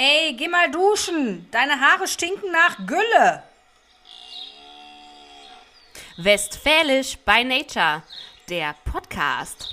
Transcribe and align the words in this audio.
Ey, 0.00 0.34
geh 0.34 0.46
mal 0.46 0.70
duschen. 0.70 1.50
Deine 1.50 1.80
Haare 1.80 2.06
stinken 2.06 2.52
nach 2.52 2.86
Gülle. 2.86 3.42
Westfälisch 6.18 7.18
by 7.26 7.42
Nature, 7.42 8.04
der 8.48 8.76
Podcast. 8.84 9.68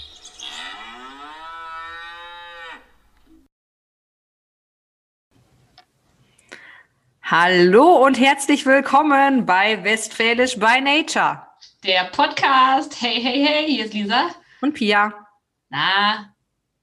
Hallo 7.21 8.03
und 8.03 8.19
herzlich 8.19 8.65
willkommen 8.65 9.45
bei 9.45 9.83
Westfälisch 9.83 10.57
by 10.57 10.81
Nature. 10.81 11.45
Der 11.83 12.05
Podcast. 12.05 12.99
Hey, 12.99 13.21
hey, 13.21 13.45
hey, 13.45 13.67
hier 13.67 13.85
ist 13.85 13.93
Lisa. 13.93 14.31
Und 14.61 14.73
Pia. 14.73 15.13
Na, 15.69 16.33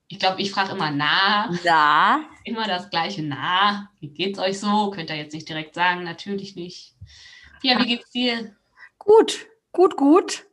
ich 0.06 0.20
glaube, 0.20 0.40
ich 0.40 0.52
frage 0.52 0.70
immer 0.70 0.92
na. 0.92 1.50
Na. 1.64 2.31
Immer 2.44 2.66
das 2.66 2.90
gleiche 2.90 3.22
na. 3.22 3.90
Wie 4.00 4.08
geht's 4.08 4.38
euch 4.38 4.58
so? 4.58 4.90
Könnt 4.90 5.10
ihr 5.10 5.16
jetzt 5.16 5.32
nicht 5.34 5.48
direkt 5.48 5.74
sagen, 5.74 6.04
natürlich 6.04 6.56
nicht. 6.56 6.94
Pia, 7.60 7.78
wie 7.78 7.86
geht's 7.86 8.10
dir? 8.10 8.56
Gut, 8.98 9.46
gut, 9.72 9.96
gut. 9.96 10.46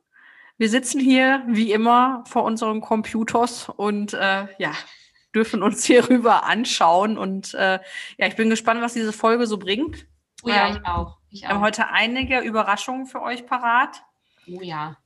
Wir 0.57 0.69
sitzen 0.69 0.99
hier 0.99 1.43
wie 1.47 1.71
immer 1.71 2.23
vor 2.27 2.43
unseren 2.43 2.81
Computers 2.81 3.69
und 3.69 4.13
äh, 4.13 4.47
ja, 4.57 4.73
dürfen 5.33 5.63
uns 5.63 5.85
hierüber 5.85 6.43
anschauen. 6.45 7.17
Und 7.17 7.53
äh, 7.53 7.79
ja, 8.17 8.27
ich 8.27 8.35
bin 8.35 8.49
gespannt, 8.49 8.81
was 8.81 8.93
diese 8.93 9.13
Folge 9.13 9.47
so 9.47 9.57
bringt. 9.57 10.05
Oh 10.43 10.49
ja, 10.49 10.75
ich 10.75 10.85
auch. 10.85 11.17
Ich 11.29 11.41
Wir 11.41 11.49
haben 11.49 11.57
auch. 11.57 11.61
heute 11.61 11.89
einige 11.89 12.39
Überraschungen 12.39 13.05
für 13.05 13.21
euch 13.21 13.45
parat. 13.45 14.03
Oh 14.47 14.61
ja. 14.61 14.97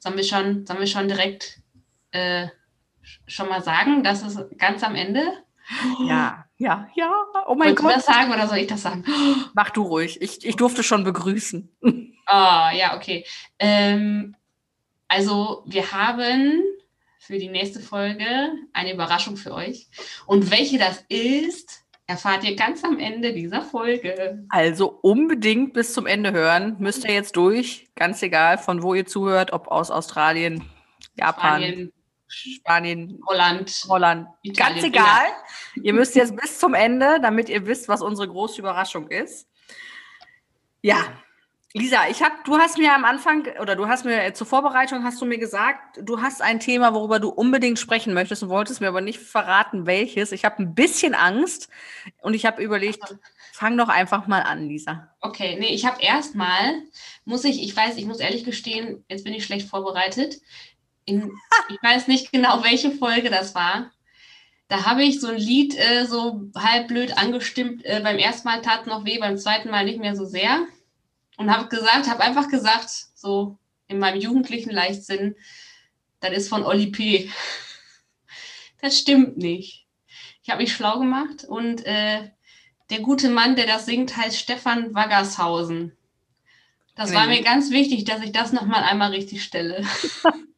Sollen 0.00 0.16
wir 0.16 0.24
schon, 0.24 0.66
sollen 0.66 0.80
wir 0.80 0.86
schon 0.86 1.08
direkt 1.08 1.60
äh, 2.10 2.48
schon 3.26 3.48
mal 3.48 3.62
sagen, 3.62 4.02
dass 4.02 4.22
es 4.22 4.38
ganz 4.58 4.82
am 4.82 4.94
Ende? 4.94 5.43
Ja, 6.06 6.44
ja, 6.56 6.88
ja. 6.94 7.12
Oh 7.46 7.54
mein 7.54 7.68
Wolltest 7.68 7.78
du 7.78 7.82
Gott. 7.82 7.96
das 7.96 8.06
sagen 8.06 8.32
oder 8.32 8.48
soll 8.48 8.58
ich 8.58 8.66
das 8.66 8.82
sagen? 8.82 9.04
Mach 9.54 9.70
du 9.70 9.82
ruhig. 9.82 10.20
Ich, 10.20 10.44
ich 10.44 10.56
durfte 10.56 10.82
schon 10.82 11.04
begrüßen. 11.04 11.70
Ah, 12.26 12.72
ja, 12.72 12.96
okay. 12.96 13.26
Ähm, 13.58 14.34
also, 15.08 15.62
wir 15.66 15.92
haben 15.92 16.62
für 17.18 17.38
die 17.38 17.50
nächste 17.50 17.80
Folge 17.80 18.24
eine 18.72 18.94
Überraschung 18.94 19.36
für 19.36 19.52
euch. 19.52 19.88
Und 20.26 20.50
welche 20.50 20.78
das 20.78 21.04
ist, 21.08 21.84
erfahrt 22.06 22.44
ihr 22.44 22.54
ganz 22.56 22.84
am 22.84 22.98
Ende 22.98 23.32
dieser 23.32 23.62
Folge. 23.62 24.44
Also 24.50 24.98
unbedingt 25.02 25.72
bis 25.72 25.94
zum 25.94 26.06
Ende 26.06 26.32
hören. 26.32 26.76
Müsst 26.78 27.04
ihr 27.04 27.14
jetzt 27.14 27.36
durch. 27.36 27.88
Ganz 27.94 28.22
egal, 28.22 28.58
von 28.58 28.82
wo 28.82 28.94
ihr 28.94 29.06
zuhört, 29.06 29.52
ob 29.52 29.68
aus 29.68 29.90
Australien, 29.90 30.64
Japan, 31.16 31.62
Spanien, 31.62 31.92
Spanien, 32.34 33.20
Holland. 33.26 33.84
Holland. 33.88 34.28
Italien, 34.42 34.74
Ganz 34.74 34.86
egal. 34.86 35.26
Ihr 35.82 35.92
müsst 35.92 36.14
jetzt 36.14 36.36
bis 36.36 36.58
zum 36.58 36.74
Ende, 36.74 37.18
damit 37.20 37.48
ihr 37.48 37.66
wisst, 37.66 37.88
was 37.88 38.02
unsere 38.02 38.28
große 38.28 38.60
Überraschung 38.60 39.08
ist. 39.08 39.48
Ja. 40.82 40.96
Lisa, 41.76 42.06
ich 42.08 42.22
hab, 42.22 42.44
du 42.44 42.56
hast 42.56 42.78
mir 42.78 42.94
am 42.94 43.04
Anfang 43.04 43.48
oder 43.60 43.74
du 43.74 43.88
hast 43.88 44.04
mir 44.04 44.22
äh, 44.22 44.32
zur 44.32 44.46
Vorbereitung 44.46 45.02
hast 45.02 45.20
du 45.20 45.24
mir 45.24 45.38
gesagt, 45.38 45.98
du 46.00 46.20
hast 46.22 46.40
ein 46.40 46.60
Thema, 46.60 46.94
worüber 46.94 47.18
du 47.18 47.30
unbedingt 47.30 47.80
sprechen 47.80 48.14
möchtest 48.14 48.44
und 48.44 48.48
wolltest 48.48 48.80
mir 48.80 48.86
aber 48.86 49.00
nicht 49.00 49.18
verraten, 49.18 49.84
welches. 49.84 50.30
Ich 50.30 50.44
habe 50.44 50.62
ein 50.62 50.76
bisschen 50.76 51.16
Angst 51.16 51.68
und 52.22 52.34
ich 52.34 52.46
habe 52.46 52.62
überlegt, 52.62 53.16
fang 53.52 53.76
doch 53.76 53.88
einfach 53.88 54.28
mal 54.28 54.42
an, 54.42 54.68
Lisa. 54.68 55.08
Okay, 55.20 55.56
nee, 55.58 55.74
ich 55.74 55.84
habe 55.84 56.00
erstmal, 56.00 56.82
muss 57.24 57.42
ich, 57.42 57.60
ich 57.60 57.76
weiß, 57.76 57.96
ich 57.96 58.06
muss 58.06 58.20
ehrlich 58.20 58.44
gestehen, 58.44 59.04
jetzt 59.08 59.24
bin 59.24 59.34
ich 59.34 59.44
schlecht 59.44 59.68
vorbereitet. 59.68 60.40
In, 61.06 61.32
ich 61.68 61.82
weiß 61.82 62.08
nicht 62.08 62.32
genau, 62.32 62.62
welche 62.62 62.90
Folge 62.90 63.30
das 63.30 63.54
war. 63.54 63.90
Da 64.68 64.86
habe 64.86 65.04
ich 65.04 65.20
so 65.20 65.28
ein 65.28 65.36
Lied 65.36 65.76
äh, 65.76 66.06
so 66.06 66.50
halb 66.56 66.88
blöd 66.88 67.16
angestimmt. 67.18 67.84
Äh, 67.84 68.00
beim 68.02 68.18
ersten 68.18 68.48
Mal 68.48 68.62
tat 68.62 68.86
noch 68.86 69.04
weh, 69.04 69.18
beim 69.18 69.36
zweiten 69.36 69.70
Mal 69.70 69.84
nicht 69.84 70.00
mehr 70.00 70.16
so 70.16 70.24
sehr. 70.24 70.66
Und 71.36 71.54
habe 71.54 71.68
gesagt, 71.68 72.08
habe 72.08 72.22
einfach 72.22 72.48
gesagt, 72.48 72.88
so 73.14 73.58
in 73.88 73.98
meinem 73.98 74.20
jugendlichen 74.20 74.70
Leichtsinn, 74.70 75.36
das 76.20 76.32
ist 76.32 76.48
von 76.48 76.64
Oli 76.64 76.88
P. 76.88 77.30
Das 78.80 78.98
stimmt 78.98 79.38
nicht. 79.38 79.86
Ich 80.42 80.50
habe 80.50 80.60
mich 80.60 80.74
schlau 80.74 80.98
gemacht 80.98 81.44
und 81.48 81.86
äh, 81.86 82.28
der 82.90 83.00
gute 83.00 83.30
Mann, 83.30 83.56
der 83.56 83.66
das 83.66 83.86
singt, 83.86 84.14
heißt 84.14 84.38
Stefan 84.38 84.94
Waggershausen. 84.94 85.96
Das 86.94 87.14
war 87.14 87.26
mir 87.26 87.42
ganz 87.42 87.70
wichtig, 87.70 88.04
dass 88.04 88.22
ich 88.22 88.32
das 88.32 88.52
nochmal 88.52 88.82
einmal 88.82 89.10
richtig 89.10 89.42
stelle. 89.42 89.84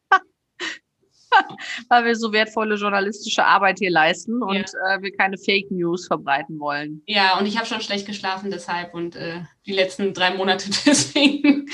Weil 1.89 2.05
wir 2.05 2.15
so 2.15 2.31
wertvolle 2.31 2.75
journalistische 2.75 3.45
Arbeit 3.45 3.79
hier 3.79 3.91
leisten 3.91 4.41
und 4.41 4.55
äh, 4.57 5.01
wir 5.01 5.11
keine 5.15 5.37
Fake 5.37 5.71
News 5.71 6.07
verbreiten 6.07 6.59
wollen. 6.59 7.01
Ja, 7.05 7.37
und 7.37 7.45
ich 7.45 7.57
habe 7.57 7.65
schon 7.65 7.81
schlecht 7.81 8.05
geschlafen 8.05 8.51
deshalb 8.51 8.93
und 8.93 9.15
äh, 9.15 9.41
die 9.65 9.73
letzten 9.73 10.13
drei 10.13 10.33
Monate 10.33 10.69
deswegen 10.85 11.67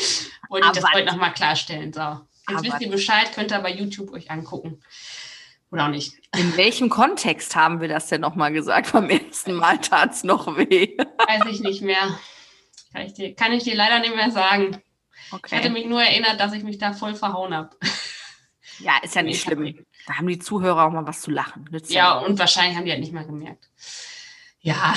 wollte 0.50 0.68
ich 0.74 0.82
das 0.82 0.92
heute 0.94 1.06
nochmal 1.06 1.34
klarstellen. 1.34 1.92
So. 1.94 2.02
Jetzt 2.02 2.22
Aber- 2.48 2.64
wisst 2.64 2.82
ihr 2.82 2.90
Bescheid, 2.90 3.32
könnt 3.34 3.52
ihr 3.52 3.60
bei 3.60 3.72
YouTube 3.74 4.12
euch 4.12 4.30
angucken. 4.32 4.82
Oder 5.72 5.86
auch 5.86 5.90
nicht. 5.90 6.14
In 6.38 6.56
welchem 6.56 6.90
Kontext 6.90 7.56
haben 7.56 7.82
wir 7.82 7.88
das 7.88 8.08
denn 8.08 8.22
nochmal 8.22 8.54
gesagt? 8.54 8.92
Beim 8.94 9.10
ersten 9.10 9.54
Mal 9.54 9.80
tat 9.80 10.12
es 10.12 10.24
noch 10.24 10.56
weh. 10.58 10.96
Weiß 11.28 11.46
ich 11.50 11.62
nicht 11.62 11.82
mehr. 11.82 12.20
Kann 12.94 13.06
ich 13.08 13.14
dir, 13.14 13.34
kann 13.34 13.54
ich 13.54 13.64
dir 13.64 13.74
leider 13.76 14.00
nicht 14.00 14.16
mehr 14.16 14.30
sagen. 14.30 14.78
Ich 15.48 15.52
hatte 15.52 15.56
Okay. 15.56 15.70
mich 15.72 15.88
nur 15.88 16.00
erinnert, 16.04 16.40
dass 16.40 16.54
ich 16.54 16.62
mich 16.64 16.78
da 16.78 16.94
voll 16.94 17.16
verhauen 17.16 17.56
habe. 17.56 17.72
Ja, 18.80 18.98
ist 19.04 19.16
ja 19.16 19.22
nicht 19.22 19.42
schlimm. 19.42 19.86
Da 20.08 20.16
haben 20.16 20.28
die 20.28 20.40
Zuhörer 20.40 20.86
auch 20.86 20.92
mal 20.92 21.06
was 21.08 21.22
zu 21.22 21.32
lachen. 21.32 21.68
Nützt 21.72 21.92
Ja, 21.92 22.16
nichts. 22.16 22.30
und 22.30 22.40
wahrscheinlich 22.40 22.78
haben 22.78 22.86
die 22.86 22.92
halt 22.92 23.00
nicht 23.02 23.14
mal 23.14 23.26
gemerkt. 23.26 23.70
Ja. 24.62 24.94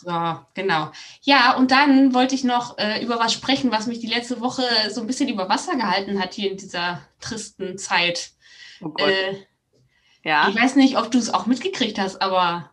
So, 0.00 0.38
genau. 0.54 0.92
Ja, 1.22 1.56
und 1.56 1.72
dann 1.72 2.14
wollte 2.14 2.36
ich 2.36 2.44
noch 2.44 2.78
äh, 2.78 3.02
über 3.02 3.18
was 3.18 3.32
sprechen, 3.32 3.72
was 3.72 3.88
mich 3.88 3.98
die 3.98 4.06
letzte 4.06 4.40
Woche 4.40 4.62
so 4.90 5.00
ein 5.00 5.08
bisschen 5.08 5.28
über 5.28 5.48
Wasser 5.48 5.74
gehalten 5.74 6.22
hat 6.22 6.34
hier 6.34 6.52
in 6.52 6.56
dieser 6.56 7.02
tristen 7.20 7.76
Zeit. 7.78 8.30
oh 8.80 8.90
Gott. 8.90 9.08
Äh, 9.08 9.44
ja. 10.22 10.48
Ich 10.48 10.54
weiß 10.54 10.76
nicht, 10.76 10.96
ob 10.98 11.10
du 11.10 11.18
es 11.18 11.34
auch 11.34 11.46
mitgekriegt 11.46 11.98
hast, 11.98 12.22
aber 12.22 12.70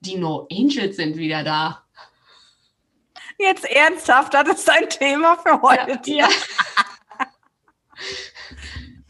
die 0.00 0.16
No 0.16 0.48
Angels 0.50 0.96
sind 0.96 1.16
wieder 1.16 1.44
da. 1.44 1.84
Jetzt 3.38 3.64
ernsthaft, 3.64 4.34
das 4.34 4.48
ist 4.48 4.68
ein 4.68 4.88
Thema 4.88 5.36
für 5.36 5.62
heute. 5.62 6.00
Ja. 6.10 6.28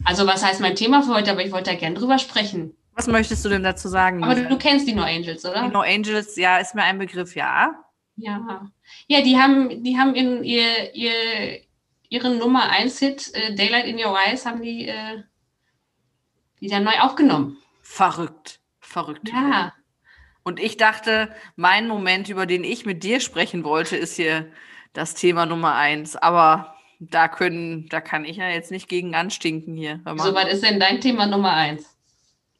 Also, 0.09 0.25
was 0.25 0.43
heißt 0.43 0.59
mein 0.59 0.75
Thema 0.75 1.03
für 1.03 1.13
heute? 1.13 1.29
Aber 1.29 1.45
ich 1.45 1.51
wollte 1.51 1.69
da 1.69 1.77
gern 1.77 1.93
drüber 1.93 2.17
sprechen. 2.17 2.75
Was 2.95 3.05
möchtest 3.05 3.45
du 3.45 3.49
denn 3.49 3.61
dazu 3.61 3.89
sagen? 3.89 4.23
Aber 4.23 4.33
du, 4.33 4.49
du 4.49 4.57
kennst 4.57 4.87
die 4.87 4.95
No 4.95 5.03
Angels, 5.03 5.45
oder? 5.45 5.67
die 5.67 5.71
No 5.71 5.81
Angels, 5.81 6.35
ja, 6.35 6.57
ist 6.57 6.73
mir 6.73 6.81
ein 6.81 6.97
Begriff, 6.97 7.35
ja. 7.35 7.75
Ja. 8.15 8.71
Ja, 9.05 9.21
die 9.21 9.37
haben, 9.37 9.83
die 9.83 9.99
haben 9.99 10.15
in 10.15 10.43
ihr, 10.43 10.95
ihr, 10.95 11.61
ihren 12.09 12.39
Nummer 12.39 12.71
1 12.71 12.97
Hit, 12.97 13.31
äh, 13.35 13.53
Daylight 13.53 13.85
in 13.85 14.03
Your 14.03 14.17
Eyes, 14.17 14.47
haben 14.47 14.63
die 14.63 14.87
äh, 14.87 15.21
wieder 16.59 16.79
neu 16.79 16.97
aufgenommen. 17.01 17.57
Verrückt. 17.83 18.61
Verrückt. 18.79 19.29
Ja. 19.29 19.73
Und 20.41 20.59
ich 20.59 20.75
dachte, 20.75 21.29
mein 21.55 21.87
Moment, 21.87 22.29
über 22.29 22.47
den 22.47 22.63
ich 22.63 22.83
mit 22.83 23.03
dir 23.03 23.19
sprechen 23.19 23.63
wollte, 23.63 23.95
ist 23.95 24.15
hier 24.15 24.51
das 24.93 25.13
Thema 25.13 25.45
Nummer 25.45 25.75
eins. 25.75 26.15
Aber 26.15 26.78
da 26.99 27.27
können, 27.27 27.87
da 27.89 28.01
kann 28.01 28.25
ich 28.25 28.37
ja 28.37 28.49
jetzt 28.49 28.71
nicht 28.71 28.89
gegen 28.89 29.15
anstinken 29.15 29.73
hier. 29.75 30.01
So, 30.17 30.33
was 30.35 30.51
ist 30.51 30.63
denn 30.63 30.79
dein 30.79 30.99
Thema 31.01 31.25
Nummer 31.25 31.53
1? 31.53 31.95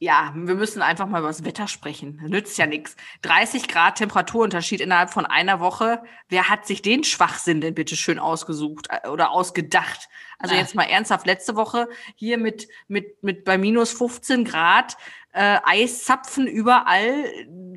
Ja, 0.01 0.31
wir 0.33 0.55
müssen 0.55 0.81
einfach 0.81 1.07
mal 1.07 1.19
über 1.19 1.27
das 1.27 1.43
Wetter 1.43 1.67
sprechen. 1.67 2.21
Nützt 2.25 2.57
ja 2.57 2.65
nichts. 2.65 2.95
30 3.23 3.67
Grad 3.67 3.97
Temperaturunterschied 3.97 4.79
innerhalb 4.79 5.09
von 5.09 5.25
einer 5.25 5.59
Woche. 5.59 6.01
Wer 6.29 6.47
hat 6.47 6.65
sich 6.65 6.81
den 6.81 7.03
Schwachsinn 7.03 7.59
denn 7.59 7.75
bitte 7.75 7.97
schön 7.97 8.17
ausgesucht 8.17 8.87
äh, 8.89 9.09
oder 9.09 9.31
ausgedacht? 9.31 10.07
Also 10.37 10.55
Ja. 10.55 10.61
jetzt 10.61 10.73
mal 10.73 10.83
ernsthaft, 10.83 11.25
letzte 11.25 11.57
Woche 11.57 11.89
hier 12.15 12.37
mit, 12.37 12.69
mit, 12.87 13.21
mit 13.23 13.43
bei 13.43 13.57
minus 13.57 13.91
15 13.91 14.45
Grad, 14.45 14.95
äh, 15.33 15.57
Eiszapfen 15.65 16.47
überall. 16.47 17.25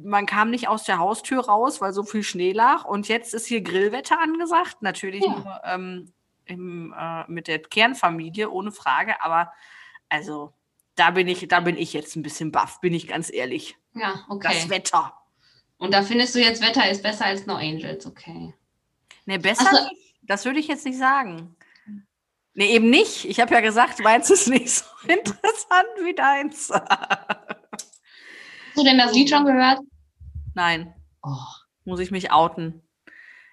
Man 0.04 0.24
kam 0.26 0.50
nicht 0.50 0.68
aus 0.68 0.84
der 0.84 0.98
Haustür 0.98 1.40
raus, 1.44 1.80
weil 1.80 1.92
so 1.92 2.04
viel 2.04 2.22
Schnee 2.22 2.52
lag. 2.52 2.84
Und 2.84 3.08
jetzt 3.08 3.34
ist 3.34 3.46
hier 3.46 3.62
Grillwetter 3.62 4.20
angesagt. 4.22 4.76
Natürlich 4.80 5.24
Ja. 5.24 5.32
nur 5.32 5.60
ähm, 5.64 6.12
im, 6.52 6.94
äh, 6.98 7.24
mit 7.30 7.48
der 7.48 7.58
Kernfamilie, 7.60 8.50
ohne 8.50 8.72
Frage. 8.72 9.22
Aber 9.24 9.52
also 10.08 10.52
da 10.94 11.10
bin 11.10 11.28
ich, 11.28 11.46
da 11.48 11.60
bin 11.60 11.76
ich 11.76 11.92
jetzt 11.92 12.16
ein 12.16 12.22
bisschen 12.22 12.52
baff, 12.52 12.80
bin 12.80 12.94
ich 12.94 13.08
ganz 13.08 13.30
ehrlich. 13.32 13.76
Ja, 13.94 14.12
Das 14.12 14.24
okay. 14.28 14.64
Wetter. 14.70 15.14
Und 15.78 15.92
da 15.92 16.02
findest 16.02 16.34
du 16.34 16.40
jetzt, 16.40 16.62
Wetter 16.62 16.88
ist 16.88 17.02
besser 17.02 17.26
als 17.26 17.46
No 17.46 17.54
Angels, 17.56 18.06
okay. 18.06 18.54
Ne, 19.26 19.38
besser 19.38 19.68
so. 19.70 19.88
nicht. 19.88 20.14
Das 20.22 20.44
würde 20.44 20.60
ich 20.60 20.68
jetzt 20.68 20.84
nicht 20.84 20.98
sagen. 20.98 21.56
Ne, 22.54 22.66
eben 22.66 22.90
nicht. 22.90 23.24
Ich 23.24 23.40
habe 23.40 23.54
ja 23.54 23.60
gesagt, 23.60 23.98
meins 24.00 24.30
ist 24.30 24.48
nicht 24.48 24.70
so 24.70 24.84
interessant 25.08 25.88
wie 26.04 26.14
deins. 26.14 26.70
Hast 26.70 28.76
du 28.76 28.84
denn 28.84 28.98
das 28.98 29.12
Lied 29.12 29.30
schon 29.30 29.44
gehört? 29.44 29.80
Nein, 30.54 30.94
Oh, 31.24 31.36
muss 31.84 32.00
ich 32.00 32.10
mich 32.10 32.32
outen. 32.32 32.82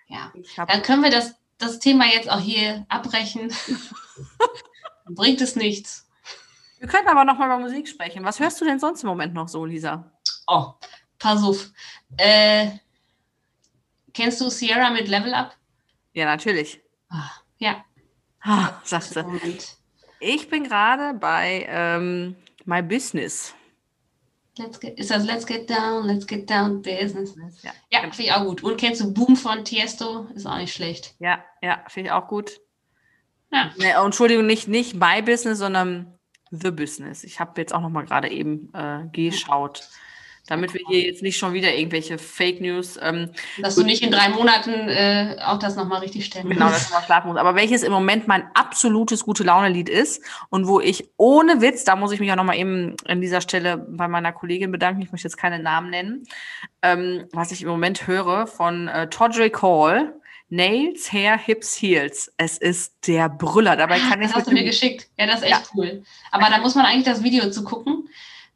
ja. 0.08 0.34
Dann 0.68 0.82
können 0.82 1.04
wir 1.04 1.12
das, 1.12 1.36
das 1.60 1.80
Thema 1.80 2.06
jetzt 2.08 2.30
auch 2.30 2.40
hier 2.40 2.86
abbrechen. 2.90 3.54
Bringt 5.06 5.42
es 5.42 5.56
nichts. 5.56 6.08
wir 6.80 6.88
können 6.88 7.08
aber 7.08 7.26
noch 7.26 7.38
mal 7.38 7.46
über 7.46 7.60
Musik 7.60 7.88
sprechen. 7.88 8.24
Was 8.24 8.40
hörst 8.40 8.60
du 8.60 8.66
denn 8.66 8.80
sonst 8.80 9.04
im 9.04 9.10
Moment 9.10 9.34
noch 9.34 9.48
so, 9.48 9.66
Lisa? 9.66 10.12
Oh, 10.48 10.74
pass 11.20 11.44
auf. 11.44 11.70
Äh, 12.18 12.72
kennst 14.14 14.42
du 14.42 14.50
Sierra 14.50 14.90
mit 14.90 15.08
Level 15.08 15.34
Up? 15.34 15.56
Ja, 16.14 16.26
natürlich. 16.26 16.82
Ah, 17.10 17.30
ja. 17.58 17.84
Ah, 18.42 18.74
sagst 18.84 19.16
du. 19.16 19.40
Ich 20.20 20.50
bin 20.50 20.64
gerade 20.64 21.18
bei 21.18 21.66
ähm, 21.68 22.36
My 22.66 22.82
Business. 22.82 23.54
Let's 24.60 24.80
get, 24.80 25.00
ist 25.00 25.10
das 25.10 25.26
Let's 25.26 25.46
Get 25.46 25.70
Down, 25.70 26.06
Let's 26.06 26.28
Get 26.28 26.50
Down 26.50 26.82
Business? 26.82 27.36
Ja, 27.64 27.72
Ja, 27.92 28.02
finde 28.02 28.24
ich 28.24 28.34
auch 28.34 28.46
gut. 28.46 28.62
Und 28.62 28.78
kennst 28.78 29.02
du 29.02 29.14
Boom 29.14 29.36
von 29.36 29.64
Tiesto? 29.64 30.28
Ist 30.36 30.46
auch 30.46 30.58
nicht 30.58 30.74
schlecht. 30.74 31.16
ja, 31.20 31.44
ja 31.62 31.84
finde 31.88 32.10
ich 32.10 32.12
auch 32.12 32.28
gut. 32.28 32.60
Ja. 33.52 33.72
Nee, 33.78 33.94
oh, 34.00 34.06
Entschuldigung, 34.06 34.46
nicht, 34.46 34.68
nicht 34.68 34.96
My 34.96 35.22
Business, 35.22 35.58
sondern 35.58 36.20
The 36.52 36.72
Business. 36.72 37.24
Ich 37.24 37.40
habe 37.40 37.60
jetzt 37.62 37.74
auch 37.74 37.82
noch 37.82 37.90
mal 37.90 38.06
gerade 38.06 38.30
eben 38.30 38.72
äh, 38.74 39.08
geschaut, 39.12 39.88
damit 40.50 40.74
wir 40.74 40.82
hier 40.90 41.02
jetzt 41.02 41.22
nicht 41.22 41.38
schon 41.38 41.54
wieder 41.54 41.76
irgendwelche 41.76 42.18
Fake 42.18 42.60
News. 42.62 42.98
Ähm, 43.02 43.30
Dass 43.62 43.76
du 43.76 43.84
nicht 43.84 44.02
in 44.04 44.12
drei 44.12 44.30
Monaten 44.30 44.72
äh, 44.72 45.38
auch 45.46 45.60
das 45.60 45.76
nochmal 45.76 46.00
richtig 46.02 46.26
stellen 46.26 46.50
Genau, 46.50 46.66
musst. 46.66 46.86
dass 46.86 46.92
man 46.92 47.04
schlafen 47.04 47.28
muss. 47.30 47.38
Aber 47.38 47.56
welches 47.56 47.84
im 47.84 47.92
Moment 47.92 48.28
mein 48.28 48.44
absolutes 48.54 49.24
gute 49.24 49.44
Laune-Lied 49.44 49.90
ist 49.90 50.24
und 50.50 50.68
wo 50.68 50.80
ich 50.80 51.10
ohne 51.18 51.62
Witz, 51.62 51.84
da 51.84 51.96
muss 51.96 52.12
ich 52.12 52.20
mich 52.20 52.32
auch 52.32 52.36
nochmal 52.36 52.58
eben 52.58 52.96
an 53.06 53.22
dieser 53.22 53.42
Stelle 53.42 53.78
bei 53.78 54.08
meiner 54.08 54.32
Kollegin 54.32 54.72
bedanken, 54.72 55.02
ich 55.02 55.12
möchte 55.12 55.28
jetzt 55.28 55.38
keine 55.38 55.60
Namen 55.60 55.90
nennen, 55.90 56.24
ähm, 56.82 57.26
was 57.32 57.52
ich 57.52 57.62
im 57.62 57.70
Moment 57.70 58.08
höre 58.08 58.48
von 58.48 58.88
äh, 58.88 59.08
Todrick 59.10 59.62
Hall, 59.62 60.14
Nails, 60.52 61.14
Hair, 61.14 61.38
Hips, 61.38 61.80
Heels. 61.80 62.32
Es 62.38 62.58
ist 62.58 63.06
der 63.08 63.30
Brüller. 63.30 63.76
Dabei 63.76 64.00
kann 64.00 64.20
ich 64.22 64.30
Das 64.30 64.38
hast 64.38 64.48
du 64.48 64.52
mir 64.52 64.64
geschickt. 64.64 65.08
Ja, 65.18 65.28
das 65.28 65.42
ist 65.42 65.46
echt 65.46 65.70
cool. 65.76 66.02
Aber 66.32 66.48
da 66.50 66.58
muss 66.60 66.74
man 66.74 66.86
eigentlich 66.88 67.06
das 67.06 67.22
Video 67.22 67.52
zu 67.52 67.64
gucken, 67.64 67.99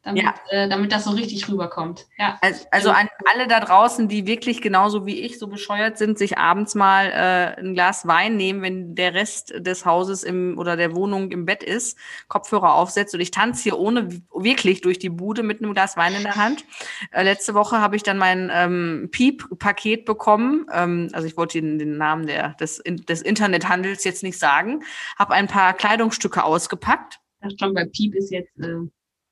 damit, 0.04 0.22
Ja. 0.22 0.34
äh, 0.50 0.68
damit 0.68 0.92
das 0.92 1.04
so 1.04 1.10
richtig 1.10 1.48
rüberkommt. 1.48 2.06
Ja. 2.18 2.38
Also, 2.42 2.64
also 2.70 2.90
an 2.90 3.08
alle 3.32 3.48
da 3.48 3.60
draußen, 3.60 4.06
die 4.06 4.26
wirklich 4.26 4.60
genauso 4.60 5.06
wie 5.06 5.20
ich 5.20 5.38
so 5.38 5.46
bescheuert 5.46 5.96
sind, 5.96 6.18
sich 6.18 6.36
abends 6.36 6.74
mal 6.74 7.06
äh, 7.06 7.60
ein 7.60 7.74
Glas 7.74 8.06
Wein 8.06 8.36
nehmen, 8.36 8.62
wenn 8.62 8.94
der 8.94 9.14
Rest 9.14 9.54
des 9.56 9.86
Hauses 9.86 10.22
im 10.22 10.58
oder 10.58 10.76
der 10.76 10.94
Wohnung 10.94 11.30
im 11.30 11.46
Bett 11.46 11.62
ist, 11.62 11.98
Kopfhörer 12.28 12.74
aufsetzt 12.74 13.14
und 13.14 13.20
ich 13.20 13.30
tanze 13.30 13.62
hier 13.62 13.78
ohne 13.78 14.08
wirklich 14.34 14.82
durch 14.82 14.98
die 14.98 15.08
Bude 15.08 15.42
mit 15.42 15.62
einem 15.62 15.72
Glas 15.72 15.96
Wein 15.96 16.14
in 16.14 16.22
der 16.22 16.36
Hand. 16.36 16.64
Äh, 17.10 17.22
letzte 17.22 17.54
Woche 17.54 17.80
habe 17.80 17.96
ich 17.96 18.02
dann 18.02 18.18
mein 18.18 18.50
ähm, 18.52 19.08
Piep-Paket 19.10 20.04
bekommen. 20.04 20.66
Ähm, 20.70 21.08
also 21.12 21.26
ich 21.26 21.36
wollte 21.38 21.60
den, 21.60 21.78
den 21.78 21.96
Namen 21.96 22.26
der, 22.26 22.50
des, 22.54 22.78
in, 22.78 22.98
des 22.98 23.22
Internethandels 23.22 24.04
jetzt 24.04 24.22
nicht 24.22 24.38
sagen. 24.38 24.82
Habe 25.18 25.32
ein 25.32 25.46
paar 25.46 25.72
Kleidungsstücke 25.72 26.44
ausgepackt. 26.44 27.20
Das 27.40 27.54
schon 27.58 27.72
bei 27.72 27.84
Piep 27.86 28.14
ist 28.14 28.30
jetzt 28.30 28.58
äh, 28.58 28.76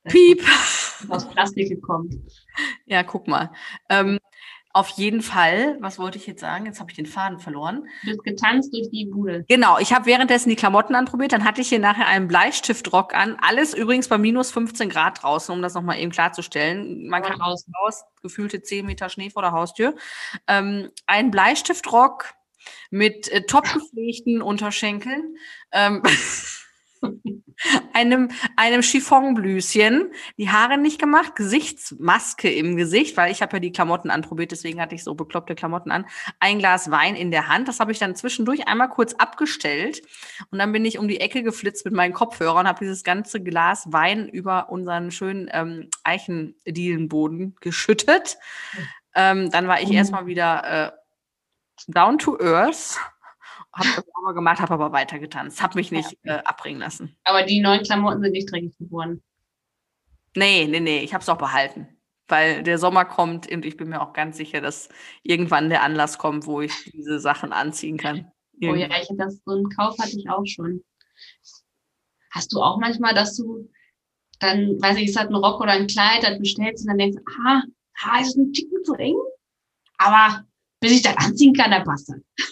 Piep! 0.05 0.43
aus 1.09 1.29
Plastik 1.29 1.69
gekommen. 1.69 2.27
Ja, 2.87 3.03
guck 3.03 3.29
mal. 3.29 3.51
Ähm, 3.89 4.19
auf 4.75 4.89
jeden 4.89 5.21
Fall, 5.21 5.77
was 5.81 5.99
wollte 5.99 6.17
ich 6.17 6.27
jetzt 6.27 6.41
sagen? 6.41 6.65
Jetzt 6.65 6.81
habe 6.81 6.91
ich 6.91 6.97
den 6.97 7.05
Faden 7.05 7.39
verloren. 7.39 7.87
Du 8.05 8.11
bist 8.11 8.25
getanzt 8.25 8.73
durch 8.73 8.89
die 8.91 9.05
Bude. 9.05 9.45
Genau, 9.47 9.79
ich 9.79 9.93
habe 9.93 10.07
währenddessen 10.07 10.49
die 10.49 10.57
Klamotten 10.57 10.95
anprobiert. 10.95 11.33
Dann 11.33 11.45
hatte 11.45 11.61
ich 11.61 11.69
hier 11.69 11.79
nachher 11.79 12.07
einen 12.07 12.27
Bleistiftrock 12.27 13.15
an. 13.15 13.37
Alles 13.43 13.75
übrigens 13.75 14.09
bei 14.09 14.17
minus 14.17 14.51
15 14.51 14.89
Grad 14.89 15.23
draußen, 15.23 15.55
um 15.55 15.61
das 15.61 15.75
nochmal 15.75 15.99
eben 15.99 16.11
klarzustellen. 16.11 17.07
Man 17.09 17.23
kann 17.23 17.39
draußen. 17.39 17.73
raus, 17.75 18.03
gefühlte 18.23 18.63
10 18.63 18.87
Meter 18.87 19.11
Schnee 19.11 19.29
vor 19.29 19.43
der 19.43 19.53
Haustür. 19.53 19.95
Ähm, 20.47 20.91
ein 21.07 21.31
Bleistiftrock 21.31 22.33
mit 22.91 23.29
äh, 23.29 23.45
top 23.45 23.65
gepflegten 23.71 24.41
Unterschenkeln. 24.41 25.37
Ähm, 25.73 26.03
einem, 27.93 28.31
einem 28.57 28.83
Chiffonblüschen, 28.83 30.11
die 30.39 30.51
Haare 30.51 30.79
nicht 30.79 30.99
gemacht, 31.01 31.37
Gesichtsmaske 31.37 32.53
im 32.53 32.77
Gesicht, 32.77 33.17
weil 33.17 33.31
ich 33.33 33.43
habe 33.43 33.57
ja 33.57 33.61
die 33.61 33.73
Klamotten 33.73 34.11
anprobiert, 34.11 34.53
deswegen 34.53 34.81
hatte 34.81 34.95
ich 34.95 35.05
so 35.05 35.15
bekloppte 35.15 35.55
Klamotten 35.55 35.91
an. 35.91 36.07
Ein 36.41 36.59
Glas 36.59 36.91
Wein 36.91 37.15
in 37.15 37.31
der 37.31 37.49
Hand, 37.49 37.69
das 37.69 37.81
habe 37.81 37.93
ich 37.93 37.99
dann 37.99 38.17
zwischendurch 38.17 38.67
einmal 38.69 38.89
kurz 38.89 39.15
abgestellt 39.15 40.03
und 40.51 40.59
dann 40.59 40.73
bin 40.73 40.85
ich 40.85 40.99
um 40.99 41.09
die 41.09 41.21
Ecke 41.21 41.43
geflitzt 41.43 41.85
mit 41.85 41.95
meinen 41.95 42.13
Kopfhörern 42.15 42.61
und 42.61 42.69
habe 42.69 42.81
dieses 42.81 43.05
ganze 43.05 43.43
Glas 43.43 43.93
Wein 43.93 44.29
über 44.29 44.71
unseren 44.71 45.11
schönen 45.11 45.49
ähm, 45.53 45.89
Eichendielenboden 46.05 47.57
geschüttet. 47.61 48.39
Ähm, 49.15 49.51
dann 49.51 49.69
war 49.69 49.81
ich 49.81 49.89
Mhm. 49.89 49.97
erstmal 49.97 50.27
wieder 50.27 50.65
äh, 50.65 50.93
down 51.89 52.19
to 52.19 52.39
earth, 52.41 52.99
habe 53.73 53.89
das 53.97 54.05
sauber 54.15 54.35
gemacht, 54.35 54.61
habe 54.61 54.75
aber 54.75 54.93
weiter 54.93 55.19
getanzt, 55.19 55.63
habe 55.63 55.77
mich 55.77 55.91
nicht 55.91 56.17
äh, 56.25 56.33
abbringen 56.45 56.81
lassen. 56.81 57.17
Aber 57.25 57.43
die 57.43 57.61
neuen 57.61 57.83
Klamotten 57.83 58.23
sind 58.23 58.33
nicht 58.33 58.51
dreckig 58.51 58.77
geworden. 58.79 59.23
Nee, 60.35 60.67
nee, 60.67 60.81
nee, 60.81 61.01
ich 61.01 61.15
habe 61.15 61.23
es 61.23 61.29
auch 61.29 61.39
behalten. 61.39 61.89
Weil 62.29 62.63
der 62.63 62.79
Sommer 62.79 63.05
kommt 63.05 63.51
und 63.51 63.67
ich 63.67 63.77
bin 63.77 63.89
mir 63.89 64.01
auch 64.01 64.13
ganz 64.13 64.37
sicher, 64.37 64.61
dass 64.61 64.89
irgendwann 65.23 65.69
der 65.69 65.83
Anlass 65.83 66.19
kommt, 66.19 66.47
wo 66.47 66.61
ich 66.61 66.91
diese 66.93 67.19
Sachen 67.19 67.53
anziehen 67.53 67.99
kann. 67.99 68.31
Oh 68.63 68.75
ja, 68.75 68.89
ich 69.01 69.09
das, 69.17 69.43
so 69.45 69.53
einen 69.53 69.69
Kauf 69.71 69.99
hatte 69.99 70.17
ich 70.17 70.31
auch 70.31 70.47
schon. 70.47 70.85
Hast 72.31 72.53
du 72.53 72.63
auch 72.63 72.79
manchmal, 72.79 73.15
dass 73.15 73.37
du 73.37 73.69
dann, 74.39 74.81
weiß 74.81 74.99
ich, 74.99 75.11
es 75.11 75.17
hat 75.17 75.29
ein 75.29 75.35
Rock 75.35 75.61
oder 75.61 75.73
ein 75.73 75.87
Kleid, 75.87 76.23
dann 76.23 76.39
bestellst 76.39 76.85
und 76.85 76.89
dann 76.89 76.99
denkst, 76.99 77.19
ah, 77.45 77.63
ah, 78.05 78.21
ist 78.21 78.37
ein 78.37 78.53
Ticken 78.53 78.83
zu 78.85 78.95
eng. 78.95 79.17
Aber 79.99 80.45
bis 80.81 80.93
ich 80.93 81.03
das 81.03 81.17
anziehen 81.17 81.55
kann, 81.55 81.71
dann 81.71 81.85
passt 81.85 82.09
das. 82.09 82.49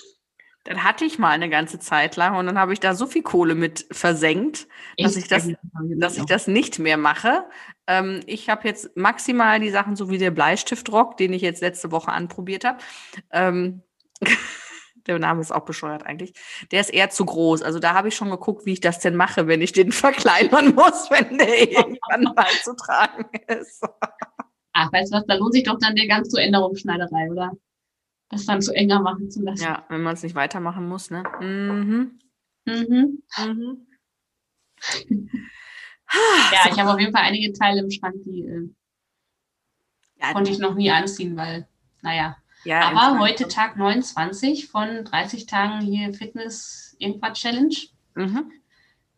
Das 0.70 0.84
hatte 0.84 1.04
ich 1.04 1.18
mal 1.18 1.30
eine 1.30 1.50
ganze 1.50 1.80
Zeit 1.80 2.14
lang 2.14 2.36
und 2.36 2.46
dann 2.46 2.56
habe 2.56 2.72
ich 2.72 2.78
da 2.78 2.94
so 2.94 3.08
viel 3.08 3.22
Kohle 3.22 3.56
mit 3.56 3.86
versenkt, 3.90 4.68
dass 4.96 5.16
ich 5.16 5.26
das, 5.26 5.48
dass 5.96 6.16
ich 6.16 6.26
das 6.26 6.46
nicht 6.46 6.78
mehr 6.78 6.96
mache. 6.96 7.44
Ähm, 7.88 8.20
ich 8.26 8.48
habe 8.48 8.68
jetzt 8.68 8.96
maximal 8.96 9.58
die 9.58 9.70
Sachen, 9.70 9.96
so 9.96 10.10
wie 10.10 10.18
der 10.18 10.30
Bleistiftrock, 10.30 11.16
den 11.16 11.32
ich 11.32 11.42
jetzt 11.42 11.60
letzte 11.60 11.90
Woche 11.90 12.12
anprobiert 12.12 12.64
habe. 12.64 12.78
Ähm, 13.32 13.82
der 15.08 15.18
Name 15.18 15.40
ist 15.40 15.50
auch 15.50 15.64
bescheuert 15.64 16.06
eigentlich. 16.06 16.34
Der 16.70 16.82
ist 16.82 16.94
eher 16.94 17.10
zu 17.10 17.24
groß. 17.24 17.62
Also 17.62 17.80
da 17.80 17.94
habe 17.94 18.06
ich 18.06 18.14
schon 18.14 18.30
geguckt, 18.30 18.64
wie 18.64 18.74
ich 18.74 18.80
das 18.80 19.00
denn 19.00 19.16
mache, 19.16 19.48
wenn 19.48 19.62
ich 19.62 19.72
den 19.72 19.90
verkleinern 19.92 20.76
muss, 20.76 21.10
wenn 21.10 21.36
der 21.36 21.68
irgendwann 21.68 22.22
mal 22.36 22.46
zu 22.62 22.76
tragen 22.76 23.28
ist. 23.48 23.84
Ach, 24.72 24.92
weißt 24.92 25.12
du 25.12 25.16
was, 25.16 25.26
da 25.26 25.34
lohnt 25.34 25.52
sich 25.52 25.64
doch 25.64 25.78
dann 25.80 25.96
der 25.96 26.06
ganz 26.06 26.28
zur 26.28 26.40
Änderungsschneiderei, 26.40 27.28
oder? 27.28 27.50
Das 28.30 28.46
dann 28.46 28.62
zu 28.62 28.72
enger 28.72 29.00
machen 29.00 29.30
zu 29.30 29.42
lassen. 29.42 29.62
Ja, 29.64 29.84
wenn 29.88 30.02
man 30.02 30.14
es 30.14 30.22
nicht 30.22 30.34
weitermachen 30.36 30.88
muss, 30.88 31.10
ne? 31.10 31.24
Mhm. 31.40 32.18
Mhm. 32.66 33.22
Mhm. 33.38 33.86
Ja, 36.52 36.68
ich 36.68 36.80
habe 36.80 36.92
auf 36.92 36.98
jeden 36.98 37.12
Fall 37.12 37.22
einige 37.22 37.52
Teile 37.52 37.82
im 37.82 37.90
Schrank, 37.90 38.16
die 38.24 38.42
äh, 38.42 38.68
Ja, 40.16 40.32
konnte 40.32 40.50
ich 40.50 40.58
noch 40.58 40.74
nie 40.74 40.90
anziehen, 40.90 41.36
weil, 41.36 41.68
naja. 42.02 42.36
ja, 42.64 42.80
Aber 42.90 43.20
heute 43.20 43.46
Tag 43.46 43.76
29 43.76 44.66
von 44.66 45.04
30 45.04 45.46
Tagen 45.46 45.80
hier 45.80 46.12
Fitness 46.12 46.96
irgendwas 46.98 47.38
Challenge. 47.38 47.76
Mhm. 48.16 48.50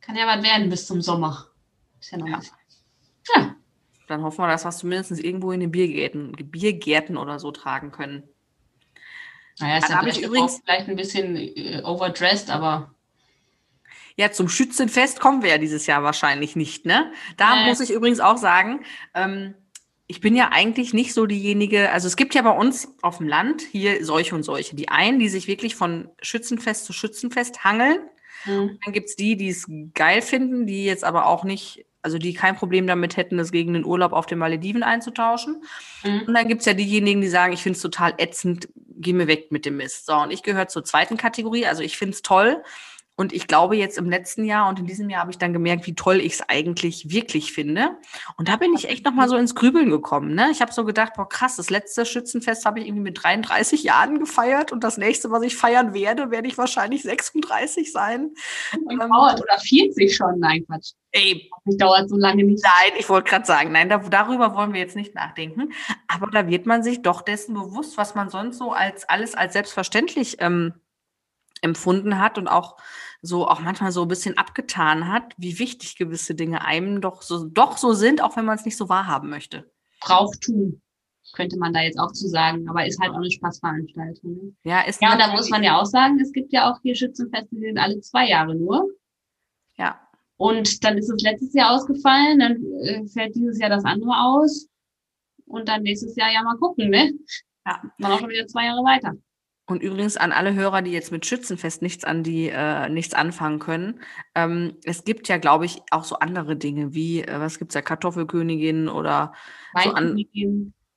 Kann 0.03 0.17
ja 0.17 0.27
was 0.27 0.43
werden 0.43 0.69
bis 0.69 0.87
zum 0.87 1.01
Sommer. 1.01 1.47
Ist 1.99 2.11
ja 2.11 2.19
noch 2.19 2.29
Ja. 2.29 2.41
Ja, 3.35 3.57
Dann 4.09 4.23
hoffen 4.23 4.43
wir, 4.43 4.49
dass 4.49 4.65
wir 4.65 4.69
es 4.69 4.79
zumindest 4.79 5.13
irgendwo 5.13 5.53
in 5.53 5.61
den 5.61 5.71
Biergärten, 5.71 6.33
Biergärten 6.33 7.17
oder 7.17 7.39
so 7.39 7.53
tragen 7.53 7.91
können. 7.91 8.29
Naja, 9.61 9.79
ist 9.79 9.89
ja 9.89 9.97
habe 9.97 10.09
ich 10.09 10.23
übrigens- 10.23 10.61
vielleicht 10.65 10.89
ein 10.89 10.97
bisschen 10.97 11.37
äh, 11.37 11.83
overdressed, 11.85 12.51
aber 12.51 12.95
Ja, 14.17 14.31
zum 14.31 14.49
Schützenfest 14.49 15.21
kommen 15.21 15.43
wir 15.43 15.49
ja 15.51 15.59
dieses 15.59 15.87
Jahr 15.87 16.03
wahrscheinlich 16.03 16.55
nicht, 16.55 16.85
ne? 16.85 17.13
Da 17.39 17.57
Nee. 17.63 17.69
muss 17.69 17.81
ich 17.81 17.91
übrigens 17.91 18.21
auch 18.21 18.37
sagen, 18.37 18.85
ähm, 19.15 19.55
ich 20.07 20.21
bin 20.21 20.37
ja 20.37 20.51
eigentlich 20.53 20.93
nicht 20.93 21.15
so 21.15 21.25
diejenige, 21.25 21.91
also 21.91 22.09
es 22.09 22.17
gibt 22.17 22.35
ja 22.35 22.43
bei 22.43 22.51
uns 22.51 22.89
auf 23.01 23.17
dem 23.19 23.29
Land 23.29 23.63
hier 23.63 24.05
solche 24.05 24.35
und 24.35 24.43
solche. 24.43 24.77
Die 24.77 24.91
einen, 24.91 25.19
die 25.19 25.31
sich 25.31 25.47
wirklich 25.47 25.77
von 25.77 26.11
Schützenfest 26.21 26.85
zu 26.85 26.93
Schützenfest 26.93 27.65
hangeln. 27.65 27.99
hm, 28.45 28.79
Dann 28.85 28.93
gibt's 28.93 29.17
die, 29.17 29.37
die 29.39 29.49
es 29.49 29.67
geil 29.95 30.21
finden, 30.21 30.67
die 30.67 30.85
jetzt 30.85 31.05
aber 31.05 31.25
auch 31.27 31.45
nicht, 31.45 31.87
also 32.03 32.19
die 32.19 32.35
kein 32.35 32.57
Problem 32.57 32.87
damit 32.87 33.17
hätten, 33.17 33.39
das 33.39 33.53
gegen 33.53 33.73
den 33.73 33.85
Urlaub 33.85 34.13
auf 34.13 34.27
den 34.27 34.39
Malediven 34.39 34.83
einzutauschen. 34.83 35.63
hm. 36.03 36.23
Und 36.27 36.35
dann 36.35 36.49
gibt's 36.49 36.67
ja 36.67 36.75
diejenigen, 36.75 37.21
die 37.21 37.29
sagen, 37.29 37.53
ich 37.53 37.63
finde 37.63 37.77
es 37.77 37.83
total 37.83 38.15
ätzend, 38.19 38.69
geh 38.75 39.13
mir 39.13 39.29
weg 39.29 39.51
mit 39.51 39.65
dem 39.65 39.77
Mist. 39.77 40.07
So, 40.07 40.15
und 40.15 40.33
ich 40.33 40.43
gehöre 40.43 40.69
zur 40.69 40.85
zweiten 40.85 41.17
Kategorie. 41.17 41.67
Also 41.67 41.83
ich 41.83 41.97
finde 41.97 42.15
es 42.15 42.23
toll. 42.23 42.63
Und 43.15 43.33
ich 43.33 43.47
glaube, 43.47 43.77
jetzt 43.77 43.99
im 43.99 44.09
letzten 44.09 44.45
Jahr 44.45 44.69
und 44.69 44.79
in 44.79 44.87
diesem 44.87 45.11
Jahr 45.11 45.21
habe 45.21 45.31
ich 45.31 45.39
dann 45.39 45.53
gemerkt, 45.53 45.87
wie 45.87 45.95
toll 45.95 46.19
ich 46.19 46.35
es 46.35 46.49
eigentlich 46.49 47.11
wirklich 47.11 47.53
finde. 47.53 47.99
Und 48.39 48.49
da 48.49 48.57
bin 48.57 48.73
ich 48.73 48.89
echt 48.89 49.05
nochmal 49.05 49.29
so 49.29 49.37
ins 49.37 49.55
Grübeln 49.55 49.91
gekommen. 49.91 50.35
Ne? 50.35 50.49
Ich 50.51 50.63
habe 50.63 50.73
so 50.73 50.85
gedacht, 50.85 51.13
boah, 51.15 51.29
krass, 51.29 51.57
das 51.57 51.69
letzte 51.69 52.07
Schützenfest 52.07 52.65
habe 52.65 52.81
ich 52.81 52.87
irgendwie 52.87 53.03
mit 53.03 53.23
33 53.23 53.83
Jahren 53.83 54.19
gefeiert. 54.19 54.73
Und 54.73 54.83
das 54.83 54.97
nächste, 54.97 55.31
was 55.31 55.43
ich 55.43 55.57
feiern 55.57 55.93
werde, 55.93 56.31
werde 56.31 56.49
ich 56.49 56.57
wahrscheinlich 56.57 57.03
36 57.03 57.93
sein. 57.93 58.31
Dauert 58.89 59.43
oder 59.43 59.59
40 59.59 60.17
schon. 60.17 60.39
Nein, 60.39 60.65
Quatsch. 60.67 60.93
Ey, 61.13 61.51
Das 61.67 61.77
dauert 61.77 62.09
so 62.09 62.17
lange 62.17 62.43
nicht. 62.43 62.65
Nein, 62.65 62.99
ich 62.99 63.09
wollte 63.11 63.29
gerade 63.29 63.45
sagen, 63.45 63.73
nein, 63.73 63.91
da, 63.91 63.99
darüber 63.99 64.55
wollen 64.55 64.73
wir 64.73 64.81
jetzt 64.81 64.97
nicht 64.97 65.15
nachdenken. 65.15 65.73
Aber 66.09 66.29
da 66.29 66.49
wird 66.49 66.65
man 66.65 66.83
sich 66.83 67.03
doch 67.03 67.21
dessen 67.21 67.53
bewusst, 67.53 67.99
was 67.99 68.15
man 68.15 68.31
sonst 68.31 68.57
so 68.57 68.73
als 68.73 69.07
alles 69.07 69.35
als 69.35 69.53
selbstverständlich 69.53 70.39
ähm, 70.41 70.73
empfunden 71.63 72.19
hat 72.19 72.37
und 72.39 72.49
auch 72.49 72.77
so 73.23 73.47
auch 73.47 73.61
manchmal 73.61 73.93
so 73.93 74.03
ein 74.03 74.09
bisschen 74.09 74.37
abgetan 74.37 75.09
hat, 75.09 75.33
wie 75.39 75.59
wichtig 75.59 75.97
gewisse 75.97 76.35
Dinge 76.35 76.65
einem 76.65 77.01
doch 77.01 77.23
so 77.23 77.45
doch 77.45 77.79
so 77.79 77.95
sind, 77.95 78.21
auch 78.21 78.37
wenn 78.37 78.45
man 78.45 78.59
es 78.59 78.65
nicht 78.65 78.77
so 78.77 78.89
wahrhaben 78.89 79.31
möchte. 79.31 79.71
Brauchtum. 80.01 80.83
könnte 81.33 81.57
man 81.57 81.73
da 81.73 81.81
jetzt 81.81 81.99
auch 81.99 82.13
zu 82.13 82.29
sagen, 82.29 82.69
aber 82.69 82.85
ist 82.85 83.01
halt 83.01 83.13
auch 83.13 83.17
eine 83.17 83.31
Spaßveranstaltung. 83.31 84.35
Ne? 84.35 84.53
Ja, 84.65 84.81
ist 84.83 85.01
Ja, 85.01 85.13
und 85.13 85.21
da 85.21 85.33
muss 85.33 85.49
man 85.51 85.63
ja 85.63 85.81
auch 85.81 85.87
sagen, 85.87 86.21
es 86.21 86.33
gibt 86.33 86.53
ja 86.53 86.71
auch 86.71 86.79
hier 86.83 86.95
Schützenfeste, 86.95 87.55
die 87.55 87.67
sind 87.67 87.79
alle 87.79 88.01
zwei 88.01 88.29
Jahre 88.29 88.55
nur. 88.55 88.91
Ja, 89.79 90.01
Und 90.37 90.85
dann 90.85 90.99
ist 90.99 91.09
es 91.09 91.23
letztes 91.23 91.55
Jahr 91.55 91.71
ausgefallen, 91.71 92.41
dann 92.41 92.57
äh, 92.83 93.07
fällt 93.07 93.35
dieses 93.37 93.59
Jahr 93.61 93.71
das 93.71 93.85
andere 93.85 94.13
aus. 94.13 94.69
Und 95.47 95.69
dann 95.69 95.83
nächstes 95.83 96.17
Jahr 96.17 96.33
ja 96.33 96.43
mal 96.43 96.57
gucken, 96.57 96.91
ne? 96.91 97.13
Ja. 97.65 97.81
Dann 97.99 98.13
auch 98.13 98.19
schon 98.19 98.29
wieder 98.29 98.47
zwei 98.49 98.65
Jahre 98.67 98.83
weiter. 98.83 99.15
Und 99.67 99.83
übrigens 99.83 100.17
an 100.17 100.33
alle 100.33 100.55
Hörer, 100.55 100.83
die 100.83 100.91
jetzt 100.91 101.13
mit 101.13 101.25
Schützenfest 101.25 101.83
nichts 101.83 102.05
an 102.05 102.23
die 102.25 102.49
äh, 102.49 102.89
nichts 102.89 103.15
anfangen 103.15 103.61
können. 103.61 104.01
Ähm, 104.35 104.77
es 104.85 105.05
gibt 105.05 105.29
ja, 105.29 105.39
glaube 105.39 105.67
ich, 105.67 105.83
auch 105.91 106.05
so 106.05 106.17
andere 106.17 106.57
Dinge 106.57 106.95
wie 106.95 107.23
äh, 107.23 107.41
was 107.41 107.59
gibt's 107.59 107.75
ja 107.75 107.83
Kartoffelkönigin 107.83 108.89
oder 108.89 109.33
so. 109.85 109.95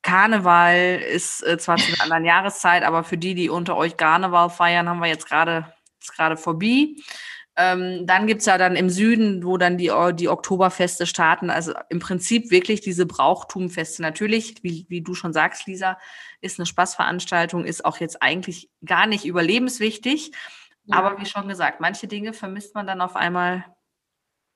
Karneval 0.01 0.99
ist 0.99 1.45
äh, 1.45 1.57
zwar 1.57 1.77
zu 1.77 1.91
einer 1.93 2.01
anderen 2.03 2.25
Jahreszeit, 2.25 2.83
aber 2.83 3.03
für 3.03 3.17
die, 3.17 3.35
die 3.35 3.49
unter 3.49 3.77
euch 3.77 3.97
Karneval 3.97 4.49
feiern, 4.49 4.89
haben 4.89 4.99
wir 4.99 5.07
jetzt 5.07 5.27
gerade 5.27 5.73
ist 5.99 6.15
gerade 6.15 6.37
vorbei. 6.37 6.95
Ähm, 7.57 8.05
dann 8.05 8.27
gibt's 8.27 8.45
ja 8.45 8.57
dann 8.57 8.75
im 8.75 8.89
Süden, 8.89 9.45
wo 9.45 9.57
dann 9.57 9.77
die, 9.77 9.91
die 10.13 10.29
Oktoberfeste 10.29 11.05
starten. 11.05 11.49
Also 11.49 11.73
im 11.89 11.99
Prinzip 11.99 12.51
wirklich 12.51 12.81
diese 12.81 13.05
Brauchtumfeste. 13.05 14.01
Natürlich, 14.01 14.61
wie, 14.61 14.85
wie 14.89 15.01
du 15.01 15.13
schon 15.13 15.31
sagst, 15.31 15.65
Lisa, 15.65 15.97
ist 16.41 16.59
eine 16.59 16.65
Spaßveranstaltung, 16.65 17.63
ist 17.63 17.85
auch 17.85 17.97
jetzt 17.97 18.21
eigentlich 18.21 18.69
gar 18.83 19.07
nicht 19.07 19.25
überlebenswichtig. 19.25 20.31
Ja. 20.83 20.97
Aber 20.97 21.19
wie 21.19 21.25
schon 21.25 21.47
gesagt, 21.47 21.79
manche 21.79 22.07
Dinge 22.07 22.33
vermisst 22.33 22.75
man 22.75 22.87
dann 22.87 23.01
auf 23.01 23.15
einmal 23.15 23.65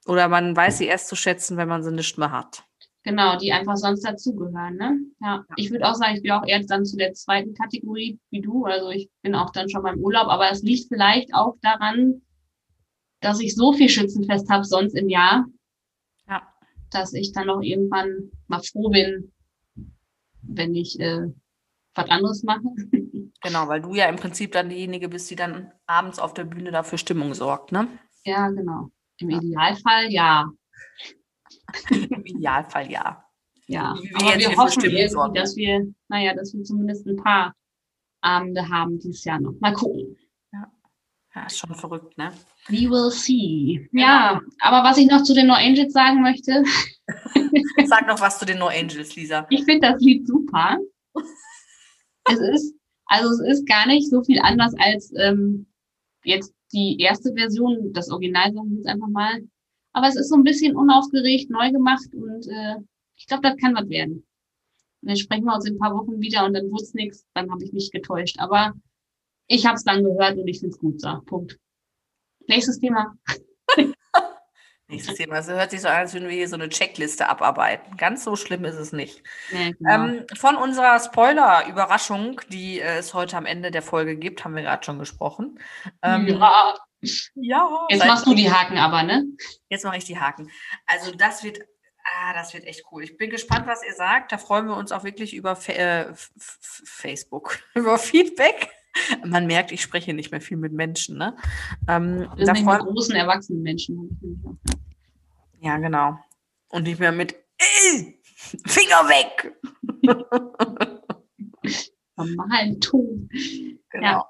oder 0.05 0.27
man 0.27 0.55
weiß 0.55 0.77
sie 0.77 0.87
erst 0.87 1.07
zu 1.07 1.15
schätzen, 1.15 1.57
wenn 1.57 1.67
man 1.67 1.83
sie 1.83 1.91
nicht 1.91 2.17
mehr 2.17 2.31
hat. 2.31 2.63
Genau, 3.03 3.37
die 3.37 3.53
einfach 3.53 3.77
sonst 3.77 4.01
dazugehören, 4.01 4.75
ne? 4.75 4.99
Ja. 5.21 5.45
Ich 5.55 5.71
würde 5.71 5.87
auch 5.87 5.95
sagen, 5.95 6.15
ich 6.15 6.21
bin 6.21 6.31
auch 6.31 6.45
eher 6.45 6.61
dann 6.65 6.85
zu 6.85 6.97
der 6.97 7.13
zweiten 7.13 7.53
Kategorie 7.53 8.19
wie 8.29 8.41
du. 8.41 8.65
Also 8.65 8.89
ich 8.89 9.09
bin 9.21 9.35
auch 9.35 9.51
dann 9.51 9.69
schon 9.69 9.83
beim 9.83 9.99
Urlaub, 9.99 10.27
aber 10.27 10.51
es 10.51 10.61
liegt 10.61 10.89
vielleicht 10.89 11.33
auch 11.33 11.55
daran, 11.61 12.21
dass 13.21 13.39
ich 13.39 13.55
so 13.55 13.73
viel 13.73 13.89
Schützenfest 13.89 14.49
habe 14.49 14.63
sonst 14.63 14.93
im 14.93 15.09
Jahr, 15.09 15.45
Ja. 16.27 16.41
dass 16.91 17.13
ich 17.13 17.31
dann 17.31 17.49
auch 17.49 17.61
irgendwann 17.61 18.31
mal 18.47 18.61
froh 18.61 18.89
bin, 18.89 19.31
wenn 20.41 20.75
ich 20.75 20.99
äh, 20.99 21.27
was 21.95 22.09
anderes 22.09 22.43
mache. 22.43 22.61
Genau, 23.41 23.69
weil 23.69 23.79
du 23.79 23.95
ja 23.95 24.09
im 24.09 24.17
Prinzip 24.17 24.51
dann 24.51 24.67
diejenige 24.67 25.07
bist, 25.07 25.31
die 25.31 25.38
dann 25.38 25.71
abends 25.85 26.19
auf 26.19 26.33
der 26.33 26.43
Bühne 26.43 26.71
dafür 26.71 26.97
Stimmung 26.97 27.33
sorgt, 27.33 27.71
ne? 27.71 27.88
ja, 28.25 28.49
genau. 28.49 28.89
Im 29.19 29.29
Idealfall 29.29 30.11
ja. 30.11 30.51
Im 31.89 32.25
Idealfall 32.25 32.91
ja. 32.91 33.23
Ja, 33.67 33.95
wir 34.01 34.15
aber 34.15 34.39
wir 34.39 34.57
hoffen 34.57 34.83
irgendwie, 34.83 35.39
dass 35.39 35.55
wir, 35.55 35.93
naja, 36.09 36.33
dass 36.33 36.53
wir 36.53 36.63
zumindest 36.63 37.05
ein 37.07 37.15
paar 37.15 37.53
Abende 38.21 38.67
haben 38.67 38.99
dieses 38.99 39.23
Jahr 39.23 39.39
noch. 39.39 39.53
Mal 39.59 39.73
gucken. 39.73 40.17
Ja, 41.39 41.46
ist 41.46 41.58
schon 41.58 41.74
verrückt, 41.74 42.17
ne? 42.17 42.34
We 42.67 42.89
will 42.89 43.10
see. 43.12 43.88
Ja, 43.93 44.41
aber 44.60 44.84
was 44.84 44.98
ich 44.98 45.08
noch 45.08 45.24
zu 45.24 45.34
den 45.34 45.48
No 45.48 45.53
Angels 45.53 45.93
sagen 45.93 46.22
möchte, 46.22 46.63
Sag 47.86 48.08
noch 48.08 48.19
was 48.19 48.39
zu 48.39 48.46
den 48.46 48.60
No 48.60 48.67
Angels, 48.67 49.15
Lisa. 49.15 49.48
ich 49.50 49.63
finde 49.63 49.88
das 49.88 50.01
Lied 50.01 50.27
super. 50.27 50.77
es 52.29 52.39
ist, 52.39 52.75
also 53.05 53.29
es 53.29 53.60
ist 53.60 53.67
gar 53.67 53.88
nicht 53.88 54.10
so 54.10 54.22
viel 54.22 54.39
anders 54.41 54.74
als 54.79 55.13
ähm, 55.17 55.65
jetzt 56.25 56.53
die 56.74 57.00
erste 57.00 57.34
Version, 57.34 57.93
das 57.93 58.10
Original 58.10 58.51
sagen 58.53 58.72
wir 58.72 58.77
jetzt 58.77 58.88
einfach 58.88 59.08
mal. 59.08 59.41
Aber 59.93 60.08
es 60.08 60.17
ist 60.17 60.27
so 60.27 60.36
ein 60.36 60.43
bisschen 60.43 60.75
unaufgeregt, 60.75 61.50
neu 61.50 61.72
gemacht 61.72 62.13
und 62.13 62.48
äh, 62.48 62.75
ich 63.15 63.27
glaube, 63.27 63.43
das 63.43 63.55
kann 63.58 63.75
was 63.75 63.88
werden. 63.88 64.25
Und 65.01 65.08
dann 65.08 65.15
sprechen 65.15 65.46
wir 65.46 65.55
uns 65.55 65.65
in 65.65 65.75
ein 65.75 65.79
paar 65.79 65.96
Wochen 65.96 66.19
wieder 66.19 66.46
und 66.46 66.53
dann 66.53 66.69
wird's 66.69 66.93
nichts, 66.93 67.25
dann 67.34 67.50
habe 67.50 67.63
ich 67.63 67.72
mich 67.72 67.91
getäuscht. 67.91 68.38
Aber 68.39 68.74
ich 69.49 69.65
habe 69.65 69.75
es 69.75 69.83
dann 69.83 70.03
gehört 70.03 70.37
und 70.37 70.47
ich 70.47 70.59
finde 70.59 70.75
es 70.75 70.79
gut. 70.79 71.01
So, 71.01 71.19
Punkt. 71.25 71.57
Nächstes 72.47 72.79
Thema. 72.79 73.13
Nächstes 74.87 75.15
Thema. 75.15 75.39
Es 75.39 75.47
hört 75.47 75.71
sich 75.71 75.81
so 75.81 75.87
an, 75.87 75.97
als 75.97 76.13
würden 76.13 76.29
wir 76.29 76.35
hier 76.35 76.47
so 76.47 76.55
eine 76.55 76.69
Checkliste 76.69 77.27
abarbeiten. 77.27 77.97
Ganz 77.97 78.23
so 78.23 78.35
schlimm 78.35 78.63
ist 78.65 78.75
es 78.75 78.91
nicht. 78.91 79.23
Nee, 79.51 79.73
genau. 79.73 79.91
Ähm, 79.91 80.25
von 80.35 80.55
unserer 80.55 80.99
Spoiler-Überraschung, 80.99 82.41
die 82.49 82.79
äh, 82.79 82.97
es 82.97 83.13
heute 83.13 83.37
am 83.37 83.45
Ende 83.45 83.71
der 83.71 83.81
Folge 83.81 84.15
gibt, 84.15 84.45
haben 84.45 84.55
wir 84.55 84.63
gerade 84.63 84.83
schon 84.83 84.99
gesprochen. 84.99 85.59
Ähm, 86.03 86.27
ja. 86.27 86.75
ja, 87.35 87.87
Jetzt 87.89 88.05
machst 88.05 88.25
du 88.27 88.35
die 88.35 88.51
Haken 88.51 88.77
aber, 88.77 89.03
ne? 89.03 89.25
Jetzt 89.69 89.83
mache 89.83 89.97
ich 89.97 90.05
die 90.05 90.19
Haken. 90.19 90.49
Also 90.85 91.11
das 91.11 91.43
wird, 91.43 91.59
ah, 92.03 92.33
das 92.33 92.53
wird 92.53 92.65
echt 92.65 92.83
cool. 92.91 93.03
Ich 93.03 93.17
bin 93.17 93.29
gespannt, 93.31 93.65
was 93.67 93.83
ihr 93.83 93.93
sagt. 93.93 94.31
Da 94.31 94.37
freuen 94.37 94.67
wir 94.67 94.75
uns 94.75 94.91
auch 94.91 95.03
wirklich 95.03 95.33
über 95.33 95.55
Fa 95.55 95.71
äh, 95.71 96.13
Facebook, 96.15 97.59
über 97.73 97.97
Feedback. 97.97 98.69
Man 99.25 99.48
merkt, 99.48 99.72
ich 99.72 99.81
spreche 99.81 100.13
nicht 100.13 100.31
mehr 100.31 100.41
viel 100.41 100.58
mit 100.58 100.74
Menschen. 100.74 101.17
Ne? 101.17 101.36
Ähm, 101.88 102.27
Wir 102.36 102.46
da 102.46 102.55
sind 102.55 102.65
mit 102.65 102.79
großen 102.79 103.15
erwachsenen 103.15 103.62
Menschen. 103.62 104.60
ja, 105.60 105.77
genau. 105.77 106.17
Und 106.69 106.84
nicht 106.84 107.00
mehr 107.00 107.12
mit 107.12 107.36
Finger 108.65 109.10
weg. 109.10 109.53
Normalen 112.15 112.79
Ton. 112.81 113.29
Genau. 113.89 114.25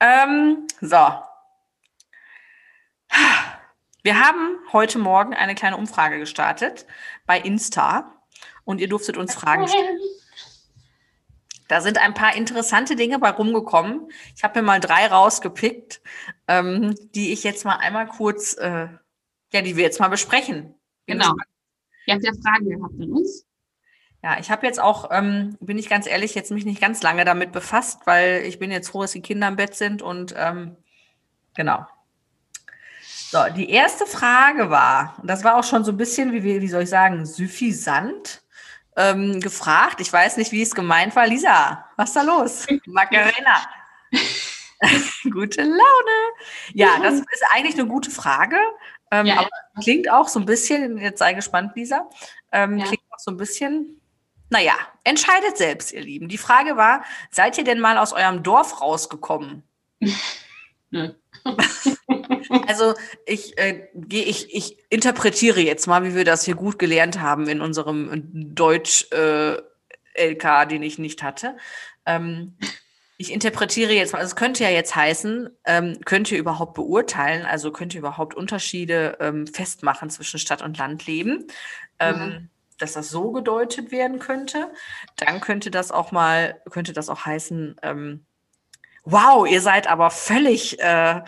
Ähm, 0.00 0.66
so. 0.80 0.96
Wir 4.02 4.20
haben 4.20 4.58
heute 4.72 4.98
Morgen 4.98 5.34
eine 5.34 5.54
kleine 5.54 5.76
Umfrage 5.76 6.18
gestartet 6.18 6.86
bei 7.26 7.40
Insta 7.40 8.12
und 8.64 8.80
ihr 8.80 8.88
durftet 8.88 9.16
uns 9.16 9.34
Fragen 9.34 9.66
stellen. 9.66 9.98
Da 11.68 11.80
sind 11.80 11.98
ein 11.98 12.14
paar 12.14 12.36
interessante 12.36 12.94
Dinge 12.96 13.18
bei 13.18 13.30
rumgekommen. 13.30 14.10
Ich 14.36 14.44
habe 14.44 14.60
mir 14.60 14.66
mal 14.66 14.80
drei 14.80 15.06
rausgepickt, 15.06 16.02
ähm, 16.46 16.94
die 17.14 17.32
ich 17.32 17.42
jetzt 17.42 17.64
mal 17.64 17.76
einmal 17.76 18.06
kurz, 18.06 18.54
äh, 18.54 18.88
ja, 19.52 19.62
die 19.62 19.76
wir 19.76 19.84
jetzt 19.84 20.00
mal 20.00 20.08
besprechen. 20.08 20.74
Bin 21.06 21.18
Genau. 21.18 21.34
Ihr 22.06 22.14
habt 22.14 22.24
ja 22.24 22.32
Fragen 22.42 22.68
gehabt 22.68 22.94
an 23.00 23.12
uns. 23.12 23.46
Ja, 24.22 24.38
ich 24.38 24.50
habe 24.50 24.66
jetzt 24.66 24.80
auch, 24.80 25.10
ähm, 25.10 25.56
bin 25.60 25.78
ich 25.78 25.88
ganz 25.88 26.06
ehrlich, 26.06 26.34
jetzt 26.34 26.50
mich 26.50 26.64
nicht 26.64 26.80
ganz 26.80 27.02
lange 27.02 27.24
damit 27.24 27.52
befasst, 27.52 28.06
weil 28.06 28.42
ich 28.46 28.58
bin 28.58 28.70
jetzt 28.70 28.88
froh, 28.88 29.02
dass 29.02 29.12
die 29.12 29.20
Kinder 29.20 29.48
im 29.48 29.56
Bett 29.56 29.74
sind 29.74 30.00
und 30.00 30.34
ähm, 30.36 30.76
genau. 31.54 31.86
So, 33.02 33.40
die 33.54 33.68
erste 33.68 34.06
Frage 34.06 34.70
war, 34.70 35.16
und 35.20 35.28
das 35.28 35.44
war 35.44 35.56
auch 35.56 35.64
schon 35.64 35.84
so 35.84 35.92
ein 35.92 35.96
bisschen, 35.96 36.32
wie, 36.32 36.42
wie 36.42 36.62
wie 36.62 36.68
soll 36.68 36.84
ich 36.84 36.88
sagen, 36.88 37.26
suffisant 37.26 38.43
ähm, 38.96 39.40
gefragt. 39.40 40.00
Ich 40.00 40.12
weiß 40.12 40.36
nicht, 40.36 40.52
wie 40.52 40.62
es 40.62 40.74
gemeint 40.74 41.14
war. 41.16 41.26
Lisa, 41.26 41.84
was 41.96 42.10
ist 42.10 42.16
da 42.16 42.22
los? 42.22 42.66
Macarena. 42.86 43.66
gute 45.32 45.62
Laune. 45.62 46.32
Ja, 46.72 46.98
das 47.02 47.14
ist 47.14 47.44
eigentlich 47.50 47.74
eine 47.78 47.86
gute 47.88 48.10
Frage. 48.10 48.56
Ähm, 49.10 49.26
Ja, 49.26 49.38
aber 49.38 49.48
klingt 49.82 50.10
auch 50.10 50.28
so 50.28 50.38
ein 50.40 50.46
bisschen, 50.46 50.98
jetzt 50.98 51.18
sei 51.18 51.32
gespannt, 51.34 51.72
Lisa, 51.74 52.08
ähm, 52.52 52.78
Ja. 52.78 52.84
klingt 52.86 53.02
auch 53.10 53.18
so 53.18 53.30
ein 53.30 53.36
bisschen, 53.36 54.00
naja, 54.50 54.74
entscheidet 55.04 55.56
selbst, 55.56 55.92
ihr 55.92 56.02
Lieben. 56.02 56.28
Die 56.28 56.38
Frage 56.38 56.76
war, 56.76 57.04
seid 57.30 57.58
ihr 57.58 57.64
denn 57.64 57.80
mal 57.80 57.98
aus 57.98 58.12
eurem 58.12 58.42
Dorf 58.42 58.80
rausgekommen? 58.80 59.62
Nö. 60.90 61.12
Also 62.66 62.94
ich, 63.26 63.58
äh, 63.58 63.88
ich, 64.10 64.54
ich 64.54 64.84
interpretiere 64.90 65.60
jetzt 65.60 65.86
mal, 65.86 66.04
wie 66.04 66.14
wir 66.14 66.24
das 66.24 66.44
hier 66.44 66.54
gut 66.54 66.78
gelernt 66.78 67.20
haben 67.20 67.48
in 67.48 67.60
unserem 67.60 68.54
Deutsch 68.54 69.06
äh, 69.12 69.56
LK, 70.16 70.68
den 70.68 70.82
ich 70.82 70.98
nicht 70.98 71.22
hatte. 71.22 71.56
Ähm, 72.06 72.56
ich 73.16 73.32
interpretiere 73.32 73.92
jetzt 73.92 74.12
mal, 74.12 74.18
also 74.18 74.30
es 74.30 74.36
könnte 74.36 74.64
ja 74.64 74.70
jetzt 74.70 74.94
heißen, 74.96 75.48
ähm, 75.66 75.98
könnt 76.04 76.30
ihr 76.32 76.38
überhaupt 76.38 76.74
beurteilen, 76.74 77.46
also 77.46 77.70
könnt 77.70 77.94
ihr 77.94 78.00
überhaupt 78.00 78.34
Unterschiede 78.34 79.16
ähm, 79.20 79.46
festmachen 79.46 80.10
zwischen 80.10 80.38
Stadt- 80.40 80.62
und 80.62 80.78
Landleben, 80.78 81.46
ähm, 82.00 82.16
Mhm. 82.16 82.48
dass 82.78 82.92
das 82.94 83.10
so 83.10 83.30
gedeutet 83.30 83.92
werden 83.92 84.18
könnte. 84.18 84.72
Dann 85.16 85.40
könnte 85.40 85.70
das 85.70 85.92
auch 85.92 86.10
mal, 86.10 86.60
könnte 86.70 86.92
das 86.92 87.08
auch 87.08 87.24
heißen, 87.24 87.76
ähm, 87.82 88.26
wow, 89.04 89.46
ihr 89.46 89.60
seid 89.60 89.86
aber 89.88 90.10
völlig 90.10 90.78
äh, 90.80 91.20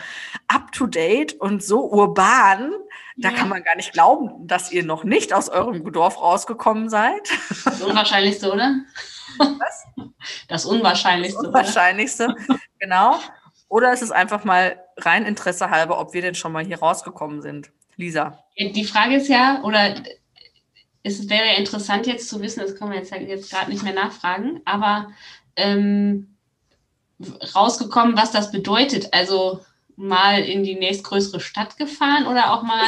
up 0.49 0.73
to 0.73 0.87
date 0.87 1.35
und 1.35 1.63
so 1.63 1.85
urban. 1.91 2.73
Da 3.19 3.31
Ja. 3.31 3.37
kann 3.37 3.49
man 3.49 3.63
gar 3.63 3.77
nicht 3.77 3.93
glauben, 3.93 4.47
dass 4.47 4.71
ihr 4.73 4.83
noch 4.85 5.05
nicht 5.05 5.33
aus 5.33 5.49
eurem 5.49 5.91
Dorf 5.93 6.21
rausgekommen 6.21 6.89
seid. 6.91 7.29
Das 7.65 7.81
Unwahrscheinlichste, 7.83 8.53
oder? 8.53 8.75
Was? 9.39 9.85
Das 10.49 10.65
Unwahrscheinlichste, 10.67 11.41
oder? 11.41 11.53
Wahrscheinlichste. 11.55 12.35
genau. 12.79 13.19
Oder 13.69 13.93
ist 13.93 14.03
es 14.03 14.11
einfach 14.13 14.45
mal 14.45 14.79
rein 14.99 15.25
Interesse 15.27 15.71
halber, 15.71 15.99
ob 15.99 16.13
wir 16.15 16.23
denn 16.23 16.35
schon 16.35 16.53
mal 16.53 16.65
hier 16.65 16.79
rausgekommen 16.79 17.43
sind? 17.43 17.71
Lisa. 17.97 18.39
Die 18.59 18.85
Frage 18.85 19.17
ist 19.17 19.29
ja, 19.29 19.63
oder 19.63 19.95
es 21.03 21.29
wäre 21.31 21.47
ja 21.47 21.55
interessant 21.55 22.07
jetzt 22.07 22.29
zu 22.29 22.41
wissen, 22.43 22.61
das 22.61 22.75
können 22.77 22.93
wir 22.93 22.99
jetzt, 22.99 23.13
jetzt 23.13 23.51
gerade 23.51 23.71
nicht 23.71 23.83
mehr 23.83 23.95
nachfragen, 23.95 24.61
aber 24.67 25.09
ähm, 25.57 26.36
rausgekommen, 27.55 28.17
was 28.17 28.31
das 28.31 28.53
bedeutet. 28.53 29.13
Also 29.13 29.65
mal 29.97 30.43
in 30.43 30.63
die 30.63 30.75
nächstgrößere 30.75 31.41
Stadt 31.41 31.77
gefahren 31.79 32.27
oder 32.27 32.53
auch 32.53 32.63
mal, 32.63 32.87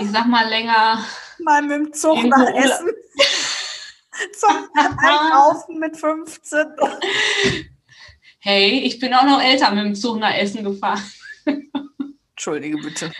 ich 0.00 0.10
sag 0.10 0.26
mal, 0.26 0.48
länger 0.48 1.04
Mal 1.40 1.62
mit 1.62 1.70
dem 1.70 1.92
Zug 1.92 2.22
nach 2.24 2.38
Urlaub. 2.38 2.64
Essen. 2.64 2.90
zum 4.32 4.68
Einkaufen 4.98 5.78
mit 5.78 5.96
15. 5.96 6.66
Hey, 8.40 8.78
ich 8.78 9.00
bin 9.00 9.12
auch 9.14 9.24
noch 9.24 9.42
älter 9.42 9.68
mit 9.72 9.84
dem 9.84 9.94
Zug 9.96 10.20
nach 10.20 10.32
Essen 10.32 10.62
gefahren. 10.62 11.02
Entschuldige 12.30 12.78
bitte. 12.78 13.10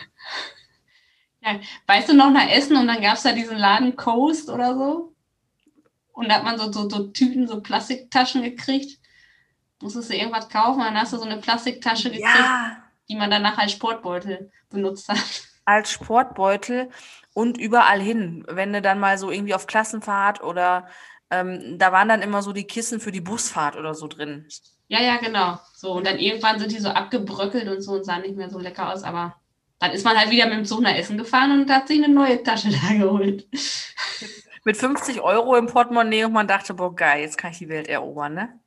Ja, 1.42 1.58
weißt 1.88 2.08
du 2.08 2.14
noch 2.14 2.30
nach 2.30 2.48
Essen 2.48 2.76
und 2.76 2.86
dann 2.86 3.02
gab 3.02 3.16
es 3.16 3.24
da 3.24 3.32
diesen 3.32 3.58
Laden 3.58 3.96
Coast 3.96 4.48
oder 4.48 4.76
so? 4.76 5.12
Und 6.12 6.28
da 6.28 6.36
hat 6.36 6.44
man 6.44 6.56
so, 6.56 6.70
so, 6.70 6.88
so 6.88 7.08
Tüten, 7.08 7.48
so 7.48 7.60
Plastiktaschen 7.60 8.42
gekriegt. 8.42 9.00
Musstest 9.80 10.10
du 10.10 10.16
irgendwas 10.16 10.48
kaufen, 10.48 10.80
dann 10.80 10.96
hast 10.98 11.12
du 11.12 11.18
so 11.18 11.24
eine 11.24 11.38
Plastiktasche 11.40 12.10
gekriegt, 12.10 12.26
Ja, 12.34 12.76
die 13.08 13.16
man 13.16 13.30
danach 13.30 13.58
als 13.58 13.72
Sportbeutel 13.72 14.50
benutzt 14.70 15.08
hat. 15.08 15.18
als 15.64 15.90
Sportbeutel 15.92 16.90
und 17.34 17.58
überall 17.58 18.00
hin. 18.00 18.44
Wenn 18.48 18.72
du 18.72 18.82
dann 18.82 18.98
mal 18.98 19.18
so 19.18 19.30
irgendwie 19.30 19.54
auf 19.54 19.66
Klassenfahrt 19.66 20.42
oder 20.42 20.88
ähm, 21.30 21.76
da 21.78 21.92
waren 21.92 22.08
dann 22.08 22.22
immer 22.22 22.42
so 22.42 22.52
die 22.52 22.66
Kissen 22.66 23.00
für 23.00 23.12
die 23.12 23.20
Busfahrt 23.20 23.76
oder 23.76 23.94
so 23.94 24.08
drin. 24.08 24.46
Ja, 24.88 25.00
ja, 25.02 25.18
genau. 25.18 25.58
So, 25.74 25.92
und 25.92 26.06
dann 26.06 26.18
irgendwann 26.18 26.58
sind 26.58 26.72
die 26.72 26.78
so 26.78 26.88
abgebröckelt 26.88 27.68
und 27.68 27.82
so 27.82 27.92
und 27.92 28.04
sahen 28.04 28.22
nicht 28.22 28.36
mehr 28.36 28.48
so 28.48 28.58
lecker 28.58 28.90
aus, 28.92 29.02
aber 29.04 29.36
dann 29.78 29.90
ist 29.92 30.04
man 30.04 30.16
halt 30.18 30.30
wieder 30.30 30.46
mit 30.46 30.54
dem 30.56 30.64
Zug 30.64 30.80
nach 30.80 30.94
Essen 30.94 31.18
gefahren 31.18 31.52
und 31.52 31.70
hat 31.70 31.86
sich 31.86 32.02
eine 32.02 32.12
neue 32.12 32.42
Tasche 32.42 32.70
da 32.88 32.94
geholt. 32.94 33.46
Mit 34.64 34.76
50 34.76 35.20
Euro 35.20 35.56
im 35.56 35.66
Portemonnaie 35.66 36.24
und 36.24 36.32
man 36.32 36.48
dachte, 36.48 36.74
boah, 36.74 36.94
geil, 36.96 37.20
jetzt 37.22 37.38
kann 37.38 37.52
ich 37.52 37.58
die 37.58 37.68
Welt 37.68 37.88
erobern, 37.88 38.34
ne? 38.34 38.58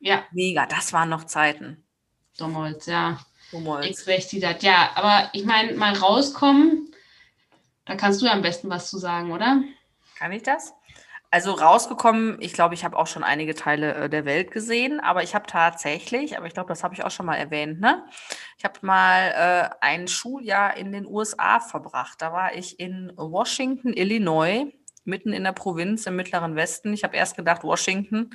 Ja, 0.00 0.24
Mega, 0.32 0.66
das 0.66 0.92
waren 0.92 1.08
noch 1.08 1.24
Zeiten. 1.24 1.84
damals, 2.38 2.86
ja. 2.86 3.18
Damals. 3.52 4.04
Die 4.04 4.40
das. 4.40 4.62
Ja, 4.62 4.90
aber 4.94 5.30
ich 5.32 5.44
meine, 5.44 5.74
mal 5.74 5.94
rauskommen, 5.94 6.90
da 7.84 7.94
kannst 7.94 8.20
du 8.20 8.26
ja 8.26 8.32
am 8.32 8.42
besten 8.42 8.68
was 8.68 8.90
zu 8.90 8.98
sagen, 8.98 9.32
oder? 9.32 9.62
Kann 10.18 10.32
ich 10.32 10.42
das? 10.42 10.74
Also 11.30 11.52
rausgekommen, 11.52 12.38
ich 12.40 12.52
glaube, 12.52 12.74
ich 12.74 12.84
habe 12.84 12.96
auch 12.96 13.06
schon 13.06 13.24
einige 13.24 13.54
Teile 13.54 13.94
äh, 13.94 14.08
der 14.08 14.24
Welt 14.24 14.52
gesehen, 14.52 15.00
aber 15.00 15.22
ich 15.22 15.34
habe 15.34 15.46
tatsächlich, 15.46 16.36
aber 16.36 16.46
ich 16.46 16.54
glaube, 16.54 16.68
das 16.68 16.84
habe 16.84 16.94
ich 16.94 17.04
auch 17.04 17.10
schon 17.10 17.26
mal 17.26 17.34
erwähnt, 17.34 17.80
ne? 17.80 18.04
Ich 18.58 18.64
habe 18.64 18.78
mal 18.82 19.32
äh, 19.36 19.76
ein 19.80 20.08
Schuljahr 20.08 20.76
in 20.76 20.92
den 20.92 21.06
USA 21.06 21.60
verbracht. 21.60 22.22
Da 22.22 22.32
war 22.32 22.54
ich 22.54 22.78
in 22.80 23.12
Washington, 23.16 23.92
Illinois, 23.92 24.72
mitten 25.04 25.32
in 25.32 25.44
der 25.44 25.52
Provinz 25.52 26.06
im 26.06 26.16
mittleren 26.16 26.56
Westen. 26.56 26.92
Ich 26.92 27.04
habe 27.04 27.16
erst 27.16 27.36
gedacht 27.36 27.64
Washington 27.64 28.30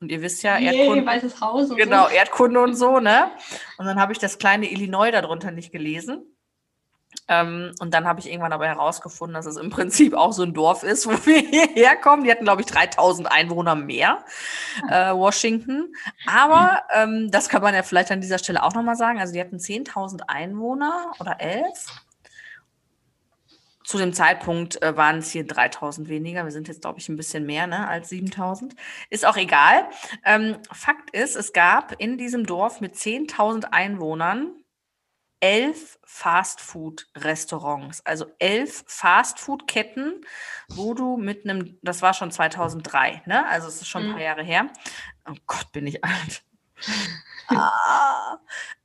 und 0.00 0.10
ihr 0.10 0.22
wisst 0.22 0.42
ja, 0.42 0.58
Erdkunde. 0.58 1.06
Weißes 1.06 1.40
Haus 1.40 1.70
und 1.70 1.76
Genau, 1.76 2.08
so. 2.08 2.14
Erdkunde 2.14 2.60
und 2.60 2.74
so, 2.74 3.00
ne? 3.00 3.30
Und 3.78 3.86
dann 3.86 4.00
habe 4.00 4.12
ich 4.12 4.18
das 4.18 4.38
kleine 4.38 4.70
Illinois 4.70 5.10
darunter 5.10 5.50
nicht 5.50 5.72
gelesen. 5.72 6.24
Ähm, 7.26 7.72
und 7.78 7.94
dann 7.94 8.06
habe 8.06 8.20
ich 8.20 8.28
irgendwann 8.28 8.52
aber 8.52 8.66
herausgefunden, 8.66 9.34
dass 9.34 9.46
es 9.46 9.56
im 9.56 9.70
Prinzip 9.70 10.14
auch 10.14 10.32
so 10.32 10.42
ein 10.42 10.52
Dorf 10.52 10.82
ist, 10.82 11.06
wo 11.06 11.12
wir 11.26 11.38
hierher 11.38 11.96
kommen. 11.96 12.24
Die 12.24 12.30
hatten, 12.30 12.44
glaube 12.44 12.62
ich, 12.62 12.66
3000 12.66 13.30
Einwohner 13.30 13.74
mehr, 13.74 14.24
äh, 14.90 15.12
Washington. 15.12 15.94
Aber 16.26 16.82
ähm, 16.92 17.30
das 17.30 17.48
kann 17.48 17.62
man 17.62 17.74
ja 17.74 17.82
vielleicht 17.82 18.10
an 18.10 18.20
dieser 18.20 18.38
Stelle 18.38 18.62
auch 18.62 18.74
nochmal 18.74 18.96
sagen. 18.96 19.20
Also 19.20 19.32
die 19.32 19.40
hatten 19.40 19.56
10.000 19.56 20.22
Einwohner 20.26 21.12
oder 21.18 21.40
11. 21.40 21.64
Zu 23.84 23.98
dem 23.98 24.12
Zeitpunkt 24.14 24.80
äh, 24.82 24.96
waren 24.96 25.18
es 25.18 25.30
hier 25.30 25.46
3000 25.46 26.08
weniger. 26.08 26.44
Wir 26.44 26.50
sind 26.52 26.68
jetzt, 26.68 26.80
glaube 26.80 26.98
ich, 26.98 27.08
ein 27.08 27.16
bisschen 27.16 27.44
mehr 27.46 27.66
ne, 27.66 27.86
als 27.86 28.08
7000. 28.08 28.74
Ist 29.10 29.26
auch 29.26 29.36
egal. 29.36 29.88
Ähm, 30.24 30.56
Fakt 30.72 31.10
ist, 31.10 31.36
es 31.36 31.52
gab 31.52 31.92
in 32.00 32.16
diesem 32.18 32.46
Dorf 32.46 32.80
mit 32.80 32.94
10.000 32.96 33.66
Einwohnern 33.72 34.52
elf 35.40 35.98
Fastfood-Restaurants, 36.04 38.00
also 38.06 38.26
elf 38.38 38.82
Fastfood-Ketten, 38.86 40.22
wo 40.68 40.94
du 40.94 41.18
mit 41.18 41.44
einem, 41.44 41.78
das 41.82 42.00
war 42.00 42.14
schon 42.14 42.30
2003, 42.30 43.22
ne? 43.26 43.46
Also 43.48 43.68
es 43.68 43.76
ist 43.82 43.88
schon 43.88 44.04
ein 44.04 44.08
paar 44.12 44.16
Mhm. 44.16 44.22
Jahre 44.24 44.42
her. 44.42 44.68
Oh 45.28 45.34
Gott, 45.46 45.70
bin 45.72 45.86
ich 45.86 46.02
alt. 46.02 46.44
ah, 47.48 48.38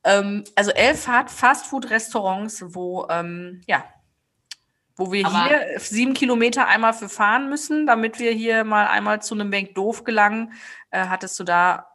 ähm, 0.04 0.44
also 0.54 0.70
elf 0.72 1.02
Fa- 1.04 1.26
Fastfood-Restaurants, 1.26 2.74
wo, 2.74 3.06
ähm, 3.08 3.62
ja, 3.66 3.84
wo 5.00 5.10
wir 5.12 5.26
Aber- 5.26 5.48
hier 5.48 5.80
sieben 5.80 6.12
Kilometer 6.14 6.68
einmal 6.68 6.92
für 6.92 7.08
fahren 7.08 7.48
müssen, 7.48 7.86
damit 7.86 8.18
wir 8.18 8.32
hier 8.32 8.64
mal 8.64 8.86
einmal 8.86 9.22
zu 9.22 9.34
einem 9.34 9.50
Bank 9.50 9.74
doof 9.74 10.04
gelangen, 10.04 10.52
äh, 10.90 11.06
hattest 11.06 11.40
du 11.40 11.44
da 11.44 11.86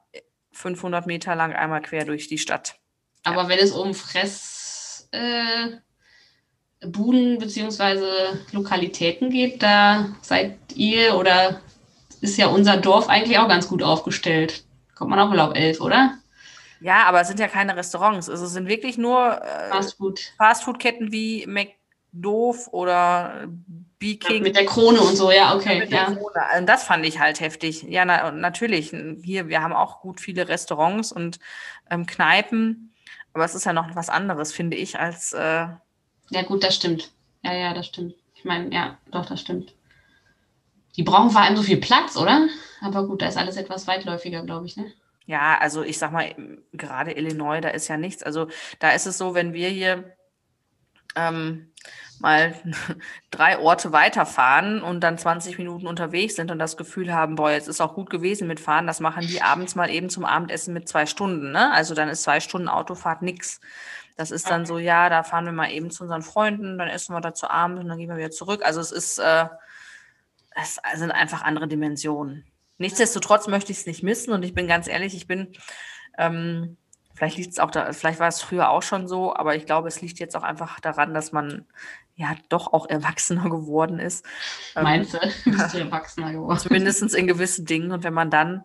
500 0.54 1.06
Meter 1.06 1.36
lang 1.36 1.54
einmal 1.54 1.82
quer 1.82 2.04
durch 2.06 2.28
die 2.28 2.40
Stadt. 2.40 2.80
Aber 3.24 3.48
wenn 3.48 3.60
es 3.60 3.72
um 3.72 3.94
Fress, 3.94 5.08
äh, 5.12 5.78
bzw. 6.82 8.38
Lokalitäten 8.52 9.30
geht, 9.30 9.62
da 9.62 10.10
seid 10.22 10.58
ihr 10.74 11.16
oder 11.16 11.62
ist 12.22 12.38
ja 12.38 12.48
unser 12.48 12.78
Dorf 12.78 13.08
eigentlich 13.08 13.38
auch 13.38 13.48
ganz 13.48 13.68
gut 13.68 13.84
aufgestellt. 13.84 14.64
Kommt 14.96 15.12
man 15.12 15.20
auch 15.20 15.30
wohl 15.30 15.40
auf 15.40 15.56
elf, 15.56 15.80
oder? 15.80 16.18
Ja, 16.80 17.04
aber 17.04 17.22
es 17.22 17.28
sind 17.28 17.40
ja 17.40 17.48
keine 17.48 17.76
Restaurants. 17.76 18.30
Also 18.30 18.46
es 18.46 18.54
sind 18.54 18.68
wirklich 18.68 18.98
nur 18.98 19.42
äh, 19.42 19.70
Fast 19.70 19.98
Food. 19.98 20.20
Fastfood-Ketten 20.38 21.12
McDoof 22.16 22.68
oder 22.72 23.48
B-King. 24.00 24.44
Mit 24.44 24.56
der 24.56 24.66
Krone 24.66 25.02
und 25.02 25.16
so, 25.16 25.32
ja, 25.32 25.56
okay. 25.56 25.80
Mit 25.80 25.92
Ja. 25.92 26.06
Krone. 26.06 26.50
Also 26.50 26.66
das 26.66 26.84
fand 26.84 27.06
ich 27.06 27.20
halt 27.20 27.40
heftig. 27.40 27.84
Ja, 27.84 28.06
na, 28.06 28.28
und 28.30 28.40
natürlich. 28.40 28.94
Hier, 29.24 29.48
wir 29.48 29.62
haben 29.62 29.74
auch 29.74 30.02
gut 30.02 30.20
viele 30.20 30.48
Restaurants 30.48 31.12
und 31.12 31.40
ähm, 31.90 32.06
Kneipen. 32.06 32.94
Aber 33.34 33.44
es 33.46 33.56
ist 33.56 33.66
ja 33.66 33.74
noch 33.74 33.96
was 33.96 34.10
anderes, 34.10 34.54
finde 34.54 34.78
ich, 34.78 34.98
als 34.98 35.34
äh, 35.34 35.68
ja, 36.30 36.42
gut, 36.48 36.64
das 36.64 36.76
stimmt. 36.76 37.12
Ja, 37.44 37.54
ja, 37.54 37.74
das 37.74 37.88
stimmt. 37.88 38.16
Ich 38.34 38.46
meine, 38.46 38.74
ja, 38.74 38.98
doch, 39.12 39.26
das 39.26 39.42
stimmt. 39.42 39.76
Die 40.96 41.04
brauchen 41.04 41.30
vor 41.30 41.42
allem 41.42 41.58
so 41.58 41.64
viel 41.64 41.78
Platz, 41.78 42.18
oder? 42.18 42.48
Aber 42.82 43.06
gut, 43.06 43.22
da 43.22 43.28
ist 43.28 43.38
alles 43.38 43.58
etwas 43.58 43.88
weitläufiger, 43.88 44.42
glaube 44.44 44.66
ich, 44.66 44.78
ne? 44.78 44.92
Ja, 45.28 45.58
also 45.60 45.84
ich 45.84 45.98
sag 45.98 46.12
mal, 46.12 46.36
gerade 46.72 47.12
Illinois, 47.12 47.60
da 47.60 47.70
ist 47.70 47.88
ja 47.88 47.98
nichts. 47.98 48.24
Also 48.24 48.48
da 48.80 48.92
ist 48.92 49.06
es 49.06 49.18
so, 49.18 49.34
wenn 49.34 49.54
wir 49.54 49.70
hier 49.70 50.16
ähm, 51.16 51.72
mal 52.20 52.56
drei 53.32 53.60
Orte 53.60 53.92
weiterfahren 53.92 54.82
und 54.82 55.02
dann 55.02 55.18
20 55.18 55.58
Minuten 55.58 55.88
unterwegs 55.88 56.36
sind 56.36 56.52
und 56.52 56.60
das 56.60 56.78
Gefühl 56.78 57.14
haben, 57.14 57.36
boah, 57.36 57.52
jetzt 57.52 57.68
ist 57.68 57.82
auch 57.82 57.94
gut 57.94 58.10
gewesen 58.10 58.48
mit 58.48 58.60
Fahren, 58.60 58.88
das 58.88 59.00
machen 59.00 59.28
die 59.28 59.42
abends 59.42 59.76
mal 59.76 59.90
eben 59.90 60.10
zum 60.10 60.26
Abendessen 60.26 60.74
mit 60.74 60.88
zwei 60.88 61.06
Stunden. 61.06 61.52
Ne? 61.52 61.72
Also 61.72 61.94
dann 61.94 62.10
ist 62.10 62.24
zwei 62.24 62.40
Stunden 62.40 62.70
Autofahrt 62.70 63.22
nix. 63.22 63.60
Das 64.18 64.32
ist 64.32 64.50
dann 64.50 64.66
so, 64.66 64.78
ja, 64.78 65.10
da 65.10 65.24
fahren 65.24 65.46
wir 65.46 65.52
mal 65.52 65.72
eben 65.72 65.92
zu 65.92 66.04
unseren 66.04 66.22
Freunden, 66.22 66.78
dann 66.78 66.88
essen 66.88 67.14
wir 67.14 67.20
da 67.20 67.34
zu 67.34 67.50
Abend 67.50 67.80
und 67.80 67.90
dann 67.90 67.98
gehen 67.98 68.08
wir 68.08 68.16
wieder 68.18 68.32
zurück. 68.32 68.62
Also 68.64 68.80
es 68.80 68.94
ist, 68.94 69.18
äh, 69.18 69.48
es 70.56 70.80
sind 70.96 71.12
einfach 71.12 71.44
andere 71.44 71.68
Dimensionen. 71.68 72.46
Nichtsdestotrotz 72.78 73.48
möchte 73.48 73.74
ich 73.74 73.80
es 73.80 73.86
nicht 73.86 74.04
missen 74.04 74.34
und 74.34 74.44
ich 74.44 74.54
bin 74.54 74.68
ganz 74.68 74.88
ehrlich, 74.88 75.16
ich 75.16 75.28
bin, 75.28 75.54
ähm, 76.18 76.78
vielleicht 77.16 77.38
liegt 77.38 77.54
es 77.54 77.60
auch 77.60 77.72
da, 77.72 77.92
vielleicht 77.94 78.20
war 78.20 78.28
es 78.28 78.42
früher 78.42 78.70
auch 78.70 78.84
schon 78.84 79.08
so, 79.08 79.36
aber 79.36 79.56
ich 79.56 79.66
glaube, 79.66 79.88
es 79.88 80.02
liegt 80.02 80.20
jetzt 80.20 80.36
auch 80.36 80.44
einfach 80.44 80.80
daran, 80.80 81.14
dass 81.14 81.32
man 81.32 81.66
ja 82.16 82.36
doch 82.50 82.74
auch 82.74 82.88
erwachsener 82.88 83.44
geworden 83.50 84.00
ist. 84.00 84.26
Ähm, 84.76 84.84
Meinst 84.84 85.14
du? 85.14 85.20
Bist 85.46 85.74
du 85.74 85.78
erwachsener 85.80 86.34
geworden? 86.34 86.60
Zumindest 86.60 87.16
in 87.16 87.28
gewissen 87.28 87.66
Dingen. 87.66 87.92
Und 87.92 88.04
wenn 88.04 88.14
man 88.14 88.30
dann 88.30 88.64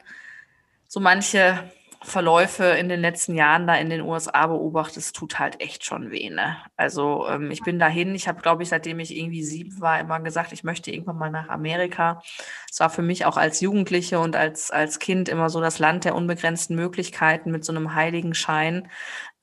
so 0.88 1.00
manche 1.00 1.70
Verläufe 2.02 2.64
in 2.64 2.88
den 2.88 3.00
letzten 3.00 3.34
Jahren 3.34 3.66
da 3.66 3.74
in 3.74 3.90
den 3.90 4.00
USA 4.00 4.46
beobachtet, 4.46 4.96
es 4.96 5.12
tut 5.12 5.38
halt 5.38 5.60
echt 5.60 5.84
schon 5.84 6.10
weh. 6.10 6.30
Ne? 6.30 6.56
Also 6.76 7.26
ähm, 7.28 7.50
ich 7.50 7.60
bin 7.62 7.78
dahin, 7.78 8.14
ich 8.14 8.26
habe, 8.26 8.40
glaube 8.40 8.62
ich, 8.62 8.70
seitdem 8.70 9.00
ich 9.00 9.14
irgendwie 9.14 9.42
sieben 9.42 9.80
war, 9.82 10.00
immer 10.00 10.18
gesagt, 10.20 10.52
ich 10.52 10.64
möchte 10.64 10.90
irgendwann 10.90 11.18
mal 11.18 11.30
nach 11.30 11.50
Amerika. 11.50 12.22
Es 12.70 12.80
war 12.80 12.88
für 12.88 13.02
mich 13.02 13.26
auch 13.26 13.36
als 13.36 13.60
Jugendliche 13.60 14.18
und 14.18 14.34
als, 14.34 14.70
als 14.70 14.98
Kind 14.98 15.28
immer 15.28 15.50
so 15.50 15.60
das 15.60 15.78
Land 15.78 16.06
der 16.06 16.14
unbegrenzten 16.14 16.74
Möglichkeiten 16.74 17.50
mit 17.50 17.66
so 17.66 17.72
einem 17.72 17.94
heiligen 17.94 18.32
Schein. 18.32 18.88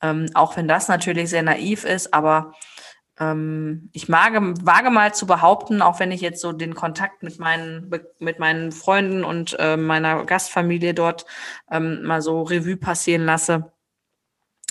Ähm, 0.02 0.26
auch 0.34 0.56
wenn 0.56 0.66
das 0.66 0.88
natürlich 0.88 1.30
sehr 1.30 1.44
naiv 1.44 1.84
ist, 1.84 2.12
aber 2.12 2.54
ich 3.20 4.08
mag, 4.08 4.32
wage 4.64 4.90
mal 4.90 5.12
zu 5.12 5.26
behaupten, 5.26 5.82
auch 5.82 5.98
wenn 5.98 6.12
ich 6.12 6.20
jetzt 6.20 6.40
so 6.40 6.52
den 6.52 6.74
Kontakt 6.74 7.24
mit 7.24 7.40
meinen, 7.40 7.90
mit 8.20 8.38
meinen 8.38 8.70
Freunden 8.70 9.24
und 9.24 9.56
äh, 9.58 9.76
meiner 9.76 10.24
Gastfamilie 10.24 10.94
dort 10.94 11.26
ähm, 11.70 12.04
mal 12.04 12.22
so 12.22 12.42
Revue 12.42 12.76
passieren 12.76 13.24
lasse, 13.26 13.72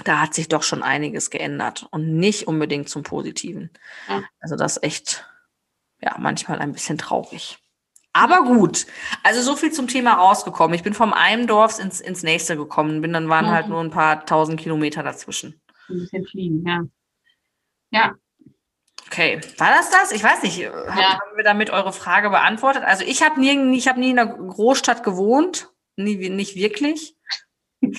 da 0.06 0.22
hat 0.22 0.34
sich 0.34 0.48
doch 0.48 0.64
schon 0.64 0.82
einiges 0.82 1.30
geändert 1.30 1.88
und 1.92 2.16
nicht 2.16 2.48
unbedingt 2.48 2.88
zum 2.88 3.04
Positiven. 3.04 3.70
Ja. 4.08 4.24
Also 4.40 4.56
das 4.56 4.78
ist 4.78 4.84
echt, 4.84 5.26
ja, 6.00 6.16
manchmal 6.18 6.60
ein 6.60 6.72
bisschen 6.72 6.98
traurig. 6.98 7.58
Aber 8.14 8.44
gut, 8.46 8.86
also 9.24 9.42
so 9.42 9.56
viel 9.56 9.72
zum 9.72 9.88
Thema 9.88 10.14
rausgekommen. 10.14 10.74
Ich 10.74 10.84
bin 10.84 10.94
vom 10.94 11.14
einen 11.14 11.48
Dorf 11.48 11.80
ins, 11.80 12.00
ins 12.00 12.24
nächste 12.24 12.56
gekommen, 12.56 13.02
bin 13.02 13.12
dann 13.12 13.28
waren 13.28 13.46
Mhm. 13.46 13.52
halt 13.52 13.68
nur 13.68 13.82
ein 13.82 13.92
paar 13.92 14.26
tausend 14.26 14.60
Kilometer 14.60 15.04
dazwischen. 15.04 15.60
Ein 15.90 16.00
bisschen 16.00 16.26
fliegen, 16.26 16.66
ja. 16.66 16.84
Ja, 17.92 18.16
Okay, 19.08 19.40
war 19.58 19.72
das 19.72 19.90
das? 19.90 20.12
Ich 20.12 20.24
weiß 20.24 20.44
nicht. 20.44 20.66
Hab, 20.66 20.74
Ja. 20.98 21.14
Haben 21.14 21.38
wir 21.38 21.44
damit 21.44 21.70
eure 21.70 21.94
Frage 21.94 22.30
beantwortet? 22.30 22.84
Also 22.84 23.04
ich 23.06 23.24
habe 23.24 23.40
nie, 23.40 23.78
ich 23.78 23.88
habe 23.88 24.00
nie 24.00 24.12
in 24.12 24.20
einer 24.20 24.32
Großstadt 24.34 25.04
gewohnt, 25.04 25.70
nie, 25.96 26.30
nicht 26.30 26.56
wirklich. 26.56 27.16
so, 27.82 27.96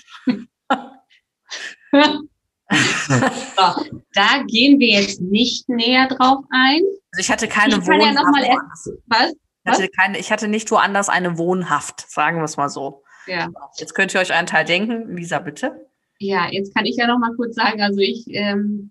da 4.12 4.42
gehen 4.47 4.79
wir 4.79 5.01
jetzt 5.01 5.21
nicht 5.21 5.68
näher 5.68 6.09
drauf 6.09 6.44
ein. 6.51 6.83
Also 7.12 7.21
ich 7.21 7.31
hatte 7.31 7.49
keine 7.49 7.77
ich 7.77 7.85
kann 7.85 8.01
ja 8.01 8.09
Wohnung. 8.09 8.14
noch 8.14 8.31
mal 8.31 8.44
erst, 8.44 8.90
was? 9.07 9.33
Ich 9.64 9.73
hatte, 9.73 9.88
keine, 9.88 10.18
ich 10.18 10.33
hatte 10.33 10.49
nicht 10.49 10.71
woanders 10.71 11.09
eine 11.09 11.37
Wohnhaft, 11.38 12.09
sagen 12.11 12.38
wir 12.38 12.44
es 12.44 12.57
mal 12.57 12.68
so. 12.68 13.03
Ja. 13.27 13.49
Jetzt 13.77 13.94
könnt 13.94 14.14
ihr 14.14 14.21
euch 14.21 14.33
einen 14.33 14.47
Teil 14.47 14.64
denken. 14.64 15.14
Lisa, 15.16 15.38
bitte. 15.38 15.87
Ja, 16.18 16.49
jetzt 16.51 16.75
kann 16.75 16.87
ich 16.87 16.97
ja 16.97 17.07
noch 17.07 17.18
mal 17.18 17.35
kurz 17.37 17.55
sagen, 17.55 17.83
also 17.83 18.01
ich, 18.01 18.25
ähm, 18.29 18.90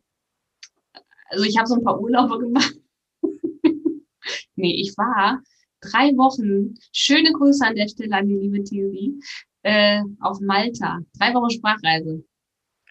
also 1.29 1.43
ich 1.43 1.57
habe 1.57 1.67
so 1.67 1.75
ein 1.75 1.83
paar 1.83 1.99
Urlaube 1.99 2.39
gemacht. 2.39 2.75
nee, 4.55 4.75
ich 4.75 4.97
war 4.97 5.41
drei 5.81 6.15
Wochen, 6.17 6.75
schöne 6.91 7.31
Grüße 7.31 7.65
an 7.65 7.75
der 7.75 7.87
Stelle 7.87 8.15
an 8.15 8.27
die 8.27 8.35
liebe 8.35 8.63
Theorie, 8.63 9.19
äh, 9.63 10.01
auf 10.21 10.39
Malta. 10.39 10.99
Drei 11.17 11.33
Wochen 11.33 11.49
Sprachreise. 11.49 12.23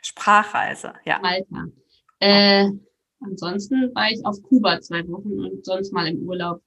Sprachreise, 0.02 0.94
ja. 1.04 1.18
Malta. 1.20 1.64
Äh, 2.20 2.70
ansonsten 3.20 3.94
war 3.94 4.10
ich 4.10 4.24
auf 4.24 4.40
Kuba 4.42 4.80
zwei 4.80 5.06
Wochen 5.08 5.40
und 5.40 5.64
sonst 5.64 5.92
mal 5.92 6.06
im 6.06 6.22
Urlaub. 6.22 6.62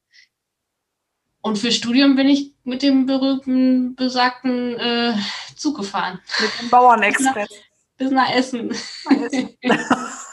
Und 1.41 1.57
für 1.57 1.71
Studium 1.71 2.15
bin 2.15 2.27
ich 2.27 2.53
mit 2.63 2.81
dem 2.81 3.05
berühmten, 3.05 3.95
besagten 3.95 4.77
äh, 4.77 5.13
Zug 5.55 5.77
gefahren. 5.77 6.19
Mit 6.41 6.51
dem 6.61 6.69
Bauernexpress. 6.69 7.49
Bis 7.97 8.11
nach 8.11 8.29
Essen. 8.33 8.73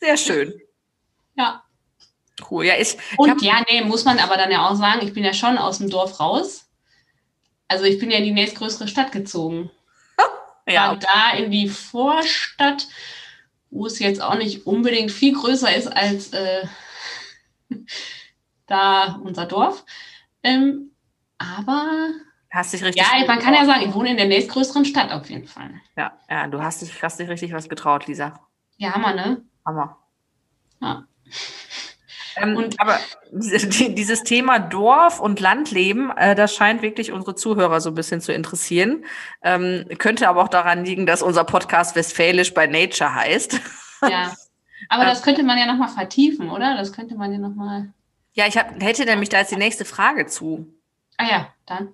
Sehr 0.00 0.16
schön. 0.16 0.60
Ja. 1.36 1.62
Cool. 2.50 2.66
Ja, 2.66 2.74
ich, 2.78 2.96
Und 3.16 3.40
ja, 3.42 3.62
nee, 3.70 3.82
muss 3.82 4.04
man 4.04 4.18
aber 4.18 4.36
dann 4.36 4.50
ja 4.50 4.68
auch 4.68 4.74
sagen, 4.74 5.06
ich 5.06 5.14
bin 5.14 5.24
ja 5.24 5.32
schon 5.32 5.56
aus 5.58 5.78
dem 5.78 5.88
Dorf 5.88 6.20
raus. 6.20 6.68
Also 7.68 7.84
ich 7.84 7.98
bin 7.98 8.10
ja 8.10 8.18
in 8.18 8.24
die 8.24 8.32
nächstgrößere 8.32 8.88
Stadt 8.88 9.12
gezogen. 9.12 9.70
ja, 10.68 10.90
War 10.90 10.96
da 10.96 11.30
in 11.36 11.50
die 11.50 11.68
Vorstadt, 11.68 12.86
wo 13.70 13.86
es 13.86 13.98
jetzt 13.98 14.22
auch 14.22 14.36
nicht 14.36 14.66
unbedingt 14.66 15.10
viel 15.10 15.34
größer 15.34 15.74
ist 15.74 15.88
als 15.88 16.32
äh, 16.32 16.66
da 18.66 19.18
unser 19.24 19.46
Dorf. 19.46 19.84
Ähm, 20.42 20.92
aber 21.38 22.10
hast 22.50 22.72
dich 22.72 22.84
richtig. 22.84 23.02
ja, 23.02 23.26
man 23.26 23.38
kann 23.38 23.54
ja 23.54 23.64
sagen, 23.64 23.88
ich 23.88 23.94
wohne 23.94 24.10
in 24.10 24.16
der 24.16 24.26
nächstgrößeren 24.26 24.84
Stadt 24.84 25.10
auf 25.10 25.28
jeden 25.28 25.48
Fall. 25.48 25.80
Ja, 25.96 26.18
ja, 26.30 26.46
du 26.46 26.62
hast 26.62 26.82
dich, 26.82 27.02
hast 27.02 27.18
dich 27.18 27.28
richtig 27.28 27.52
was 27.52 27.68
getraut, 27.68 28.06
Lisa. 28.06 28.46
Ja, 28.76 28.92
Hammer, 28.94 29.14
ne? 29.14 29.42
Hammer. 29.66 29.98
Ja. 30.80 31.04
Ähm, 32.36 32.56
Und- 32.56 32.80
aber 32.80 32.98
diese- 33.32 33.66
die- 33.66 33.94
dieses 33.94 34.22
Thema 34.22 34.58
Dorf 34.58 35.20
und 35.20 35.40
Landleben, 35.40 36.10
äh, 36.16 36.34
das 36.34 36.54
scheint 36.54 36.82
wirklich 36.82 37.10
unsere 37.12 37.34
Zuhörer 37.34 37.80
so 37.80 37.90
ein 37.90 37.94
bisschen 37.94 38.20
zu 38.20 38.32
interessieren. 38.32 39.04
Ähm, 39.42 39.86
könnte 39.98 40.28
aber 40.28 40.42
auch 40.42 40.48
daran 40.48 40.84
liegen, 40.84 41.06
dass 41.06 41.22
unser 41.22 41.44
Podcast 41.44 41.96
Westfälisch 41.96 42.52
bei 42.54 42.66
Nature 42.66 43.14
heißt. 43.14 43.60
Ja. 44.08 44.32
Aber 44.90 45.06
das 45.06 45.22
könnte 45.22 45.42
man 45.42 45.56
ja 45.58 45.64
nochmal 45.66 45.88
vertiefen, 45.88 46.50
oder? 46.50 46.76
Das 46.76 46.92
könnte 46.92 47.14
man 47.16 47.32
ja 47.32 47.38
nochmal. 47.38 47.88
Ja, 48.34 48.46
ich 48.46 48.58
hab, 48.58 48.80
hätte 48.82 49.06
nämlich 49.06 49.30
da 49.30 49.38
jetzt 49.38 49.50
die 49.50 49.56
nächste 49.56 49.86
Frage 49.86 50.26
zu. 50.26 50.66
Ah 51.16 51.24
ja, 51.24 51.48
dann. 51.64 51.88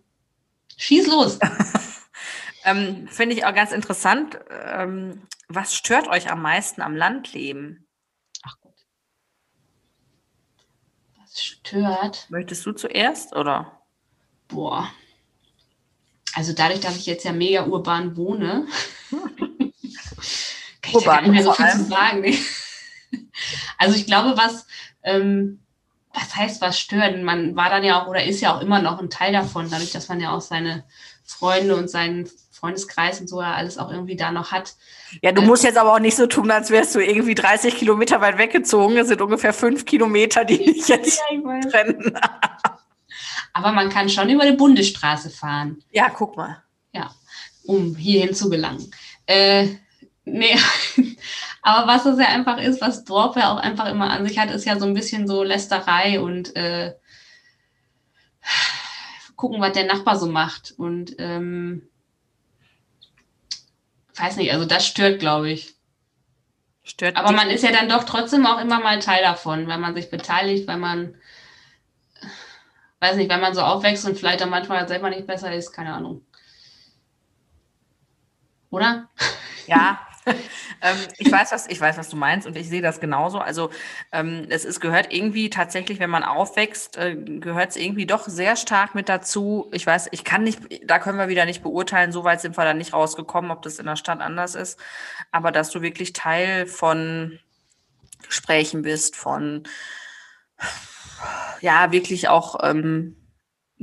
Schieß 0.77 1.07
los. 1.07 1.39
Ähm, 2.65 3.09
Finde 3.09 3.35
ich 3.35 3.45
auch 3.45 3.55
ganz 3.55 3.73
interessant. 3.73 4.39
Ähm, 4.51 5.23
was 5.49 5.75
stört 5.75 6.09
euch 6.09 6.31
am 6.31 6.43
meisten 6.43 6.81
am 6.81 6.97
Landleben? 6.97 7.87
Ach 8.43 8.57
Gott. 8.61 8.87
Was 11.19 11.43
stört? 11.43 12.27
Möchtest 12.31 12.65
du 12.67 12.73
zuerst 12.73 13.35
oder? 13.35 13.83
Boah. 14.49 14.91
Also 16.35 16.53
dadurch, 16.53 16.81
dass 16.81 16.97
ich 16.97 17.07
jetzt 17.07 17.25
ja 17.25 17.33
mega 17.33 17.67
urban 17.67 18.17
wohne, 18.17 18.67
kann 19.11 19.73
ich 19.81 20.95
Urban 20.95 21.05
da 21.05 21.11
gar 21.11 21.23
nicht 21.23 21.33
mehr 21.33 21.43
so 21.43 21.53
viel 21.53 21.71
zu 21.71 21.85
sagen. 21.85 22.21
Nee. 22.21 22.39
Also 23.77 23.97
ich 23.97 24.07
glaube, 24.07 24.37
was, 24.37 24.67
ähm, 25.03 25.61
was 26.15 26.35
heißt, 26.37 26.61
was 26.61 26.79
stört? 26.79 27.21
Man 27.21 27.57
war 27.57 27.69
dann 27.69 27.85
ja 27.85 28.01
auch 28.01 28.07
oder 28.07 28.25
ist 28.25 28.41
ja 28.41 28.55
auch 28.55 28.61
immer 28.61 28.81
noch 28.81 28.99
ein 29.01 29.11
Teil 29.11 29.33
davon, 29.33 29.69
dadurch, 29.71 29.91
dass 29.91 30.09
man 30.09 30.21
ja 30.21 30.33
auch 30.33 30.41
seine 30.41 30.85
Freunde 31.25 31.77
und 31.77 31.91
seinen 31.91 32.31
Freundeskreis 32.63 33.21
und 33.21 33.29
so 33.29 33.43
ja 33.43 33.55
alles 33.55 33.77
auch 33.77 33.91
irgendwie 33.91 34.15
da 34.15 34.31
noch 34.31 34.53
hat. 34.53 34.75
Ja, 35.21 35.33
du 35.33 35.43
Äh, 35.43 35.47
musst 35.47 35.65
jetzt 35.65 35.77
aber 35.77 35.93
auch 35.95 35.99
nicht 35.99 36.17
so 36.17 36.29
tun, 36.29 36.49
als 36.53 36.71
wärst 36.71 36.95
du 36.95 37.01
irgendwie 37.01 37.35
30 37.35 37.75
Kilometer 37.75 38.21
weit 38.21 38.39
weggezogen. 38.39 38.97
Es 38.97 39.09
sind 39.09 39.21
ungefähr 39.21 39.53
fünf 39.53 39.85
Kilometer, 39.85 40.45
die 40.45 40.59
dich 40.59 40.87
jetzt 40.87 41.19
weiß. 41.21 41.73
trennen. 41.73 42.17
Aber 43.53 43.73
man 43.73 43.89
kann 43.91 44.09
schon 44.09 44.31
über 44.31 44.47
die 44.47 44.57
Bundesstraße 44.57 45.29
fahren. 45.31 45.83
Ja, 45.91 46.09
guck 46.09 46.37
mal. 46.37 46.63
um 47.65 47.95
hierhin 47.97 48.35
zu 48.35 48.51
gelangen. 48.51 48.91
Äh, 49.27 49.69
nee, 50.25 50.57
aber 51.63 51.87
was 51.87 52.07
es 52.07 52.19
ja 52.19 52.27
einfach 52.27 52.59
ist, 52.59 52.81
was 52.81 53.05
Dorf 53.05 53.37
ja 53.37 53.53
auch 53.53 53.59
einfach 53.59 53.87
immer 53.89 54.11
an 54.11 54.27
sich 54.27 54.39
hat, 54.39 54.51
ist 54.51 54.65
ja 54.65 54.79
so 54.79 54.87
ein 54.87 54.95
bisschen 54.95 55.27
so 55.29 55.43
Lästerei 55.43 56.21
und 56.21 56.55
äh, 56.57 56.95
gucken, 59.37 59.61
was 59.61 59.73
der 59.73 59.87
Nachbar 59.87 60.17
so 60.17 60.27
macht. 60.27 60.75
Und 60.77 61.15
ähm, 61.19 61.89
weiß 64.17 64.37
nicht, 64.37 64.53
also 64.53 64.65
das 64.65 64.87
stört, 64.87 65.21
glaube 65.21 65.51
ich. 65.51 65.75
Stört 66.85 67.17
Aber 67.17 67.33
man 67.33 67.51
ist 67.51 67.63
ja 67.63 67.71
dann 67.71 67.89
doch 67.89 68.05
trotzdem 68.05 68.45
auch 68.47 68.61
immer 68.61 68.81
mal 68.81 68.99
Teil 68.99 69.23
davon, 69.23 69.69
weil 69.69 69.79
man 69.79 69.95
sich 69.95 70.11
beteiligt, 70.11 70.67
weil 70.67 70.79
man, 70.79 71.15
weiß 73.01 73.17
nicht, 73.17 73.31
wenn 73.31 73.41
man 73.41 73.55
so 73.55 73.63
aufwächst 73.63 74.05
und 74.05 74.19
vielleicht 74.19 74.41
dann 74.41 74.51
manchmal 74.51 74.89
selber 74.89 75.09
nicht 75.09 75.27
besser 75.27 75.55
ist, 75.55 75.73
keine 75.73 75.95
Ahnung. 75.95 76.25
Oder? 78.71 79.09
Ja, 79.67 80.01
ähm, 80.83 80.97
ich 81.19 81.31
weiß, 81.31 81.53
was 81.53 81.67
ich 81.69 81.81
weiß, 81.81 81.99
was 81.99 82.09
du 82.09 82.17
meinst 82.17 82.47
und 82.47 82.57
ich 82.57 82.69
sehe 82.69 82.83
das 82.83 83.01
genauso. 83.01 83.39
Also 83.39 83.71
ähm, 84.13 84.47
es 84.51 84.65
ist 84.65 84.81
gehört 84.81 85.13
irgendwie 85.13 85.51
tatsächlich, 85.51 85.99
wenn 85.99 86.11
man 86.11 86.23
aufwächst, 86.23 86.97
äh, 86.97 87.17
gehört 87.17 87.71
es 87.71 87.77
irgendwie 87.77 88.07
doch 88.07 88.29
sehr 88.29 88.57
stark 88.57 88.95
mit 88.95 89.09
dazu. 89.09 89.69
Ich 89.73 89.87
weiß, 89.87 90.09
ich 90.13 90.25
kann 90.25 90.45
nicht, 90.45 90.61
da 90.85 90.99
können 90.99 91.19
wir 91.19 91.29
wieder 91.29 91.45
nicht 91.45 91.63
beurteilen. 91.63 92.13
So 92.13 92.25
weit 92.25 92.41
sind 92.41 92.57
wir 92.57 92.65
da 92.65 92.75
nicht 92.75 92.93
rausgekommen, 92.93 93.51
ob 93.51 93.63
das 93.63 93.79
in 93.79 93.87
der 93.87 93.97
Stadt 93.97 94.21
anders 94.21 94.55
ist. 94.55 94.79
Aber 95.33 95.51
dass 95.51 95.71
du 95.71 95.83
wirklich 95.83 96.13
Teil 96.13 96.67
von 96.67 97.39
Gesprächen 98.27 98.83
bist, 98.83 99.17
von 99.17 99.65
ja 101.61 101.93
wirklich 101.93 102.29
auch 102.29 102.59
ähm, 102.63 103.17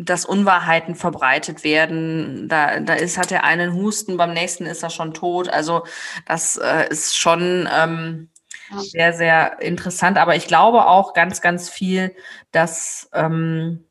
dass 0.05 0.25
Unwahrheiten 0.25 0.95
verbreitet 0.95 1.63
werden. 1.63 2.47
Da, 2.47 2.79
da 2.79 2.93
ist, 2.93 3.17
hat 3.17 3.31
der 3.31 3.43
einen 3.43 3.73
Husten, 3.73 4.15
beim 4.15 4.33
nächsten 4.33 4.65
ist 4.65 4.81
er 4.81 4.89
schon 4.89 5.13
tot. 5.13 5.49
Also 5.49 5.83
das 6.25 6.55
äh, 6.55 6.88
ist 6.89 7.17
schon 7.17 7.67
ähm, 7.73 8.29
sehr, 8.77 9.13
sehr 9.13 9.62
interessant. 9.62 10.17
Aber 10.17 10.35
ich 10.35 10.47
glaube 10.47 10.88
auch 10.88 11.13
ganz, 11.13 11.41
ganz 11.41 11.69
viel, 11.69 12.15
dass, 12.51 13.09
ähm, 13.13 13.85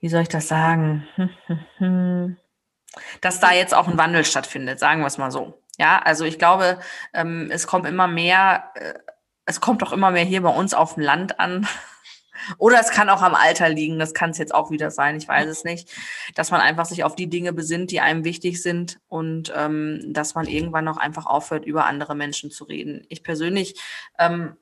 wie 0.00 0.08
soll 0.08 0.22
ich 0.22 0.28
das 0.28 0.48
sagen, 0.48 1.06
dass 3.20 3.40
da 3.40 3.52
jetzt 3.52 3.74
auch 3.74 3.86
ein 3.86 3.98
Wandel 3.98 4.24
stattfindet, 4.24 4.78
sagen 4.78 5.00
wir 5.02 5.08
es 5.08 5.18
mal 5.18 5.30
so. 5.30 5.62
Ja, 5.78 5.98
also 5.98 6.24
ich 6.24 6.38
glaube, 6.38 6.78
ähm, 7.12 7.50
es 7.52 7.66
kommt 7.66 7.86
immer 7.86 8.08
mehr, 8.08 8.70
äh, 8.74 8.94
es 9.44 9.60
kommt 9.60 9.82
doch 9.82 9.92
immer 9.92 10.10
mehr 10.10 10.24
hier 10.24 10.42
bei 10.42 10.50
uns 10.50 10.72
auf 10.72 10.94
dem 10.94 11.02
Land 11.02 11.38
an. 11.38 11.68
Oder 12.58 12.80
es 12.80 12.90
kann 12.90 13.10
auch 13.10 13.22
am 13.22 13.34
Alter 13.34 13.68
liegen, 13.68 13.98
das 13.98 14.14
kann 14.14 14.30
es 14.30 14.38
jetzt 14.38 14.54
auch 14.54 14.70
wieder 14.70 14.90
sein, 14.90 15.16
ich 15.16 15.28
weiß 15.28 15.48
es 15.48 15.64
nicht, 15.64 15.90
dass 16.34 16.50
man 16.50 16.60
einfach 16.60 16.86
sich 16.86 17.04
auf 17.04 17.14
die 17.14 17.28
Dinge 17.28 17.52
besinnt, 17.52 17.90
die 17.90 18.00
einem 18.00 18.24
wichtig 18.24 18.62
sind 18.62 19.00
und 19.08 19.52
ähm, 19.54 20.00
dass 20.08 20.34
man 20.34 20.46
irgendwann 20.46 20.88
auch 20.88 20.96
einfach 20.96 21.26
aufhört, 21.26 21.64
über 21.64 21.86
andere 21.86 22.14
Menschen 22.14 22.50
zu 22.50 22.64
reden. 22.64 23.04
Ich 23.08 23.22
persönlich 23.22 23.80
ähm, 24.18 24.56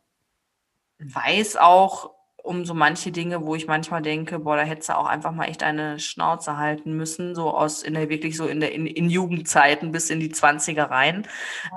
weiß 0.99 1.57
auch 1.57 2.16
um 2.47 2.65
so 2.65 2.75
manche 2.75 3.13
Dinge, 3.13 3.45
wo 3.45 3.55
ich 3.55 3.67
manchmal 3.67 4.03
denke, 4.03 4.39
boah, 4.39 4.57
da 4.57 4.63
hättest 4.63 4.89
du 4.89 4.97
auch 4.97 5.07
einfach 5.07 5.33
mal 5.33 5.47
echt 5.47 5.63
eine 5.63 5.99
Schnauze 5.99 6.57
halten 6.57 6.97
müssen, 6.97 7.35
so 7.35 7.51
aus 7.51 7.83
in 7.83 7.95
der 7.95 8.09
wirklich 8.09 8.37
so 8.37 8.47
in 8.47 8.61
der 8.61 8.73
in, 8.73 8.87
in 8.87 9.11
Jugendzeiten 9.11 9.93
bis 9.93 10.11
in 10.11 10.21
die 10.21 10.33
20er 10.33 10.91
rein. 10.91 11.27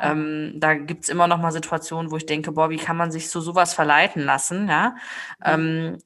Ja. 0.02 0.12
Ähm, 0.12 0.54
da 0.56 0.76
gibt's 0.76 1.10
immer 1.10 1.28
noch 1.28 1.40
mal 1.40 1.52
Situationen, 1.52 2.12
wo 2.12 2.18
ich 2.18 2.26
denke, 2.26 2.52
boah, 2.52 2.70
wie 2.70 2.78
kann 2.78 2.98
man 2.98 3.12
sich 3.12 3.30
so 3.30 3.42
sowas 3.42 3.74
verleiten 3.74 4.24
lassen, 4.24 4.68
ja? 4.70 4.96
Ähm, 5.44 5.98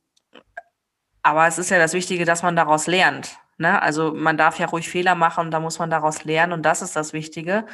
aber 1.21 1.47
es 1.47 1.57
ist 1.57 1.69
ja 1.69 1.77
das 1.77 1.93
Wichtige, 1.93 2.25
dass 2.25 2.43
man 2.43 2.55
daraus 2.55 2.87
lernt. 2.87 3.37
Ne? 3.57 3.81
Also 3.81 4.13
man 4.13 4.37
darf 4.37 4.59
ja 4.59 4.65
ruhig 4.65 4.89
Fehler 4.89 5.15
machen 5.15 5.45
und 5.45 5.51
da 5.51 5.59
muss 5.59 5.79
man 5.79 5.89
daraus 5.89 6.25
lernen 6.25 6.53
und 6.53 6.63
das 6.63 6.81
ist 6.81 6.95
das 6.95 7.13
Wichtige. 7.13 7.65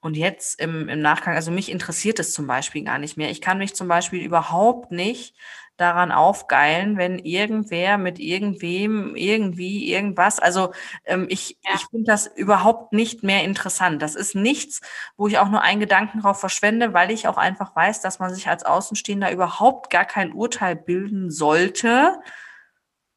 Und 0.00 0.16
jetzt 0.16 0.60
im, 0.60 0.88
im 0.88 1.00
Nachgang, 1.00 1.34
also 1.34 1.50
mich 1.50 1.70
interessiert 1.70 2.18
es 2.18 2.32
zum 2.32 2.46
Beispiel 2.46 2.84
gar 2.84 2.98
nicht 2.98 3.16
mehr. 3.16 3.30
Ich 3.30 3.40
kann 3.40 3.58
mich 3.58 3.74
zum 3.74 3.88
Beispiel 3.88 4.22
überhaupt 4.22 4.90
nicht 4.90 5.34
daran 5.76 6.12
aufgeilen, 6.12 6.96
wenn 6.98 7.18
irgendwer 7.18 7.98
mit 7.98 8.18
irgendwem 8.20 9.16
irgendwie 9.16 9.90
irgendwas, 9.92 10.38
also 10.38 10.72
ähm, 11.04 11.26
ich, 11.28 11.58
Ja. 11.64 11.72
ich 11.74 11.86
finde 11.90 12.04
das 12.06 12.26
überhaupt 12.26 12.92
nicht 12.92 13.22
mehr 13.24 13.42
interessant. 13.44 14.00
Das 14.02 14.14
ist 14.14 14.34
nichts, 14.34 14.80
wo 15.16 15.26
ich 15.28 15.38
auch 15.38 15.48
nur 15.48 15.62
einen 15.62 15.80
Gedanken 15.80 16.20
drauf 16.20 16.38
verschwende, 16.40 16.92
weil 16.94 17.10
ich 17.10 17.26
auch 17.28 17.36
einfach 17.38 17.74
weiß, 17.74 18.00
dass 18.02 18.18
man 18.20 18.34
sich 18.34 18.48
als 18.48 18.64
Außenstehender 18.64 19.32
überhaupt 19.32 19.90
gar 19.90 20.04
kein 20.04 20.32
Urteil 20.32 20.76
bilden 20.76 21.30
sollte, 21.30 22.18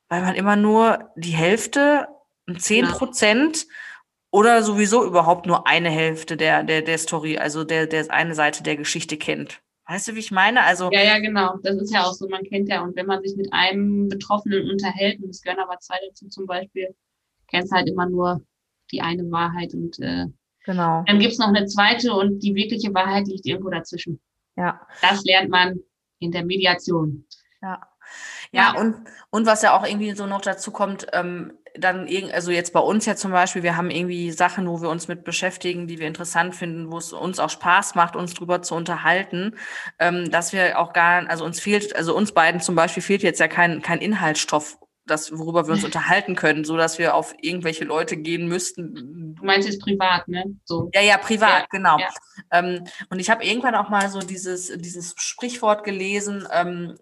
weil 0.09 0.21
man 0.21 0.35
immer 0.35 0.55
nur 0.55 1.11
die 1.15 1.31
Hälfte, 1.31 2.07
zehn 2.57 2.85
Ja. 2.85 2.91
Prozent 2.91 3.67
oder 4.31 4.63
sowieso 4.63 5.05
überhaupt 5.05 5.45
nur 5.45 5.67
eine 5.67 5.89
Hälfte 5.89 6.37
der, 6.37 6.63
der, 6.63 6.81
der 6.81 6.97
Story, 6.97 7.37
also 7.37 7.63
der, 7.63 7.87
der 7.87 8.09
eine 8.11 8.35
Seite 8.35 8.63
der 8.63 8.77
Geschichte 8.77 9.17
kennt. 9.17 9.61
Weißt 9.87 10.07
du, 10.07 10.15
wie 10.15 10.19
ich 10.19 10.31
meine? 10.31 10.63
Also 10.63 10.89
Ja, 10.91 11.01
ja, 11.01 11.19
genau. 11.19 11.57
Das 11.63 11.77
ist 11.77 11.93
ja 11.93 12.03
auch 12.03 12.13
so, 12.13 12.27
man 12.27 12.43
kennt 12.43 12.67
ja, 12.69 12.81
und 12.81 12.95
wenn 12.95 13.05
man 13.05 13.21
sich 13.21 13.37
mit 13.37 13.51
einem 13.53 14.09
Betroffenen 14.09 14.69
unterhält, 14.69 15.21
und 15.21 15.29
es 15.29 15.41
gehören 15.41 15.61
aber 15.61 15.79
zwei 15.79 15.95
dazu 16.07 16.27
zum 16.27 16.45
Beispiel, 16.45 16.93
kennst 17.47 17.71
halt 17.71 17.87
immer 17.89 18.07
nur 18.07 18.41
die 18.91 19.01
eine 19.01 19.29
Wahrheit 19.31 19.73
und 19.73 19.97
äh, 19.99 20.25
genau. 20.65 21.03
dann 21.07 21.19
gibt's 21.19 21.37
noch 21.37 21.47
eine 21.47 21.65
zweite 21.65 22.13
und 22.13 22.39
die 22.39 22.55
wirkliche 22.55 22.93
Wahrheit 22.93 23.27
liegt 23.27 23.45
irgendwo 23.45 23.69
dazwischen. 23.69 24.19
Ja. 24.57 24.81
Das 25.01 25.23
lernt 25.23 25.49
man 25.49 25.79
in 26.19 26.31
der 26.31 26.45
Mediation. 26.45 27.25
Ja. 27.61 27.81
Ja, 28.51 28.73
und, 28.73 28.95
und 29.29 29.45
was 29.45 29.61
ja 29.61 29.77
auch 29.77 29.85
irgendwie 29.85 30.11
so 30.11 30.25
noch 30.25 30.41
dazu 30.41 30.71
kommt, 30.71 31.07
ähm, 31.13 31.53
dann 31.75 32.07
irgend, 32.07 32.33
also 32.33 32.51
jetzt 32.51 32.73
bei 32.73 32.79
uns 32.79 33.05
ja 33.05 33.15
zum 33.15 33.31
Beispiel, 33.31 33.63
wir 33.63 33.77
haben 33.77 33.91
irgendwie 33.91 34.31
Sachen, 34.31 34.67
wo 34.67 34.81
wir 34.81 34.89
uns 34.89 35.07
mit 35.07 35.23
beschäftigen, 35.23 35.87
die 35.87 35.99
wir 35.99 36.07
interessant 36.07 36.55
finden, 36.55 36.91
wo 36.91 36.97
es 36.97 37.13
uns 37.13 37.39
auch 37.39 37.49
Spaß 37.49 37.95
macht, 37.95 38.15
uns 38.15 38.33
drüber 38.33 38.61
zu 38.61 38.75
unterhalten, 38.75 39.55
ähm, 39.99 40.31
dass 40.31 40.53
wir 40.53 40.79
auch 40.79 40.93
gar, 40.93 41.29
also 41.29 41.45
uns 41.45 41.59
fehlt, 41.59 41.95
also 41.95 42.15
uns 42.15 42.31
beiden 42.31 42.61
zum 42.61 42.75
Beispiel 42.75 43.03
fehlt 43.03 43.23
jetzt 43.23 43.39
ja 43.39 43.47
kein, 43.47 43.81
kein 43.81 43.99
Inhaltsstoff 43.99 44.77
das, 45.07 45.37
worüber 45.37 45.67
wir 45.67 45.73
uns 45.73 45.83
unterhalten 45.83 46.35
können, 46.35 46.63
so 46.63 46.77
dass 46.77 46.99
wir 46.99 47.15
auf 47.15 47.33
irgendwelche 47.41 47.85
Leute 47.85 48.17
gehen 48.17 48.47
müssten. 48.47 49.35
Du 49.35 49.45
meinst 49.45 49.67
jetzt 49.67 49.81
privat, 49.81 50.27
ne? 50.27 50.43
So. 50.65 50.89
Ja, 50.93 51.01
ja, 51.01 51.17
privat, 51.17 51.61
Ja, 51.61 51.67
genau. 51.69 51.97
ja. 51.99 52.09
Ähm, 52.51 52.85
und 53.09 53.19
ich 53.19 53.29
habe 53.29 53.43
irgendwann 53.43 53.75
auch 53.75 53.89
mal 53.89 54.09
so 54.09 54.19
dieses, 54.19 54.67
dieses 54.77 55.15
Sprichwort 55.17 55.83
gelesen, 55.83 56.47
ähm, 56.51 56.97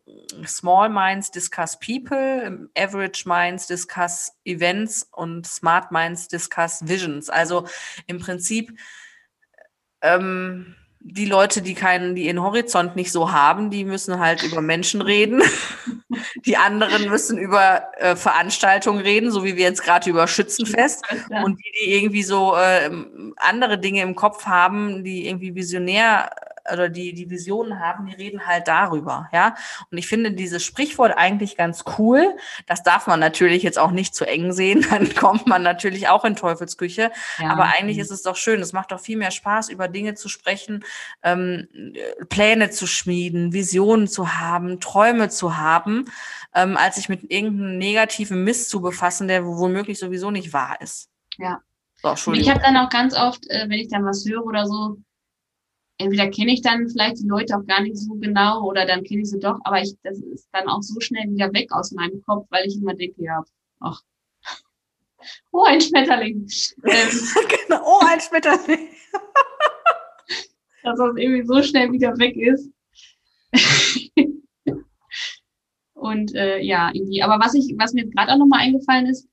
Small 0.46 0.89
Minds 0.89 1.32
discuss 1.32 1.78
people, 1.80 2.70
Average 2.78 3.28
Minds 3.28 3.68
discuss 3.68 4.32
Events 4.46 5.08
und 5.12 5.46
Smart 5.46 5.91
Minds 5.91 6.28
discuss 6.28 6.88
Visions. 6.88 7.30
Also 7.30 7.68
im 8.08 8.20
Prinzip 8.20 8.72
ähm, 10.02 10.76
die 11.08 11.26
Leute, 11.26 11.62
die 11.62 11.76
keinen, 11.76 12.15
die 12.15 12.26
ihren 12.26 12.41
Horizont 12.41 12.96
nicht 12.96 13.12
so 13.12 13.32
haben, 13.32 13.70
die 13.70 13.86
müssen 13.86 14.20
halt 14.20 14.41
über 14.41 14.62
Menschen 14.62 15.02
reden. 15.02 15.44
Die 16.46 16.58
anderen 16.58 17.10
müssen 17.10 17.38
über 17.38 17.84
äh, 17.98 18.15
Veranstaltungen 18.15 19.02
reden, 19.02 19.32
so 19.32 19.44
wie 19.44 19.58
wir 19.58 19.63
jetzt 19.63 19.84
gerade 19.84 20.10
über 20.10 20.28
Schützenfest. 20.28 21.04
Und 21.44 21.60
die, 21.60 21.72
die 21.80 21.94
irgendwie 21.94 22.24
so 22.24 22.56
ähm, 22.58 23.34
andere 23.38 23.78
Dinge 23.78 24.02
im 24.02 24.15
Kopf 24.15 24.46
haben, 24.46 25.04
die 25.04 25.28
irgendwie 25.28 25.56
visionär 25.56 26.30
oder 26.71 26.89
die 26.89 27.13
die 27.13 27.30
Visionen 27.30 27.80
haben, 27.80 28.06
die 28.06 28.15
reden 28.15 28.45
halt 28.45 28.67
darüber, 28.67 29.30
ja. 29.34 29.56
Und 29.91 29.97
ich 29.97 30.08
finde 30.08 30.32
dieses 30.32 30.63
Sprichwort 30.63 31.13
eigentlich 31.15 31.58
ganz 31.58 31.84
cool. 31.97 32.36
Das 32.67 32.84
darf 32.84 33.08
man 33.08 33.19
natürlich 33.19 33.63
jetzt 33.63 33.80
auch 33.80 33.91
nicht 33.91 34.15
zu 34.15 34.25
eng 34.25 34.51
sehen, 34.54 34.86
dann 34.89 35.13
kommt 35.15 35.47
man 35.47 35.63
natürlich 35.63 36.08
auch 36.08 36.25
in 36.25 36.36
Teufelsküche. 36.36 37.12
Ja. 37.39 37.49
Aber 37.49 37.65
eigentlich 37.65 37.97
ist 37.97 38.12
es 38.12 38.21
doch 38.21 38.36
schön. 38.36 38.62
Es 38.62 38.73
macht 38.73 38.91
doch 38.91 38.99
viel 38.99 39.17
mehr 39.17 39.32
Spaß, 39.32 39.69
über 39.69 39.88
Dinge 39.88 40.15
zu 40.15 40.30
sprechen, 40.30 40.84
ähm, 41.23 41.67
äh, 41.73 42.25
Pläne 42.25 42.69
zu 42.69 42.88
schmieden, 42.88 43.54
Visionen 43.54 44.08
zu 44.08 44.36
haben, 44.36 44.80
Träume 44.80 45.30
zu 45.30 45.58
haben, 45.58 46.06
ähm, 46.54 46.78
als 46.78 46.95
sich 46.95 47.10
mit 47.10 47.32
irgendeinem 47.32 47.78
negativen 47.78 48.43
Mist 48.43 48.69
zu 48.69 48.82
befassen, 48.82 49.28
der 49.28 49.45
womöglich 49.45 49.99
sowieso 49.99 50.32
nicht 50.32 50.54
wahr 50.54 50.78
ist. 50.82 51.10
Ja. 51.38 51.62
So, 52.13 52.34
ich 52.34 52.49
habe 52.49 52.60
dann 52.60 52.78
auch 52.78 52.89
ganz 52.89 53.15
oft, 53.15 53.49
äh, 53.49 53.63
wenn 53.67 53.80
ich 53.80 53.88
dann 53.88 54.06
was 54.06 54.25
höre 54.25 54.45
oder 54.45 54.67
so, 54.67 54.97
entweder 55.97 56.29
kenne 56.29 56.53
ich 56.53 56.62
dann 56.62 56.89
vielleicht 56.89 57.19
die 57.19 57.27
Leute 57.27 57.55
auch 57.55 57.65
gar 57.65 57.81
nicht 57.81 57.97
so 57.97 58.13
genau 58.15 58.63
oder 58.67 58.86
dann 58.86 59.03
kenne 59.03 59.21
ich 59.21 59.29
sie 59.29 59.39
doch, 59.39 59.60
aber 59.63 59.81
ich, 59.81 59.95
das 60.03 60.19
ist 60.19 60.49
dann 60.51 60.67
auch 60.67 60.81
so 60.81 60.99
schnell 60.99 61.29
wieder 61.29 61.53
weg 61.53 61.71
aus 61.71 61.91
meinem 61.91 62.21
Kopf, 62.23 62.47
weil 62.49 62.67
ich 62.67 62.77
immer 62.77 62.93
denke, 62.93 63.23
ja, 63.23 63.43
ach, 63.79 64.01
oh, 65.51 65.63
ein 65.63 65.81
Schmetterling. 65.81 66.47
Ähm, 66.84 67.10
Genau. 67.67 67.81
Oh, 67.84 67.99
ein 68.05 68.19
Schmetterling. 68.19 68.89
dass 70.84 70.99
das 70.99 71.15
irgendwie 71.17 71.45
so 71.45 71.63
schnell 71.63 71.91
wieder 71.91 72.17
weg 72.19 72.36
ist. 72.38 72.69
Und 75.93 76.36
äh, 76.36 76.60
ja, 76.60 76.91
irgendwie. 76.93 77.23
Aber 77.23 77.43
was 77.43 77.55
ich, 77.55 77.73
was 77.77 77.93
mir 77.93 78.05
gerade 78.08 78.34
auch 78.34 78.38
nochmal 78.38 78.60
eingefallen 78.60 79.08
ist, 79.08 79.27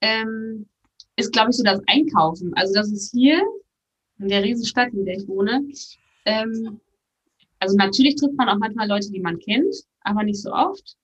ähm, 0.00 0.66
ist, 1.16 1.32
glaube 1.32 1.50
ich, 1.50 1.56
so 1.56 1.62
das 1.62 1.80
Einkaufen. 1.86 2.52
Also 2.54 2.74
das 2.74 2.90
ist 2.90 3.12
hier 3.12 3.40
in 4.18 4.28
der 4.28 4.42
Riesenstadt, 4.42 4.92
in 4.92 5.04
der 5.04 5.16
ich 5.16 5.28
wohne. 5.28 5.66
Ähm, 6.24 6.80
also 7.60 7.76
natürlich 7.76 8.16
trifft 8.16 8.36
man 8.36 8.48
auch 8.48 8.58
manchmal 8.58 8.88
Leute, 8.88 9.10
die 9.10 9.20
man 9.20 9.38
kennt, 9.38 9.74
aber 10.00 10.22
nicht 10.22 10.40
so 10.40 10.52
oft. 10.52 10.96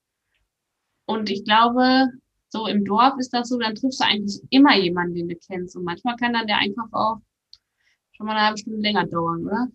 Und 1.06 1.30
ich 1.30 1.44
glaube, 1.44 2.08
so 2.48 2.66
im 2.66 2.84
Dorf 2.84 3.14
ist 3.18 3.34
das 3.34 3.48
so, 3.48 3.58
dann 3.58 3.74
triffst 3.74 4.00
du 4.00 4.04
eigentlich 4.04 4.40
immer 4.50 4.76
jemanden, 4.76 5.14
den 5.14 5.28
du 5.28 5.36
kennst. 5.36 5.76
Und 5.76 5.84
manchmal 5.84 6.16
kann 6.16 6.32
dann 6.32 6.46
der 6.46 6.58
Einkauf 6.58 6.88
auch 6.92 7.16
schon 8.12 8.26
mal 8.26 8.32
eine 8.36 8.46
halbe 8.46 8.58
Stunde 8.58 8.80
länger 8.80 9.06
dauern, 9.06 9.44
oder? 9.44 9.68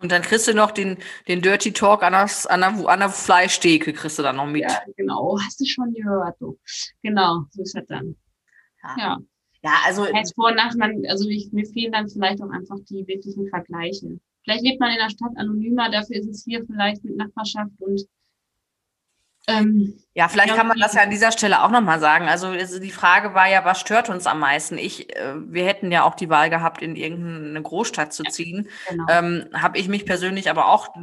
Und 0.00 0.12
dann 0.12 0.22
kriegst 0.22 0.46
du 0.46 0.54
noch 0.54 0.70
den, 0.70 0.96
den 1.26 1.42
Dirty 1.42 1.72
Talk 1.72 2.04
an 2.04 2.12
der, 2.12 2.30
an 2.50 2.60
der, 2.60 2.88
an 2.88 3.00
der 3.00 3.10
Fleischtheke, 3.10 3.92
kriegst 3.92 4.18
du 4.18 4.22
dann 4.22 4.36
noch 4.36 4.46
mit. 4.46 4.62
Ja, 4.62 4.80
genau. 4.96 5.36
Hast 5.44 5.60
du 5.60 5.64
schon 5.64 5.92
gehört, 5.92 6.40
du. 6.40 6.56
Genau, 7.02 7.46
so 7.50 7.62
ist 7.62 7.74
das 7.74 7.84
dann. 7.86 8.16
Ja. 8.82 8.96
Ja. 8.96 9.18
Ja, 9.62 9.72
also 9.86 10.04
Als 10.04 10.32
Vor- 10.34 10.48
und 10.48 10.56
Nach, 10.56 10.74
man, 10.76 11.04
also 11.08 11.28
ich, 11.28 11.50
mir 11.52 11.66
fehlen 11.66 11.92
dann 11.92 12.08
vielleicht 12.08 12.42
auch 12.42 12.50
einfach 12.50 12.76
die 12.88 13.06
wirklichen 13.06 13.48
Vergleiche. 13.48 14.18
Vielleicht 14.44 14.62
lebt 14.62 14.80
man 14.80 14.90
in 14.90 14.98
der 14.98 15.10
Stadt 15.10 15.32
anonymer, 15.36 15.90
dafür 15.90 16.16
ist 16.16 16.28
es 16.28 16.44
hier 16.44 16.64
vielleicht 16.64 17.04
mit 17.04 17.16
Nachbarschaft 17.16 17.72
und 17.78 18.06
ähm, 19.48 19.98
Ja, 20.14 20.28
vielleicht 20.28 20.50
Ja, 20.50 20.56
kann 20.56 20.68
man 20.68 20.78
das 20.78 20.94
ja 20.94 21.02
an 21.02 21.10
dieser 21.10 21.32
Stelle 21.32 21.62
auch 21.62 21.70
nochmal 21.70 22.00
sagen. 22.00 22.28
Also 22.28 22.52
die 22.52 22.90
Frage 22.90 23.34
war 23.34 23.48
ja, 23.48 23.64
was 23.64 23.80
stört 23.80 24.10
uns 24.10 24.26
am 24.26 24.40
meisten? 24.40 24.76
Ich, 24.76 25.16
äh, 25.16 25.34
wir 25.36 25.64
hätten 25.64 25.90
ja 25.90 26.04
auch 26.04 26.14
die 26.14 26.28
Wahl 26.28 26.50
gehabt, 26.50 26.82
in 26.82 26.96
irgendeine 26.96 27.62
Großstadt 27.62 28.12
zu 28.12 28.24
ziehen. 28.24 28.68
genau. 28.88 29.06
Ähm, 29.08 29.48
Habe 29.54 29.78
ich 29.78 29.88
mich 29.88 30.04
persönlich 30.04 30.50
aber 30.50 30.68
auch 30.68 30.94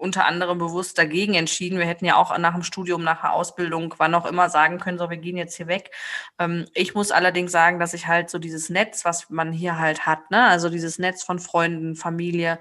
unter 0.00 0.24
anderem 0.24 0.58
bewusst 0.58 0.98
dagegen 0.98 1.34
entschieden. 1.34 1.78
Wir 1.78 1.86
hätten 1.86 2.04
ja 2.04 2.16
auch 2.16 2.36
nach 2.38 2.54
dem 2.54 2.62
Studium, 2.62 3.04
nach 3.04 3.20
der 3.20 3.32
Ausbildung, 3.32 3.94
wann 3.98 4.14
auch 4.14 4.26
immer 4.26 4.48
sagen 4.48 4.78
können, 4.78 4.98
so, 4.98 5.10
wir 5.10 5.18
gehen 5.18 5.36
jetzt 5.36 5.56
hier 5.56 5.66
weg. 5.66 5.90
Ähm, 6.38 6.66
ich 6.74 6.94
muss 6.94 7.10
allerdings 7.10 7.52
sagen, 7.52 7.78
dass 7.78 7.94
ich 7.94 8.06
halt 8.06 8.30
so 8.30 8.38
dieses 8.38 8.70
Netz, 8.70 9.04
was 9.04 9.28
man 9.30 9.52
hier 9.52 9.78
halt 9.78 10.06
hat, 10.06 10.30
ne, 10.30 10.46
also 10.46 10.70
dieses 10.70 10.98
Netz 10.98 11.22
von 11.22 11.38
Freunden, 11.38 11.96
Familie, 11.96 12.58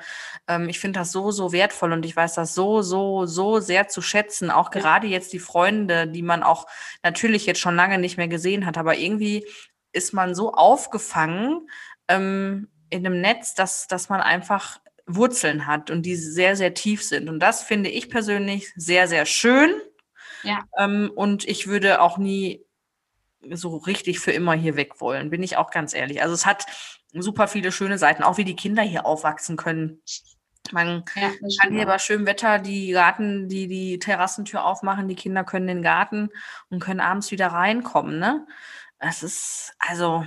ähm, 0.48 0.68
ich 0.70 0.80
finde 0.80 1.00
das 1.00 1.12
so, 1.12 1.32
so 1.32 1.52
wertvoll 1.52 1.94
und 1.94 2.06
ich 2.06 2.16
weiß 2.16 2.36
das 2.36 2.54
so, 2.54 2.82
so, 2.82 3.26
so 3.26 3.60
sehr 3.60 3.88
zu 3.88 4.02
schätzen. 4.02 4.52
Auch 4.52 4.70
gerade 4.70 5.08
jetzt 5.08 5.32
die 5.34 5.40
Freunde, 5.40 6.08
die 6.08 6.22
man 6.22 6.44
auch 6.44 6.68
natürlich 7.04 7.46
jetzt 7.46 7.60
schon 7.60 7.76
lange 7.76 7.98
nicht 7.98 8.18
mehr 8.18 8.28
gesehen 8.28 8.66
hat, 8.66 8.78
aber 8.78 8.98
irgendwie 8.98 9.46
ist 9.92 10.14
man 10.14 10.36
so 10.36 10.54
aufgefangen 10.54 11.68
ähm, 12.08 12.68
in 12.90 13.06
einem 13.06 13.22
Netz, 13.22 13.54
dass, 13.54 13.88
dass 13.88 14.10
man 14.10 14.22
einfach 14.22 14.80
Wurzeln 15.10 15.66
hat 15.66 15.90
und 15.90 16.04
die 16.04 16.16
sehr, 16.16 16.56
sehr 16.56 16.74
tief 16.74 17.04
sind. 17.04 17.30
Und 17.30 17.40
das 17.40 17.64
finde 17.64 17.90
ich 17.90 18.10
persönlich 18.10 18.72
sehr, 18.76 19.08
sehr 19.08 19.26
schön. 19.26 19.72
Ja. 20.44 20.64
Ähm, 20.78 21.12
und 21.16 21.48
ich 21.48 21.68
würde 21.68 22.02
auch 22.02 22.18
nie 22.18 22.64
so 23.52 23.78
richtig 23.78 24.20
für 24.20 24.32
immer 24.32 24.54
hier 24.54 24.76
weg 24.76 25.02
wollen, 25.02 25.30
bin 25.30 25.44
ich 25.44 25.58
auch 25.58 25.72
ganz 25.72 25.94
ehrlich. 25.94 26.22
Also 26.22 26.34
es 26.34 26.46
hat 26.46 26.66
super 27.14 27.48
viele 27.48 27.72
schöne 27.72 27.98
Seiten, 27.98 28.24
auch 28.24 28.38
wie 28.38 28.44
die 28.44 28.56
Kinder 28.56 28.84
hier 28.84 29.06
aufwachsen 29.06 29.58
können. 29.58 30.02
Man 30.72 31.04
ja, 31.16 31.32
kann 31.60 31.74
hier 31.74 31.86
bei 31.86 31.98
schönem 31.98 32.28
Wetter 32.28 32.60
die 32.60 32.92
Garten, 32.92 33.48
die, 33.48 33.68
die 33.68 33.98
Terrassentür 33.98 34.66
aufmachen, 34.66 35.08
die 35.08 35.16
Kinder 35.16 35.44
können 35.44 35.68
in 35.68 35.78
den 35.78 35.84
Garten 35.84 36.30
und 36.70 36.80
können 36.80 37.00
abends 37.00 37.32
wieder 37.32 37.48
reinkommen, 37.48 38.20
ne? 38.20 38.46
Das 39.00 39.24
ist, 39.24 39.74
also, 39.80 40.26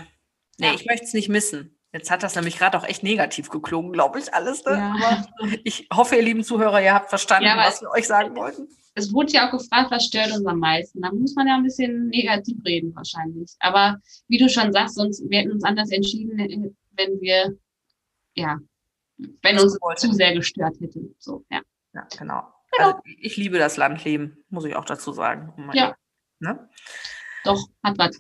nee, 0.59 0.69
Ja. 0.69 0.75
ich 0.75 0.87
möchte 0.87 1.05
es 1.05 1.13
nicht 1.13 1.29
missen. 1.29 1.79
Jetzt 1.93 2.11
hat 2.11 2.23
das 2.23 2.35
nämlich 2.35 2.57
gerade 2.57 2.79
auch 2.79 2.85
echt 2.85 3.03
negativ 3.03 3.51
geklungen, 3.51 3.93
glaube 3.93 4.19
ich, 4.19 4.33
alles. 4.33 4.65
Ne? 4.65 4.73
Ja. 4.73 4.95
Aber 4.95 5.27
ich 5.63 5.89
hoffe, 5.93 6.17
ihr 6.17 6.23
lieben 6.23 6.43
Zuhörer, 6.43 6.83
ihr 6.83 6.95
habt 6.95 7.11
verstanden, 7.11 7.45
Ja, 7.45 7.57
was 7.57 7.83
wir 7.83 7.91
euch 7.91 8.07
sagen 8.07 8.35
wollten. 8.35 8.67
Es 8.95 9.13
wurde 9.13 9.33
ja 9.33 9.47
auch 9.47 9.53
gefragt, 9.53 9.91
was 9.91 10.07
stört 10.07 10.33
uns 10.33 10.47
am 10.47 10.59
meisten. 10.59 11.03
Da 11.03 11.13
muss 11.13 11.35
man 11.35 11.47
ja 11.47 11.57
ein 11.57 11.63
bisschen 11.63 12.09
negativ 12.09 12.59
reden 12.65 12.95
wahrscheinlich. 12.95 13.55
Aber 13.61 13.99
wie 14.29 14.39
du 14.39 14.49
schon 14.49 14.73
sagst, 14.73 14.95
sonst 14.95 15.23
wir 15.29 15.39
hätten 15.39 15.53
uns 15.53 15.65
anders 15.65 15.91
entschieden, 15.91 16.39
äh, 16.39 16.71
wenn 16.93 17.21
wir, 17.21 17.57
ja, 18.35 18.59
wenn 19.43 19.59
uns 19.59 19.79
zu 19.97 20.13
sehr 20.13 20.35
gestört 20.35 20.75
hätte. 20.81 21.01
So, 21.19 21.45
ja. 21.51 21.61
Ja, 21.95 22.07
genau. 22.19 22.43
Genau. 22.73 22.87
Also, 22.87 23.01
ich 23.05 23.37
liebe 23.37 23.59
das 23.59 23.77
Landleben, 23.77 24.45
muss 24.49 24.65
ich 24.65 24.77
auch 24.77 24.87
dazu 24.87 25.13
sagen. 25.13 25.53
Um 25.57 25.71
Ja. 25.75 25.95
Ne? 26.41 26.71
Doch, 27.45 27.63
hat 27.83 27.99
was. 27.99 28.19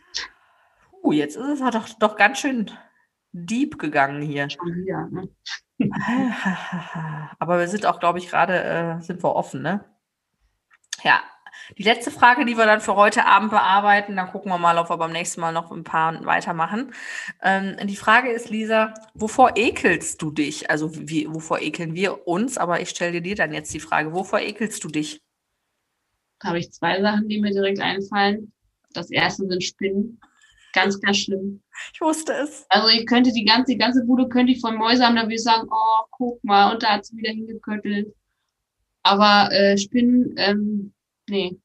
Uh, 1.02 1.12
jetzt 1.12 1.36
ist 1.36 1.60
es 1.60 1.72
doch, 1.72 1.88
doch 1.98 2.16
ganz 2.16 2.38
schön 2.38 2.70
deep 3.32 3.78
gegangen 3.78 4.22
hier. 4.22 4.48
Schon 4.50 4.74
wieder. 4.74 5.08
Ne? 5.10 5.28
Aber 7.38 7.58
wir 7.58 7.68
sind 7.68 7.86
auch, 7.86 8.00
glaube 8.00 8.18
ich, 8.18 8.28
gerade 8.28 8.62
äh, 8.62 9.00
sind 9.02 9.22
wir 9.22 9.34
offen, 9.34 9.62
ne? 9.62 9.84
Ja. 11.02 11.20
Die 11.78 11.82
letzte 11.82 12.10
Frage, 12.10 12.44
die 12.44 12.56
wir 12.56 12.64
dann 12.64 12.80
für 12.80 12.96
heute 12.96 13.26
Abend 13.26 13.50
bearbeiten, 13.50 14.16
dann 14.16 14.28
gucken 14.28 14.50
wir 14.50 14.58
mal, 14.58 14.78
ob 14.78 14.90
wir 14.90 14.96
beim 14.96 15.12
nächsten 15.12 15.40
Mal 15.40 15.52
noch 15.52 15.70
ein 15.70 15.84
paar 15.84 16.24
weitermachen. 16.24 16.92
Ähm, 17.42 17.76
die 17.84 17.96
Frage 17.96 18.30
ist, 18.30 18.50
Lisa, 18.50 18.94
wovor 19.14 19.52
ekelst 19.56 20.20
du 20.22 20.30
dich? 20.30 20.70
Also 20.70 20.90
wie, 20.94 21.28
wovor 21.32 21.60
ekeln 21.60 21.94
wir 21.94 22.26
uns? 22.26 22.58
Aber 22.58 22.80
ich 22.80 22.88
stelle 22.88 23.20
dir 23.20 23.36
dann 23.36 23.52
jetzt 23.52 23.72
die 23.72 23.80
Frage, 23.80 24.12
wovor 24.12 24.40
ekelst 24.40 24.82
du 24.82 24.88
dich? 24.88 25.22
Da 26.40 26.48
habe 26.48 26.58
ich 26.58 26.72
zwei 26.72 27.00
Sachen, 27.00 27.28
die 27.28 27.40
mir 27.40 27.52
direkt 27.52 27.80
einfallen. 27.80 28.52
Das 28.92 29.10
erste 29.10 29.46
sind 29.46 29.62
Spinnen. 29.62 30.20
Ganz, 30.72 30.98
ganz 31.00 31.18
schlimm. 31.18 31.62
Ich 31.92 32.00
wusste 32.00 32.32
es. 32.32 32.64
Also 32.70 32.88
ich 32.88 33.04
könnte 33.06 33.32
die 33.32 33.44
ganze, 33.44 33.72
die 33.72 33.78
ganze 33.78 34.04
Bude 34.04 34.28
könnte 34.28 34.52
ich 34.52 34.60
von 34.60 34.76
Mäuse 34.76 35.04
haben, 35.04 35.16
da 35.16 35.22
würde 35.22 35.34
ich 35.34 35.42
sagen, 35.42 35.68
oh, 35.70 36.04
guck 36.10 36.42
mal, 36.44 36.72
und 36.72 36.82
da 36.82 36.94
hat 36.94 37.04
sie 37.04 37.16
wieder 37.16 37.30
hingeköttelt. 37.30 38.14
Aber 39.02 39.52
äh, 39.52 39.76
Spinnen, 39.76 40.32
ähm, 40.38 40.94
nee, 41.28 41.58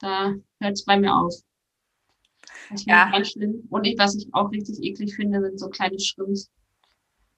da 0.00 0.34
hört 0.60 0.72
es 0.74 0.84
bei 0.84 0.98
mir 0.98 1.14
auf. 1.14 1.34
Das 2.70 2.84
Ja. 2.84 3.10
ganz 3.10 3.30
schlimm. 3.32 3.66
Und 3.70 3.86
ich, 3.86 3.98
was 3.98 4.14
ich 4.16 4.28
auch 4.32 4.50
richtig 4.52 4.78
eklig 4.82 5.14
finde, 5.16 5.40
sind 5.40 5.58
so 5.58 5.68
kleine 5.70 5.98
Schrimps. 5.98 6.50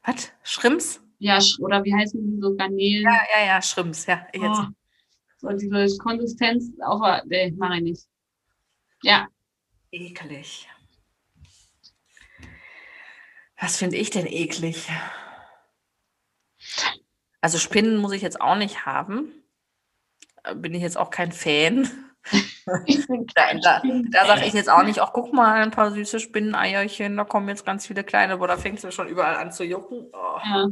Was? 0.02 0.32
Schrimps? 0.42 1.00
Ja, 1.18 1.38
oder 1.60 1.84
wie 1.84 1.94
heißen 1.94 2.20
die 2.36 2.40
so 2.40 2.56
Garnelen? 2.56 3.04
Ja, 3.04 3.20
ja, 3.38 3.46
ja, 3.46 3.62
Schrimps, 3.62 4.06
ja. 4.06 4.26
Jetzt. 4.34 4.44
Oh, 4.44 4.66
so 5.38 5.48
diese 5.56 5.96
Konsistenz, 5.98 6.70
auf 6.84 7.00
der- 7.02 7.24
nee, 7.26 7.52
mache 7.56 7.76
ich 7.76 7.82
nicht. 7.82 8.06
Ja, 9.02 9.28
Eklig. 9.92 10.68
Was 13.60 13.76
finde 13.76 13.96
ich 13.96 14.10
denn 14.10 14.26
eklig? 14.26 14.88
Also 17.40 17.58
Spinnen 17.58 17.96
muss 17.98 18.12
ich 18.12 18.22
jetzt 18.22 18.40
auch 18.40 18.56
nicht 18.56 18.86
haben. 18.86 19.32
Äh, 20.44 20.54
Bin 20.54 20.74
ich 20.74 20.82
jetzt 20.82 20.96
auch 20.96 21.10
kein 21.10 21.32
Fan. 21.32 21.88
ich 22.86 23.06
bin 23.06 23.26
Da, 23.34 23.54
da, 23.54 23.82
da 24.10 24.26
sage 24.26 24.44
ich 24.46 24.52
jetzt 24.52 24.68
auch 24.68 24.82
nicht, 24.82 25.00
ach 25.00 25.12
guck 25.12 25.32
mal, 25.32 25.62
ein 25.62 25.70
paar 25.70 25.90
süße 25.90 26.20
Spinneneierchen, 26.20 27.16
da 27.16 27.24
kommen 27.24 27.48
jetzt 27.48 27.64
ganz 27.64 27.86
viele 27.86 28.04
kleine, 28.04 28.34
aber 28.34 28.46
da 28.46 28.58
fängt 28.58 28.78
es 28.78 28.84
mir 28.84 28.92
schon 28.92 29.08
überall 29.08 29.36
an 29.36 29.52
zu 29.52 29.64
jucken. 29.64 30.10
Oh, 30.12 30.38
Ja. 30.44 30.68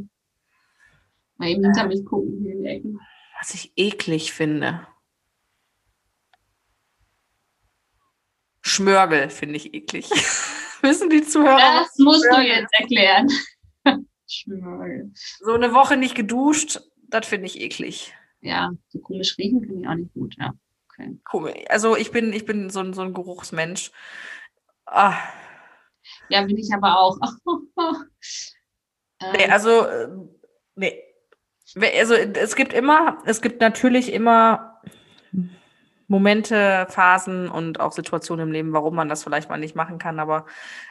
Mal 1.37 1.49
eben 1.49 1.63
hinter 1.63 1.87
mich 1.87 2.05
gucken 2.05 2.37
hier 2.43 2.51
in 2.53 2.63
die 2.63 2.69
Ecken. 2.69 2.99
was 3.39 3.53
ich 3.53 3.71
eklig 3.77 4.33
finde. 4.33 4.85
Schmörgel 8.61 9.29
finde 9.29 9.55
ich 9.55 9.73
eklig. 9.73 10.09
Wissen 10.81 11.09
die 11.09 11.23
Zuhörer? 11.23 11.81
Das 11.81 11.97
musst 11.97 12.25
du 12.31 12.41
jetzt 12.41 12.73
erklären. 12.79 13.27
So 15.41 15.53
eine 15.53 15.73
Woche 15.73 15.97
nicht 15.97 16.13
geduscht, 16.13 16.81
das 17.07 17.25
finde 17.25 17.47
ich 17.47 17.59
eklig. 17.59 18.13
Ja, 18.41 18.69
so 18.89 18.99
komisch 18.99 19.35
riechen 19.39 19.61
finde 19.61 19.81
ich 19.81 19.87
auch 19.87 19.95
nicht 19.95 20.13
gut, 20.13 20.35
ja. 20.37 20.53
Okay. 20.93 21.65
Also 21.69 21.95
ich 21.95 22.11
bin, 22.11 22.31
ich 22.33 22.45
bin 22.45 22.69
so 22.69 22.79
ein, 22.81 22.93
so 22.93 23.01
ein 23.01 23.13
Geruchsmensch. 23.13 23.91
Ah, 24.85 25.17
Ja, 26.29 26.43
bin 26.43 26.57
ich 26.57 26.71
aber 26.73 26.99
auch. 26.99 27.17
nee, 29.21 29.43
ähm, 29.43 29.51
also, 29.51 29.85
äh, 29.85 30.07
nee. 30.75 31.03
Also 31.75 32.15
es 32.15 32.55
gibt 32.55 32.73
immer, 32.73 33.21
es 33.25 33.41
gibt 33.41 33.61
natürlich 33.61 34.11
immer 34.11 34.81
Momente, 36.09 36.87
Phasen 36.89 37.49
und 37.49 37.79
auch 37.79 37.91
Situationen 37.93 38.47
im 38.47 38.51
Leben, 38.51 38.73
warum 38.73 38.95
man 38.95 39.07
das 39.09 39.23
vielleicht 39.23 39.49
mal 39.49 39.57
nicht 39.57 39.75
machen 39.75 39.99
kann, 39.99 40.19
aber 40.19 40.45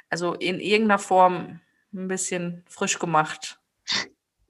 also 0.09 0.33
in 0.35 0.61
irgendeiner 0.61 0.99
Form 0.99 1.61
ein 1.93 2.09
bisschen 2.09 2.65
frisch 2.69 2.99
gemacht. 2.99 3.59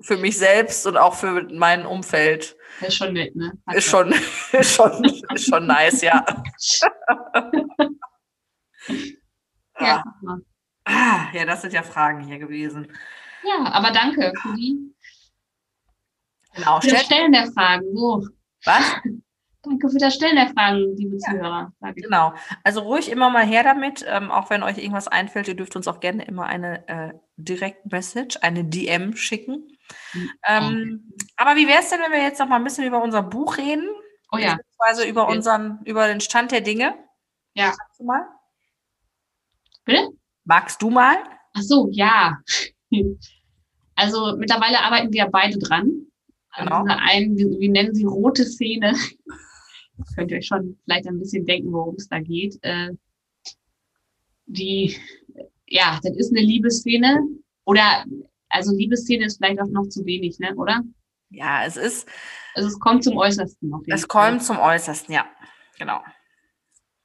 Für 0.01 0.17
mich 0.17 0.39
selbst 0.39 0.87
und 0.87 0.97
auch 0.97 1.15
für 1.15 1.49
mein 1.53 1.85
Umfeld. 1.85 2.57
ist 2.81 2.97
schon 2.97 3.15
nett, 3.15 3.35
ne? 3.35 3.53
Hat 3.67 3.77
Ist 3.77 3.89
schon, 3.89 4.13
ist 4.53 4.75
schon, 4.75 5.05
ist 5.05 5.49
schon 5.49 5.67
nice, 5.67 6.03
ja. 6.03 6.25
Ja. 9.81 10.03
Ah, 10.85 11.29
ja, 11.33 11.45
das 11.45 11.63
sind 11.63 11.73
ja 11.73 11.85
Fragen 11.85 12.21
hier 12.21 12.39
gewesen. 12.39 12.89
ja, 13.45 13.71
aber 13.71 13.93
danke 13.93 14.33
für 14.43 14.55
die 14.57 14.93
Genau, 16.55 16.81
stellt 16.81 17.03
Stellen 17.03 17.33
der 17.33 17.47
Fragen. 17.53 17.85
So, 17.95 18.27
was? 18.65 18.97
Das 19.99 20.15
Stellen 20.15 20.37
der 20.37 20.49
Fragen, 20.49 20.97
liebe 20.97 21.19
Zuhörer. 21.19 21.73
Sag 21.81 21.97
ich. 21.97 22.05
Genau. 22.05 22.33
Also 22.65 22.81
ruhig 22.81 23.11
immer 23.11 23.31
mal 23.31 23.47
her 23.47 23.63
damit, 23.63 24.05
ähm, 24.09 24.31
auch 24.31 24.51
wenn 24.51 24.63
euch 24.63 24.79
irgendwas 24.79 25.09
einfällt. 25.09 25.49
Ihr 25.49 25.57
dürft 25.57 25.77
uns 25.77 25.89
auch 25.89 26.01
gerne 26.01 26.25
immer 26.25 26.47
eine 26.47 26.89
äh, 26.89 27.13
Direct 27.37 27.91
Message, 27.91 28.39
eine 28.43 28.65
DM 28.65 29.17
schicken. 29.17 29.69
Mhm. 30.13 30.31
Ähm, 30.47 31.13
aber 31.37 31.57
wie 31.57 31.69
wäre 31.69 31.81
es 31.81 31.91
denn, 31.91 32.01
wenn 32.01 32.13
wir 32.13 32.23
jetzt 32.23 32.39
noch 32.39 32.49
mal 32.49 32.57
ein 32.57 32.65
bisschen 32.65 32.85
über 32.85 33.03
unser 33.03 33.23
Buch 33.23 33.59
reden? 33.59 33.89
Oh 34.33 34.37
ja, 34.37 34.57
Beziehungsweise 34.57 35.09
über 35.09 35.29
unseren, 35.29 35.81
über 35.85 36.07
den 36.07 36.21
Stand 36.21 36.53
der 36.53 36.61
Dinge? 36.61 36.95
Ja. 37.55 37.69
Magst 37.69 37.99
du 38.01 38.05
mal? 38.05 38.27
Bitte? 39.85 40.09
Magst 40.45 40.83
du 40.83 40.91
mal? 40.91 41.17
ach 41.59 41.63
so, 41.63 41.89
ja. 41.93 42.39
Also 44.01 44.37
mittlerweile 44.37 44.79
arbeiten 44.79 45.13
wir 45.13 45.27
beide 45.27 45.59
dran. 45.59 46.07
Genau. 46.57 46.83
Dieser 46.83 47.01
einen, 47.01 47.37
wir, 47.37 47.51
wir 47.59 47.69
nennen 47.69 47.93
sie 47.97 48.05
rote 48.05 48.45
Szene. 48.45 48.95
Könnt 50.15 50.31
ihr 50.31 50.39
euch 50.39 50.47
schon 50.47 50.79
vielleicht 50.85 51.07
ein 51.07 51.19
bisschen 51.19 51.45
denken, 51.47 51.73
worum 51.73 51.97
es 51.97 52.09
da 52.09 52.21
geht. 52.21 52.59
Äh, 52.63 52.91
die, 54.47 54.97
ja, 55.67 55.99
das 56.03 56.17
ist 56.17 56.31
eine 56.31 56.45
Liebesszene. 56.45 57.21
Oder, 57.65 58.05
also 58.49 58.75
Liebesszene 58.75 59.27
ist 59.27 59.37
vielleicht 59.37 59.61
auch 59.61 59.69
noch 59.69 59.89
zu 59.89 60.05
wenig, 60.07 60.39
ne, 60.39 60.55
oder? 60.55 60.83
Ja, 61.31 61.65
es 61.67 61.77
ist, 61.77 62.09
Also 62.55 62.69
es 62.69 62.79
kommt 62.81 63.05
zum 63.05 63.17
Äußersten. 63.17 63.73
Auf 63.75 63.83
jeden 63.87 63.93
es 63.95 64.07
Fall. 64.07 64.31
kommt 64.31 64.43
zum 64.43 64.59
Äußersten, 64.59 65.15
ja. 65.15 65.27
Genau. 65.79 66.01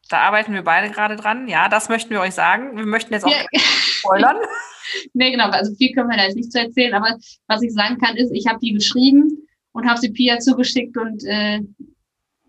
Da 0.10 0.20
arbeiten 0.20 0.54
wir 0.54 0.64
beide 0.64 0.92
gerade 0.92 1.16
dran. 1.16 1.48
Ja, 1.48 1.70
das 1.70 1.90
möchten 1.90 2.12
wir 2.12 2.22
euch 2.22 2.34
sagen. 2.34 2.78
Wir 2.78 2.86
möchten 2.86 3.14
jetzt 3.14 3.26
auch 3.26 3.32
Ja, 3.32 3.46
spoilern. 3.60 4.38
nee, 5.14 5.32
genau, 5.32 5.50
also 5.50 5.74
viel 5.76 5.94
können 5.94 6.10
wir 6.10 6.18
da 6.18 6.26
jetzt 6.26 6.36
nicht 6.36 6.52
zu 6.52 6.60
erzählen, 6.60 6.94
aber 6.94 7.18
was 7.48 7.62
ich 7.62 7.74
sagen 7.74 7.98
kann, 7.98 8.16
ist, 8.16 8.32
ich 8.32 8.48
habe 8.48 8.60
die 8.60 8.74
geschrieben 8.74 9.48
und 9.72 9.88
habe 9.88 10.00
sie 10.00 10.12
Pia 10.12 10.40
zugeschickt 10.40 10.98
und 10.98 11.24
äh, 11.26 11.62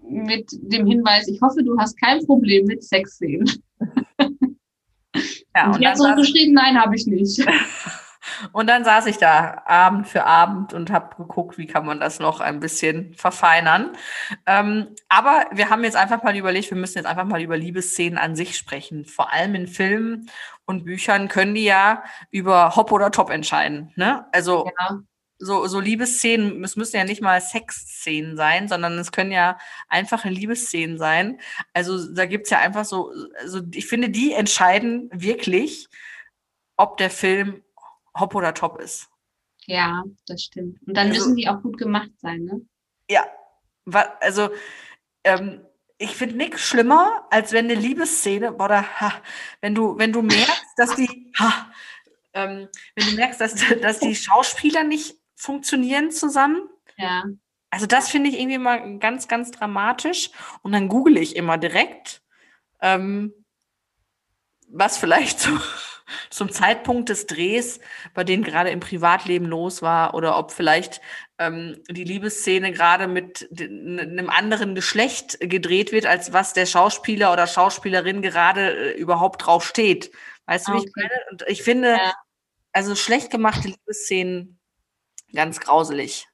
mit 0.09 0.49
dem 0.53 0.87
Hinweis, 0.87 1.29
ich 1.29 1.41
hoffe, 1.41 1.63
du 1.63 1.77
hast 1.79 2.01
kein 2.01 2.25
Problem 2.27 2.67
mit 2.67 2.83
Sexszenen. 2.83 3.51
Ja, 5.57 5.67
und 5.67 5.75
hat 5.75 5.83
dann 5.83 5.95
saß- 5.95 5.97
zurückgeschrieben, 5.97 6.55
nein, 6.55 6.81
habe 6.81 6.97
ich 6.97 7.07
nicht. 7.07 7.47
Und 8.53 8.69
dann 8.69 8.85
saß 8.85 9.07
ich 9.07 9.19
da 9.19 9.63
Abend 9.67 10.09
für 10.09 10.25
Abend 10.25 10.73
und 10.73 10.91
habe 10.91 11.15
geguckt, 11.17 11.59
wie 11.59 11.67
kann 11.67 11.85
man 11.85 12.01
das 12.01 12.19
noch 12.21 12.41
ein 12.41 12.59
bisschen 12.59 13.13
verfeinern. 13.15 13.93
Ähm, 14.47 14.89
aber 15.11 15.45
wir 15.53 15.69
haben 15.69 15.85
jetzt 15.85 15.97
einfach 15.97 16.23
mal 16.23 16.35
überlegt, 16.35 16.71
wir 16.71 16.79
müssen 16.79 16.99
jetzt 16.99 17.07
einfach 17.07 17.27
mal 17.27 17.43
über 17.43 17.57
Liebesszenen 17.57 18.19
an 18.19 18.35
sich 18.35 18.57
sprechen. 18.57 19.05
Vor 19.05 19.31
allem 19.33 19.55
in 19.55 19.67
Filmen 19.69 20.31
und 20.65 20.85
Büchern 20.85 21.29
können 21.29 21.55
die 21.55 21.65
ja 21.65 22.03
über 22.31 22.75
Hop 22.77 22.93
oder 22.93 23.11
Top 23.11 23.29
entscheiden. 23.31 23.93
Ne? 23.95 24.25
Also 24.33 24.71
Ja, 24.81 24.99
so, 25.39 25.67
so 25.67 25.81
Liebesszenen, 25.81 26.63
es 26.65 26.77
müssen 26.77 26.97
ja 26.97 27.05
nicht 27.05 27.21
mal 27.21 27.41
Sexszenen 27.41 28.37
sein, 28.37 28.69
sondern 28.69 28.99
es 28.99 29.13
können 29.13 29.33
ja 29.33 29.59
einfache 29.89 30.29
Liebesszenen 30.29 30.97
sein. 30.99 31.41
Also 31.73 32.13
da 32.15 32.27
gibt's 32.27 32.51
ja 32.51 32.59
einfach 32.61 32.85
so, 32.85 33.13
also 33.39 33.61
ich 33.73 33.87
finde, 33.87 34.11
die 34.11 34.33
entscheiden 34.33 35.11
wirklich, 35.13 35.89
ob 36.77 36.97
der 36.99 37.11
Film 37.11 37.63
Hop 38.17 38.35
oder 38.35 38.55
Top 38.55 38.81
ist. 38.81 39.09
ja, 39.67 40.05
das 40.27 40.43
stimmt. 40.43 40.79
Und 40.87 40.97
dann 40.97 41.09
Also- 41.09 41.21
müssen 41.21 41.37
die 41.37 41.49
auch 41.49 41.61
gut 41.63 41.79
gemacht 41.79 42.11
sein, 42.19 42.45
ne? 42.45 42.61
Ja, 43.11 43.27
also 44.21 44.51
ähm, 45.25 45.65
ich 45.99 46.11
finde 46.17 46.37
nichts 46.37 46.61
schlimmer, 46.63 47.27
als 47.31 47.53
wenn 47.53 47.65
eine 47.67 47.75
Liebesszene, 47.75 48.55
oder 48.55 49.01
ha, 49.01 49.13
wenn 49.61 49.75
du, 49.75 49.99
wenn 49.99 50.13
du 50.13 50.23
merkst, 50.23 50.65
dass 50.77 50.95
die, 50.97 51.33
ha, 51.39 51.71
ähm, 52.35 52.69
wenn 52.95 53.07
du 53.07 53.13
merkst, 53.17 53.41
dass, 53.41 53.55
dass 53.83 53.99
die 54.01 54.15
Schauspieler 54.15 54.85
nicht 54.85 55.17
funktionieren 55.45 56.11
zusammen. 56.11 56.69
Ja, 56.97 57.25
Also 57.71 57.87
das 57.87 58.09
finde 58.09 58.31
ich 58.31 58.39
irgendwie 58.39 58.59
mal 58.59 58.99
ganz, 58.99 59.29
ganz 59.29 59.51
dramatisch. 59.51 60.31
Und 60.63 60.73
dann 60.73 60.89
google 60.89 61.19
ich 61.19 61.37
immer 61.37 61.59
direkt, 61.59 62.23
ähm, 62.81 63.33
was 64.69 64.97
vielleicht 64.99 65.41
so 65.41 65.51
zum 66.31 66.51
Zeitpunkt 66.53 67.09
des 67.09 67.27
Drehs 67.27 67.81
bei 68.13 68.25
denen 68.25 68.43
gerade 68.45 68.71
im 68.71 68.81
Privatleben 68.81 69.47
los 69.47 69.83
war 69.83 70.15
oder 70.15 70.37
ob 70.39 70.53
vielleicht 70.53 71.01
ähm, 71.39 71.83
die 71.89 72.05
Liebesszene 72.05 72.73
gerade 72.73 73.09
mit 73.09 73.49
einem 73.59 74.29
anderen 74.31 74.75
Geschlecht 74.75 75.39
gedreht 75.41 75.93
wird, 75.93 76.07
als 76.07 76.33
was 76.33 76.53
der 76.53 76.67
Schauspieler 76.67 77.33
oder 77.33 77.47
Schauspielerin 77.47 78.23
gerade 78.23 78.95
äh, 78.95 78.99
überhaupt 78.99 79.45
drauf 79.47 79.65
steht. 79.67 80.11
Weißt 80.47 80.69
du, 80.69 80.73
wie 80.73 80.79
ich 80.79 80.83
Okay. 80.85 80.93
meine? 80.97 81.21
Und 81.31 81.45
ich 81.49 81.63
finde, 81.63 81.89
Ja. 81.97 82.15
also 82.73 82.95
schlecht 82.95 83.31
gemachte 83.31 83.69
Liebesszenen 83.69 84.59
ganz 85.35 85.61
grauselig. 85.61 86.27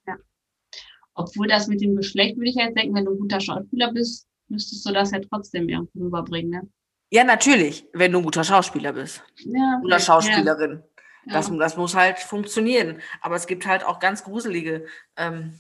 obwohl 1.14 1.48
das 1.48 1.66
mit 1.66 1.80
dem 1.80 1.96
Geschlecht, 1.96 2.36
würde 2.36 2.50
ich 2.50 2.56
jetzt 2.56 2.76
denken, 2.76 2.94
wenn 2.94 3.04
du 3.04 3.12
ein 3.12 3.18
guter 3.18 3.40
Schauspieler 3.40 3.92
bist, 3.92 4.26
müsstest 4.48 4.86
du 4.86 4.92
das 4.92 5.10
ja 5.10 5.20
trotzdem 5.20 5.68
irgendwie 5.68 6.00
rüberbringen, 6.00 6.50
ne? 6.50 6.68
Ja, 7.12 7.24
natürlich, 7.24 7.86
wenn 7.92 8.12
du 8.12 8.18
ein 8.18 8.24
guter 8.24 8.44
Schauspieler 8.44 8.92
bist 8.92 9.24
Ja, 9.38 9.80
oder. 9.84 9.98
Schauspielerin. 9.98 10.82
Ja. 11.26 11.32
Das, 11.32 11.50
das 11.50 11.76
muss 11.76 11.94
halt 11.94 12.18
funktionieren. 12.20 13.00
Aber 13.20 13.34
es 13.34 13.46
gibt 13.46 13.66
halt 13.66 13.84
auch 13.84 13.98
ganz 13.98 14.22
gruselige 14.22 14.86
ähm, 15.16 15.58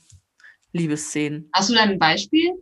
Liebesszenen. 0.72 1.50
Hast 1.52 1.70
du 1.70 1.74
da 1.74 1.82
ein 1.82 1.98
Beispiel? 1.98 2.52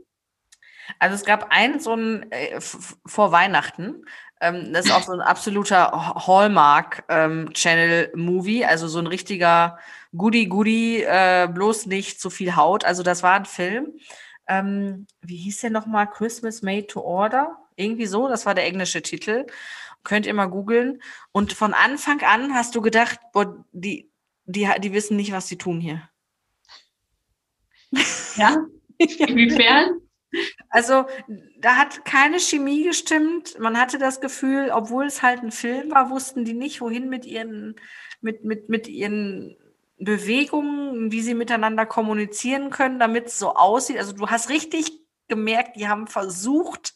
Also 0.98 1.14
es 1.14 1.24
gab 1.24 1.50
einen 1.50 1.80
so 1.80 1.94
ein 1.94 2.30
äh, 2.32 2.60
vor 2.60 3.30
Weihnachten. 3.30 4.04
Ähm, 4.40 4.72
das 4.72 4.86
ist 4.86 4.92
auch 4.92 5.02
so 5.02 5.12
ein 5.12 5.20
absoluter 5.20 5.92
Hallmark-Channel-Movie, 6.26 8.64
also 8.64 8.88
so 8.88 8.98
ein 8.98 9.06
richtiger 9.06 9.78
Goodie-Goodie, 10.16 11.02
äh, 11.02 11.48
bloß 11.52 11.86
nicht 11.86 12.20
zu 12.20 12.30
viel 12.30 12.56
Haut. 12.56 12.84
Also 12.84 13.02
das 13.02 13.22
war 13.22 13.34
ein 13.34 13.44
Film. 13.44 13.98
Ähm, 14.46 15.06
wie 15.20 15.36
hieß 15.36 15.60
der 15.60 15.70
nochmal? 15.70 16.08
Christmas 16.08 16.62
Made 16.62 16.86
to 16.86 17.00
Order? 17.00 17.58
Irgendwie 17.76 18.06
so, 18.06 18.28
das 18.28 18.46
war 18.46 18.54
der 18.54 18.66
englische 18.66 19.02
Titel. 19.02 19.46
Könnt 20.04 20.26
ihr 20.26 20.34
mal 20.34 20.46
googeln. 20.46 21.02
Und 21.32 21.52
von 21.52 21.74
Anfang 21.74 22.22
an 22.22 22.54
hast 22.54 22.74
du 22.74 22.80
gedacht, 22.80 23.18
boah, 23.32 23.64
die, 23.72 24.10
die, 24.46 24.68
die 24.78 24.92
wissen 24.92 25.16
nicht, 25.16 25.32
was 25.32 25.48
sie 25.48 25.58
tun 25.58 25.80
hier. 25.80 26.08
Ja. 28.36 28.64
Inwiefern? 28.98 30.00
Also, 30.70 31.06
da 31.58 31.76
hat 31.76 32.04
keine 32.04 32.38
Chemie 32.38 32.84
gestimmt. 32.84 33.58
Man 33.58 33.78
hatte 33.78 33.98
das 33.98 34.20
Gefühl, 34.20 34.70
obwohl 34.72 35.06
es 35.06 35.22
halt 35.22 35.42
ein 35.42 35.52
Film 35.52 35.90
war, 35.90 36.10
wussten 36.10 36.44
die 36.44 36.54
nicht, 36.54 36.80
wohin 36.80 37.08
mit 37.08 37.24
ihren, 37.24 37.76
mit, 38.20 38.44
mit, 38.44 38.68
mit 38.68 38.88
ihren 38.88 39.56
Bewegungen, 39.98 41.10
wie 41.10 41.22
sie 41.22 41.34
miteinander 41.34 41.86
kommunizieren 41.86 42.70
können, 42.70 42.98
damit 42.98 43.26
es 43.26 43.38
so 43.38 43.54
aussieht. 43.54 43.98
Also, 43.98 44.12
du 44.12 44.28
hast 44.28 44.50
richtig 44.50 45.00
gemerkt, 45.28 45.76
die 45.76 45.88
haben 45.88 46.06
versucht 46.06 46.94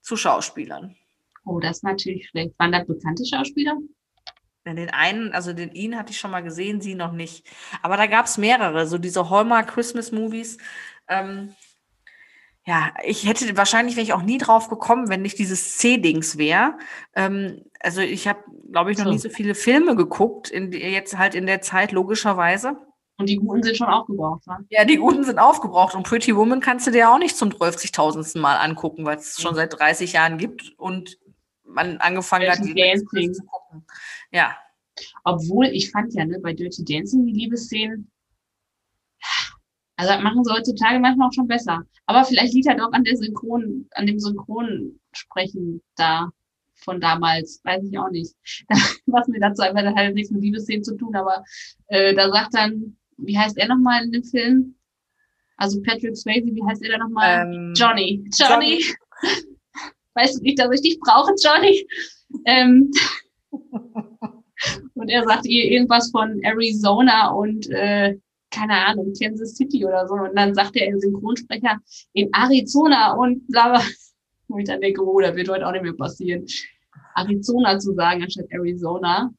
zu 0.00 0.16
Schauspielern. 0.16 0.96
Oh, 1.44 1.60
das 1.60 1.78
ist 1.78 1.84
natürlich 1.84 2.28
schlecht. 2.28 2.58
Waren 2.58 2.72
da 2.72 2.84
bekannte 2.84 3.24
Schauspieler? 3.24 3.78
Ja, 4.66 4.74
Den 4.74 4.90
einen, 4.90 5.32
also 5.32 5.54
den 5.54 5.72
ihn 5.72 5.96
hatte 5.96 6.12
ich 6.12 6.18
schon 6.18 6.30
mal 6.30 6.42
gesehen, 6.42 6.80
sie 6.80 6.94
noch 6.94 7.12
nicht. 7.12 7.46
Aber 7.82 7.96
da 7.96 8.06
gab 8.06 8.26
es 8.26 8.36
mehrere, 8.36 8.86
so 8.86 8.98
diese 8.98 9.30
Hallmark 9.30 9.68
Christmas 9.68 10.12
Movies. 10.12 10.58
Ähm, 11.08 11.54
ja, 12.68 12.92
ich 13.02 13.26
hätte 13.26 13.56
wahrscheinlich 13.56 13.96
wäre 13.96 14.04
ich 14.04 14.12
auch 14.12 14.20
nie 14.22 14.36
drauf 14.36 14.68
gekommen, 14.68 15.08
wenn 15.08 15.22
nicht 15.22 15.38
dieses 15.38 15.78
C-Dings 15.78 16.36
wäre. 16.36 16.76
Ähm, 17.14 17.62
also 17.80 18.02
ich 18.02 18.28
habe, 18.28 18.40
glaube 18.70 18.92
ich, 18.92 18.98
noch 18.98 19.06
So. 19.06 19.10
nie 19.12 19.18
so 19.18 19.30
viele 19.30 19.54
Filme 19.54 19.96
geguckt, 19.96 20.50
in, 20.50 20.70
die- 20.70 20.78
jetzt 20.78 21.16
halt 21.16 21.34
in 21.34 21.46
der 21.46 21.62
Zeit 21.62 21.92
logischerweise. 21.92 22.76
Und 23.16 23.28
die 23.28 23.36
Guten 23.36 23.62
sind 23.62 23.76
schon 23.78 23.88
aufgebraucht, 23.88 24.46
wa? 24.46 24.60
Ja, 24.68 24.84
die 24.84 24.96
guten 24.96 25.24
sind 25.24 25.38
aufgebraucht 25.38 25.94
und 25.94 26.02
Pretty 26.06 26.36
Woman 26.36 26.60
kannst 26.60 26.86
du 26.86 26.90
dir 26.90 27.10
auch 27.10 27.18
nicht 27.18 27.36
zum 27.36 27.48
12.000. 27.50 28.38
Mal 28.38 28.56
angucken, 28.56 29.04
weil 29.06 29.16
es 29.16 29.40
schon 29.40 29.54
seit 29.54 29.78
30 29.78 30.12
Jahren 30.12 30.36
gibt 30.38 30.74
und 30.76 31.18
man 31.64 31.96
angefangen 31.98 32.48
hat, 32.50 32.58
Dirty 32.58 32.74
die 32.74 32.80
letzte 32.80 33.06
Dancing. 33.12 33.32
zu 33.34 33.42
gucken. 33.44 33.86
Ja, 34.30 34.56
Obwohl, 35.24 35.66
ich 35.66 35.90
fand 35.90 36.12
ja, 36.14 36.24
ne, 36.26 36.38
bei 36.40 36.52
Dirty 36.52 36.84
Dancing 36.84 37.24
die 37.26 37.32
Liebesszenen, 37.32 38.10
also 39.98 40.12
das 40.12 40.22
machen 40.22 40.44
sie 40.44 40.52
heutzutage 40.52 41.00
manchmal 41.00 41.26
auch 41.26 41.32
schon 41.32 41.48
besser. 41.48 41.82
Aber 42.06 42.24
vielleicht 42.24 42.54
liegt 42.54 42.68
halt 42.68 42.80
auch 42.80 42.92
an 42.92 43.02
der 43.02 43.16
Synchron, 43.16 43.88
an 43.94 44.06
dem 44.06 44.20
Synchronsprechen 44.20 45.82
da 45.96 46.30
von 46.76 47.00
damals, 47.00 47.60
weiß 47.64 47.82
ich 47.82 47.98
auch 47.98 48.08
nicht. 48.10 48.32
Was 49.06 49.26
mir 49.26 49.40
dazu 49.40 49.62
einfach 49.62 49.82
das 49.82 49.90
hat 49.90 49.96
halt 49.96 50.14
nichts 50.14 50.30
mit 50.30 50.42
Liebesszenen 50.42 50.84
zu 50.84 50.96
tun, 50.96 51.16
aber 51.16 51.42
äh, 51.88 52.14
da 52.14 52.30
sagt 52.30 52.54
dann, 52.54 52.96
wie 53.16 53.36
heißt 53.36 53.58
er 53.58 53.66
nochmal 53.66 54.04
in 54.04 54.12
dem 54.12 54.22
Film? 54.22 54.76
Also 55.56 55.82
Patrick 55.82 56.16
Swayze, 56.16 56.54
wie 56.54 56.64
heißt 56.64 56.82
er 56.84 56.90
da 56.90 56.98
nochmal? 56.98 57.52
ähm, 57.52 57.72
Johnny. 57.76 58.24
Johnny. 58.32 58.84
Weißt 60.14 60.38
du 60.38 60.42
nicht, 60.42 60.60
dass 60.60 60.72
ich 60.72 60.82
dich 60.82 61.00
brauche, 61.00 61.32
Johnny? 61.42 61.84
Ähm, 62.44 62.92
und 64.94 65.08
er 65.08 65.24
sagt 65.24 65.46
ihr 65.46 65.64
irgendwas 65.64 66.12
von 66.12 66.40
Arizona 66.44 67.30
und 67.30 67.68
äh, 67.70 68.16
keine 68.50 68.74
Ahnung, 68.86 69.12
Kansas 69.20 69.56
City 69.56 69.84
oder 69.84 70.06
so. 70.06 70.14
Und 70.14 70.36
dann 70.36 70.54
sagt 70.54 70.74
der 70.74 70.98
Synchronsprecher 70.98 71.78
in 72.12 72.30
Arizona 72.32 73.12
und 73.12 73.46
bla. 73.48 73.80
Wo 74.48 74.58
ich 74.58 74.66
dann 74.66 74.80
denke, 74.80 75.02
oh, 75.02 75.20
das 75.20 75.36
wird 75.36 75.48
heute 75.48 75.66
auch 75.66 75.72
nicht 75.72 75.82
mehr 75.82 75.92
passieren. 75.92 76.46
Arizona 77.14 77.78
zu 77.78 77.94
sagen 77.94 78.22
anstatt 78.22 78.46
Arizona. 78.50 79.30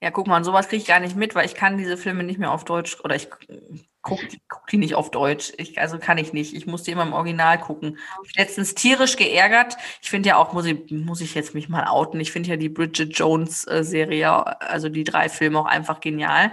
Ja, 0.00 0.12
guck 0.12 0.28
mal, 0.28 0.44
sowas 0.44 0.68
kriege 0.68 0.82
ich 0.82 0.88
gar 0.88 1.00
nicht 1.00 1.16
mit, 1.16 1.34
weil 1.34 1.44
ich 1.44 1.56
kann 1.56 1.76
diese 1.76 1.96
Filme 1.96 2.22
nicht 2.22 2.38
mehr 2.38 2.52
auf 2.52 2.64
Deutsch 2.64 2.98
oder 3.02 3.16
ich 3.16 3.28
gucke 4.00 4.28
guck 4.48 4.66
die 4.68 4.76
nicht 4.76 4.94
auf 4.94 5.10
Deutsch. 5.10 5.52
Ich, 5.56 5.80
also 5.80 5.98
kann 5.98 6.18
ich 6.18 6.32
nicht. 6.32 6.54
Ich 6.54 6.66
muss 6.66 6.84
die 6.84 6.92
immer 6.92 7.02
im 7.02 7.12
Original 7.12 7.58
gucken. 7.58 7.98
Ich 8.24 8.36
letztens 8.36 8.74
tierisch 8.74 9.16
geärgert. 9.16 9.76
Ich 10.00 10.08
finde 10.08 10.28
ja 10.28 10.36
auch, 10.36 10.52
muss 10.52 10.66
ich, 10.66 10.90
muss 10.90 11.20
ich 11.20 11.34
jetzt 11.34 11.52
mich 11.52 11.68
mal 11.68 11.88
outen, 11.88 12.20
ich 12.20 12.30
finde 12.30 12.48
ja 12.50 12.56
die 12.56 12.68
Bridget 12.68 13.18
Jones 13.18 13.64
äh, 13.64 14.24
also 14.24 14.88
die 14.88 15.04
drei 15.04 15.28
Filme 15.28 15.58
auch 15.58 15.66
einfach 15.66 16.00
genial. 16.00 16.52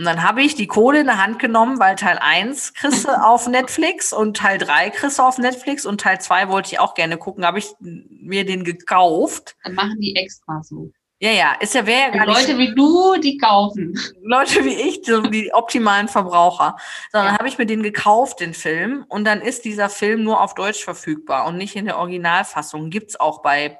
Und 0.00 0.06
dann 0.06 0.22
habe 0.22 0.40
ich 0.40 0.54
die 0.54 0.66
Kohle 0.66 1.00
in 1.00 1.06
der 1.08 1.22
Hand 1.22 1.38
genommen, 1.38 1.78
weil 1.78 1.94
Teil 1.94 2.16
1 2.18 2.72
kriegst 2.72 3.04
du 3.04 3.10
auf 3.10 3.46
Netflix 3.46 4.14
und 4.14 4.34
Teil 4.34 4.56
3 4.56 4.88
kriegst 4.88 5.18
du 5.18 5.22
auf 5.22 5.36
Netflix 5.36 5.84
und 5.84 6.00
Teil 6.00 6.18
2 6.18 6.48
wollte 6.48 6.72
ich 6.72 6.78
auch 6.80 6.94
gerne 6.94 7.18
gucken, 7.18 7.44
habe 7.44 7.58
ich 7.58 7.74
mir 7.80 8.46
den 8.46 8.64
gekauft. 8.64 9.56
Dann 9.62 9.74
machen 9.74 10.00
die 10.00 10.16
extra 10.16 10.62
so. 10.62 10.90
Ja, 11.18 11.32
ja, 11.32 11.52
ist 11.60 11.74
ja, 11.74 11.84
wäre 11.84 12.00
ja 12.00 12.08
gar 12.08 12.24
nicht 12.24 12.48
Leute 12.48 12.56
wie 12.58 12.74
du, 12.74 13.16
die 13.20 13.36
kaufen. 13.36 13.94
Leute 14.22 14.64
wie 14.64 14.72
ich, 14.72 15.00
so 15.04 15.20
die 15.20 15.50
optimalen 15.52 16.08
Verbraucher. 16.08 16.76
Sondern 17.12 17.34
Ja. 17.34 17.38
habe 17.38 17.48
ich 17.48 17.58
mir 17.58 17.66
den 17.66 17.82
gekauft, 17.82 18.40
den 18.40 18.54
Film, 18.54 19.04
und 19.10 19.26
dann 19.26 19.42
ist 19.42 19.66
dieser 19.66 19.90
Film 19.90 20.24
nur 20.24 20.40
auf 20.40 20.54
Deutsch 20.54 20.82
verfügbar 20.82 21.44
und 21.46 21.58
nicht 21.58 21.76
in 21.76 21.84
der 21.84 21.98
Originalfassung. 21.98 22.88
Gibt's 22.88 23.20
auch 23.20 23.42
bei, 23.42 23.78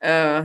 äh, 0.00 0.42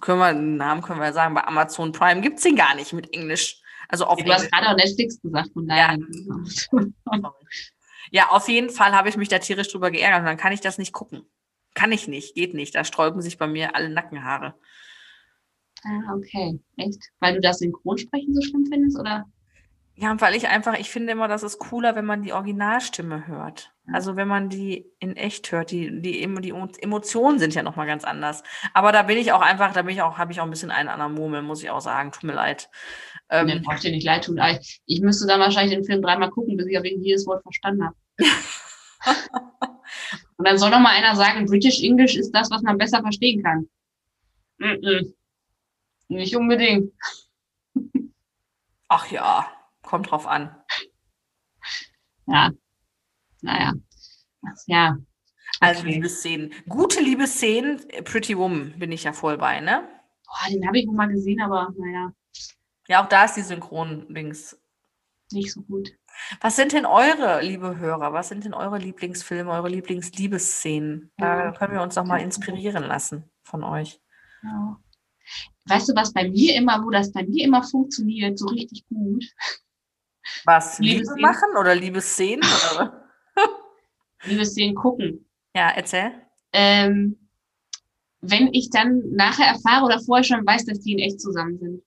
können 0.00 0.18
wir, 0.20 0.32
den 0.32 0.58
Namen 0.58 0.80
können 0.80 1.00
wir 1.00 1.06
ja 1.06 1.12
sagen, 1.12 1.34
bei 1.34 1.42
Amazon 1.44 1.90
Prime 1.90 2.20
gibt's 2.20 2.44
den 2.44 2.54
gar 2.54 2.76
nicht 2.76 2.92
mit 2.92 3.12
Englisch. 3.12 3.59
Also 3.90 4.06
auf 4.06 4.22
Du 4.22 4.32
hast 4.32 4.50
gerade 4.50 4.68
auch 4.68 4.76
Netflix 4.76 5.20
gesagt, 5.20 5.52
von 5.52 5.66
daher. 5.66 5.98
Ja, 8.12 8.30
auf 8.30 8.48
jeden 8.48 8.70
Fall 8.70 8.92
habe 8.92 9.08
ich 9.08 9.16
mich 9.16 9.28
da 9.28 9.38
tierisch 9.38 9.68
drüber 9.68 9.92
geärgert 9.92 10.20
und 10.20 10.26
dann 10.26 10.36
kann 10.36 10.52
ich 10.52 10.60
das 10.60 10.78
nicht 10.78 10.92
gucken. 10.92 11.22
Kann 11.74 11.92
ich 11.92 12.08
nicht, 12.08 12.34
geht 12.34 12.54
nicht. 12.54 12.74
Da 12.74 12.82
sträuben 12.82 13.22
sich 13.22 13.38
bei 13.38 13.46
mir 13.46 13.76
alle 13.76 13.88
Nackenhaare. 13.88 14.54
Ah, 15.84 16.14
okay. 16.16 16.60
Echt? 16.76 16.98
Weil 17.20 17.34
du 17.34 17.40
das 17.40 17.58
Synchronsprechen 17.58 18.34
so 18.34 18.42
schlimm 18.42 18.66
findest, 18.68 18.98
oder? 18.98 19.26
Ja, 19.94 20.18
weil 20.20 20.34
ich 20.34 20.48
einfach, 20.48 20.78
ich 20.78 20.90
finde 20.90 21.12
immer, 21.12 21.28
das 21.28 21.42
ist 21.42 21.58
cooler, 21.58 21.94
wenn 21.94 22.06
man 22.06 22.22
die 22.22 22.32
Originalstimme 22.32 23.26
hört. 23.26 23.72
Also 23.92 24.16
wenn 24.16 24.28
man 24.28 24.48
die 24.48 24.86
in 24.98 25.14
echt 25.16 25.52
hört, 25.52 25.70
die, 25.70 26.00
die, 26.00 26.26
die 26.40 26.50
Emotionen 26.80 27.38
sind 27.38 27.54
ja 27.54 27.62
nochmal 27.62 27.86
ganz 27.86 28.04
anders. 28.04 28.42
Aber 28.72 28.92
da 28.92 29.02
bin 29.02 29.18
ich 29.18 29.32
auch 29.32 29.42
einfach, 29.42 29.72
da 29.72 29.82
bin 29.82 29.94
ich 29.94 30.02
auch, 30.02 30.16
habe 30.16 30.32
ich 30.32 30.40
auch 30.40 30.44
ein 30.44 30.50
bisschen 30.50 30.70
einen 30.70 30.88
an 30.88 31.00
der 31.00 31.08
Murmel, 31.08 31.42
muss 31.42 31.62
ich 31.62 31.70
auch 31.70 31.80
sagen. 31.80 32.12
Tut 32.12 32.24
mir 32.24 32.32
leid. 32.32 32.70
Ähm, 33.30 33.46
Nee, 33.46 33.60
braucht 33.60 33.82
dir 33.82 33.92
nicht 33.92 34.04
leid 34.04 34.24
tun. 34.24 34.38
Ich, 34.38 34.80
ich 34.86 35.00
müsste 35.00 35.26
dann 35.26 35.40
wahrscheinlich 35.40 35.74
den 35.74 35.84
Film 35.84 36.02
dreimal 36.02 36.30
gucken, 36.30 36.56
bis 36.56 36.66
ich 36.66 36.78
auf 36.78 36.84
jedes 36.84 37.26
Wort 37.26 37.42
verstanden 37.42 37.84
habe. 37.84 37.96
Und 40.36 40.46
dann 40.46 40.58
soll 40.58 40.70
doch 40.70 40.80
mal 40.80 40.96
einer 40.96 41.14
sagen, 41.16 41.46
British 41.46 41.82
English 41.82 42.16
ist 42.16 42.32
das, 42.32 42.50
was 42.50 42.62
man 42.62 42.78
besser 42.78 43.02
verstehen 43.02 43.42
kann. 43.42 43.68
Mm 44.58 44.64
-mm. 44.64 45.14
Nicht 46.08 46.34
unbedingt. 46.34 46.92
ach 48.88 49.10
ja, 49.10 49.46
kommt 49.82 50.10
drauf 50.10 50.26
an. 50.26 50.56
Ja. 52.26 52.50
Naja. 53.42 53.72
Ja. 54.66 54.96
Also 55.60 55.82
Okay. 55.82 55.92
Liebesszenen. 55.94 56.52
Gute 56.68 57.00
Liebesszenen, 57.00 57.80
Pretty 58.04 58.36
Woman 58.36 58.78
bin 58.78 58.92
ich 58.92 59.04
ja 59.04 59.12
voll 59.12 59.36
bei, 59.38 59.60
ne? 59.60 59.88
Boah, 60.26 60.50
den 60.50 60.66
habe 60.66 60.78
ich 60.78 60.86
wohl 60.86 60.94
mal 60.94 61.08
gesehen, 61.08 61.40
aber 61.40 61.72
naja, 61.76 62.12
Ja, 62.90 63.04
auch 63.04 63.08
da 63.08 63.24
ist 63.24 63.36
die 63.36 63.42
Synchron-Dings. 63.42 64.58
nicht 65.30 65.52
so 65.52 65.62
gut. 65.62 65.92
Was 66.40 66.56
sind 66.56 66.72
denn 66.72 66.86
eure, 66.86 67.40
liebe 67.40 67.78
Hörer, 67.78 68.12
was 68.12 68.30
sind 68.30 68.44
denn 68.44 68.52
eure 68.52 68.78
Lieblingsfilme, 68.78 69.48
eure 69.48 69.68
Lieblingsliebeszenen? 69.68 71.12
Da 71.16 71.52
können 71.52 71.74
wir 71.74 71.82
uns 71.82 71.94
doch 71.94 72.04
mal 72.04 72.20
inspirieren 72.20 72.82
lassen 72.82 73.30
von 73.44 73.62
euch. 73.62 74.00
Ja. 74.42 74.80
Weißt 75.66 75.88
du, 75.88 75.94
was 75.94 76.12
bei 76.12 76.28
mir 76.28 76.56
immer, 76.56 76.82
wo 76.84 76.90
das 76.90 77.12
bei 77.12 77.22
mir 77.22 77.44
immer 77.44 77.62
funktioniert, 77.62 78.36
so 78.36 78.48
richtig 78.48 78.84
gut? 78.88 79.24
Was? 80.44 80.78
Liebe 80.80 80.94
Liebesszenen? 80.94 81.22
machen 81.22 81.56
oder 81.60 81.76
Liebesszenen? 81.76 82.50
Oder? 82.74 83.08
Liebe 84.24 84.44
Szenen 84.44 84.74
gucken. 84.74 85.30
ja, 85.54 85.70
erzähl. 85.70 86.10
Ähm, 86.52 87.28
wenn 88.20 88.52
ich 88.52 88.68
dann 88.70 89.12
nachher 89.12 89.46
erfahre 89.46 89.84
oder 89.84 90.00
vorher 90.00 90.24
schon 90.24 90.44
weiß, 90.44 90.64
dass 90.64 90.80
die 90.80 90.94
in 90.94 90.98
echt 90.98 91.20
zusammen 91.20 91.56
sind. 91.56 91.84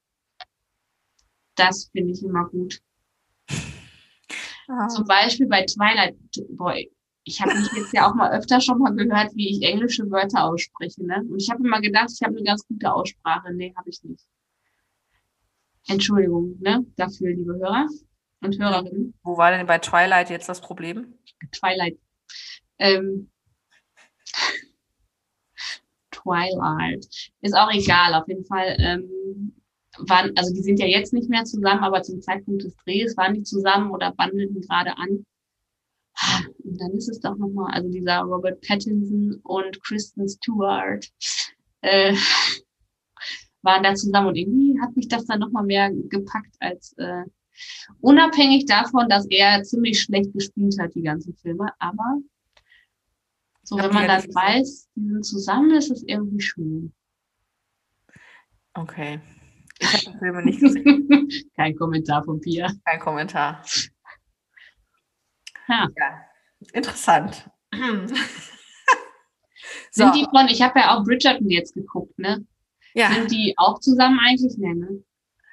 Das 1.56 1.90
finde 1.92 2.14
ich 2.14 2.24
immer 2.24 2.48
gut. 2.50 2.82
Zum 4.90 5.06
Beispiel 5.06 5.48
bei 5.48 5.66
Twilight, 5.66 6.16
boy, 6.52 6.90
ich 7.26 7.42
habe 7.42 7.54
mich 7.54 7.72
jetzt 7.74 7.94
ja 7.94 8.10
auch 8.10 8.16
mal 8.16 8.32
öfter 8.32 8.60
schon 8.60 8.80
mal 8.80 8.94
gehört, 8.94 9.36
wie 9.36 9.50
ich 9.50 9.62
englische 9.62 10.10
Wörter 10.10 10.46
ausspreche. 10.46 11.06
Ne? 11.06 11.24
Und 11.30 11.42
ich 11.42 11.50
habe 11.50 11.64
immer 11.66 11.82
gedacht, 11.82 12.12
ich 12.14 12.22
habe 12.22 12.36
eine 12.36 12.44
ganz 12.44 12.66
gute 12.68 12.92
Aussprache. 12.92 13.54
Nee, 13.54 13.74
habe 13.76 13.90
ich 13.90 14.04
nicht. 14.04 14.26
Entschuldigung 15.88 16.58
ne? 16.60 16.86
dafür, 16.96 17.30
liebe 17.30 17.56
Hörer 17.56 17.88
und 18.42 18.60
Hörerinnen. 18.60 19.14
Wo 19.24 19.38
war 19.38 19.52
denn 19.52 19.68
bei 19.68 19.80
Twilight 19.80 20.30
jetzt 20.30 20.50
das 20.50 20.62
Problem? 20.62 21.14
Twilight. 21.52 21.98
Ähm, 22.80 23.30
Twilight. 26.12 27.06
Ist 27.42 27.56
auch 27.56 27.72
egal, 27.72 28.14
auf 28.16 28.28
jeden 28.28 28.46
Fall. 28.46 28.76
Ähm, 28.80 29.54
waren, 29.98 30.32
also 30.36 30.54
die 30.54 30.62
sind 30.62 30.80
ja 30.80 30.88
jetzt 30.88 31.14
nicht 31.14 31.30
mehr 31.30 31.44
zusammen, 31.44 31.84
aber 31.84 32.02
zum 32.02 32.22
Zeitpunkt 32.22 32.64
des 32.64 32.76
Drehs 32.78 33.16
waren 33.18 33.34
die 33.36 33.44
zusammen 33.44 33.92
oder 33.92 34.12
bandelten 34.12 34.62
gerade 34.62 34.98
an. 34.98 35.26
Ah, 36.16 36.42
Und 36.64 36.80
dann 36.80 36.92
ist 36.92 37.10
es 37.10 37.20
doch 37.20 37.36
nochmal, 37.38 37.74
also 37.74 37.90
dieser 37.90 38.20
Robert 38.22 38.62
Pattinson 38.62 39.40
und 39.44 39.84
Kristen 39.84 40.28
Stewart 40.28 41.08
äh, 41.82 42.16
waren 43.62 43.84
da 43.84 43.96
zusammen 43.96 44.28
und 44.28 44.36
irgendwie 44.36 44.80
hat 44.82 44.96
mich 44.96 45.08
das 45.08 45.26
dann 45.26 45.40
nochmal 45.40 45.66
mehr 45.66 45.92
gepackt 45.92 46.56
als 46.60 46.94
äh, 46.98 47.24
unabhängig 48.02 48.66
davon, 48.66 49.08
dass 49.10 49.26
er 49.30 49.64
ziemlich 49.64 50.02
schlecht 50.02 50.34
gespielt 50.34 50.76
hat, 50.80 50.96
die 50.96 51.04
ganzen 51.04 51.36
Filme, 51.36 51.70
aber 51.80 52.20
so, 53.66 53.78
wenn 53.78 53.94
man 53.94 54.08
dann 54.08 54.24
weiß, 54.24 54.90
die 54.96 55.08
sind 55.08 55.26
zusammen, 55.26 55.72
ist 55.72 55.90
es 55.90 56.04
irgendwie 56.06 56.42
schön. 56.42 56.94
Okay. 58.74 59.22
Ich 59.84 59.94
habe 59.94 60.14
die 60.14 60.20
Filme 60.20 60.44
nicht 60.44 60.60
gesehen. 60.60 61.30
Kein 61.56 61.76
Kommentar 61.76 62.24
von 62.24 62.40
Pia. 62.40 62.72
Kein 62.86 63.00
Kommentar. 63.00 63.64
Ja. 65.68 65.88
Ja, 65.98 66.26
interessant. 66.74 67.50
Sind 69.92 70.16
die 70.16 70.26
von, 70.30 70.48
ich 70.48 70.62
habe 70.62 70.80
ja 70.80 70.96
auch 70.96 71.04
Bridgerton 71.04 71.50
jetzt 71.50 71.74
geguckt, 71.74 72.18
ne? 72.18 72.46
ja, 72.94 73.12
Sind 73.12 73.32
die 73.32 73.54
auch 73.58 73.80
zusammen 73.80 74.20
eigentlich? 74.20 74.56
Nee, 74.58 74.74
ne? 74.74 75.04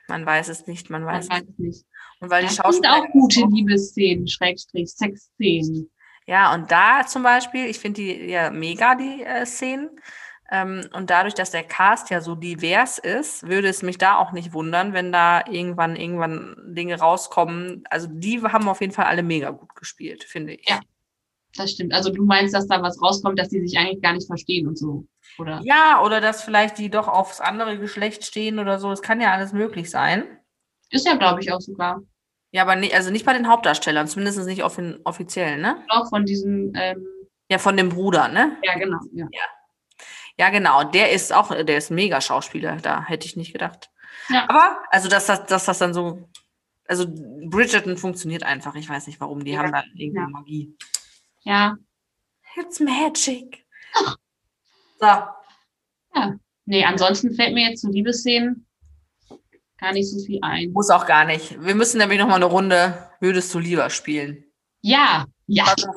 man 0.09 0.27
weiß 0.27 0.49
es 0.49 0.67
nicht, 0.67 0.91
man 0.91 1.05
Man 1.05 1.15
weiß 1.15 1.31
weiß 1.31 1.45
es. 1.49 1.59
nicht. 1.59 1.87
Und 2.21 2.31
weil 2.31 2.43
die 2.43 2.49
Das 2.49 2.57
sind 2.57 2.65
Schauspieler 2.65 2.97
auch 2.97 3.07
gute 3.13 3.47
Liebesszenen, 3.47 4.27
Schrägstrich, 4.29 4.91
Sexszenen. 4.91 5.91
Ja, 6.27 6.53
und 6.55 6.71
da 6.71 7.07
zum 7.07 7.23
Beispiel, 7.23 7.67
ich 7.67 7.79
finde 7.79 8.03
die 8.03 8.27
ja 8.31 8.51
mega, 8.51 8.95
die 8.95 9.23
äh, 9.23 9.47
Szenen. 9.47 9.89
Ähm, 10.51 10.89
und 10.93 11.11
dadurch, 11.11 11.35
dass 11.35 11.53
der 11.53 11.63
Cast 11.63 12.11
ja 12.11 12.21
so 12.21 12.35
divers 12.35 12.99
ist, 12.99 13.47
würde 13.47 13.69
es 13.69 13.83
mich 13.83 13.99
da 13.99 14.19
auch 14.19 14.33
nicht 14.33 14.53
wundern, 14.53 14.93
wenn 14.93 15.13
da 15.13 15.45
irgendwann, 15.49 15.95
irgendwann 15.97 16.57
Dinge 16.75 16.99
rauskommen. 16.99 17.85
Also 17.89 18.09
die 18.11 18.43
haben 18.43 18.69
auf 18.69 18.81
jeden 18.81 18.93
Fall 18.93 19.05
alle 19.05 19.23
mega 19.23 19.51
gut 19.51 19.75
gespielt, 19.77 20.25
finde 20.25 20.55
ich. 20.55 20.69
Ja. 20.69 20.81
Das 21.57 21.73
stimmt. 21.73 21.93
Also 21.93 22.13
du 22.13 22.25
meinst, 22.25 22.55
dass 22.55 22.69
da 22.69 22.81
was 22.81 23.03
rauskommt, 23.03 23.39
dass 23.39 23.49
die 23.49 23.61
sich 23.67 23.77
eigentlich 23.77 24.01
gar 24.01 24.13
nicht 24.13 24.27
verstehen 24.27 24.69
und 24.69 24.79
so, 24.79 25.05
oder? 25.37 25.61
Ja, 25.65 26.01
oder 26.05 26.21
dass 26.21 26.45
vielleicht 26.45 26.79
die 26.79 26.91
doch 26.91 27.09
aufs 27.09 27.41
andere 27.41 27.77
Geschlecht 27.77 28.25
stehen 28.25 28.61
oder 28.61 28.79
so. 28.79 28.91
Das 28.91 29.03
kann 29.03 29.21
ja 29.21 29.33
alles 29.33 29.53
möglich 29.53 29.91
sein. 29.91 30.25
Ist 30.91 31.07
ja, 31.07 31.17
glaube 31.17 31.41
ich, 31.41 31.53
auch 31.53 31.61
sogar. 31.61 32.03
Ja, 32.53 32.63
aber 32.63 32.77
nicht, 32.77 32.95
also 32.95 33.11
nicht 33.11 33.27
bei 33.27 33.33
den 33.33 33.49
Hauptdarstellern, 33.49 34.07
zumindest 34.07 34.45
nicht 34.47 34.63
auf 34.63 34.77
den 34.77 35.01
offiziellen, 35.05 35.61
ne? 35.61 35.83
Auch 35.89 36.09
von 36.09 36.25
diesen, 36.25 36.73
ähm, 36.77 37.05
Ja, 37.49 37.59
von 37.59 37.77
dem 37.77 37.89
Bruder, 37.89 38.29
ne? 38.29 38.57
ja, 38.63 38.75
genau. 38.79 38.99
Ja. 39.13 39.27
Ja, 39.33 39.43
genau. 40.49 40.85
Der 40.85 41.11
ist 41.13 41.33
auch, 41.35 41.49
der 41.51 41.77
ist 41.77 41.91
ein 41.91 41.97
mega 41.97 42.23
Schauspieler, 42.23 42.77
da 42.77 43.05
hätte 43.05 43.27
ich 43.27 43.37
nicht 43.37 43.53
gedacht. 43.53 43.91
Ja. 44.31 44.49
Aber, 44.49 44.81
also, 44.91 45.09
dass 45.11 45.27
das, 45.27 45.45
dass 45.45 45.67
das 45.67 45.79
dann 45.79 45.93
so, 45.93 46.27
also 46.87 47.07
Bridgerton 47.09 47.99
funktioniert 47.99 48.43
einfach. 48.45 48.75
Ich 48.77 48.89
weiß 48.89 49.07
nicht 49.07 49.21
warum. 49.21 49.45
Die 49.45 49.51
Ja. 49.53 49.59
haben 49.61 49.73
da 49.73 49.83
irgendwie 49.95 50.17
Ja. 50.21 50.29
Magie. 50.29 50.77
ja. 51.43 51.77
It's 52.57 52.81
magic. 52.81 53.67
So, 55.03 55.07
Nee, 56.67 56.85
ansonsten 56.85 57.35
fällt 57.35 57.55
mir 57.55 57.71
jetzt 57.71 57.81
zu 57.81 57.91
Liebesszenen 57.91 58.67
gar 59.79 59.93
nicht 59.93 60.11
so 60.11 60.19
viel 60.25 60.39
ein. 60.43 60.71
muss 60.73 60.91
auch 60.91 61.07
gar 61.07 61.25
nicht. 61.25 61.61
Wir 61.65 61.75
müssen 61.75 61.99
nämlich 61.99 62.19
noch 62.19 62.29
mal 62.29 62.35
eine 62.37 62.45
Runde 62.45 63.09
Würdest 63.21 63.53
du 63.55 63.59
lieber 63.59 63.89
spielen. 63.91 64.45
Ja, 64.83 65.25
ja, 65.47 65.65
Also, 65.65 65.89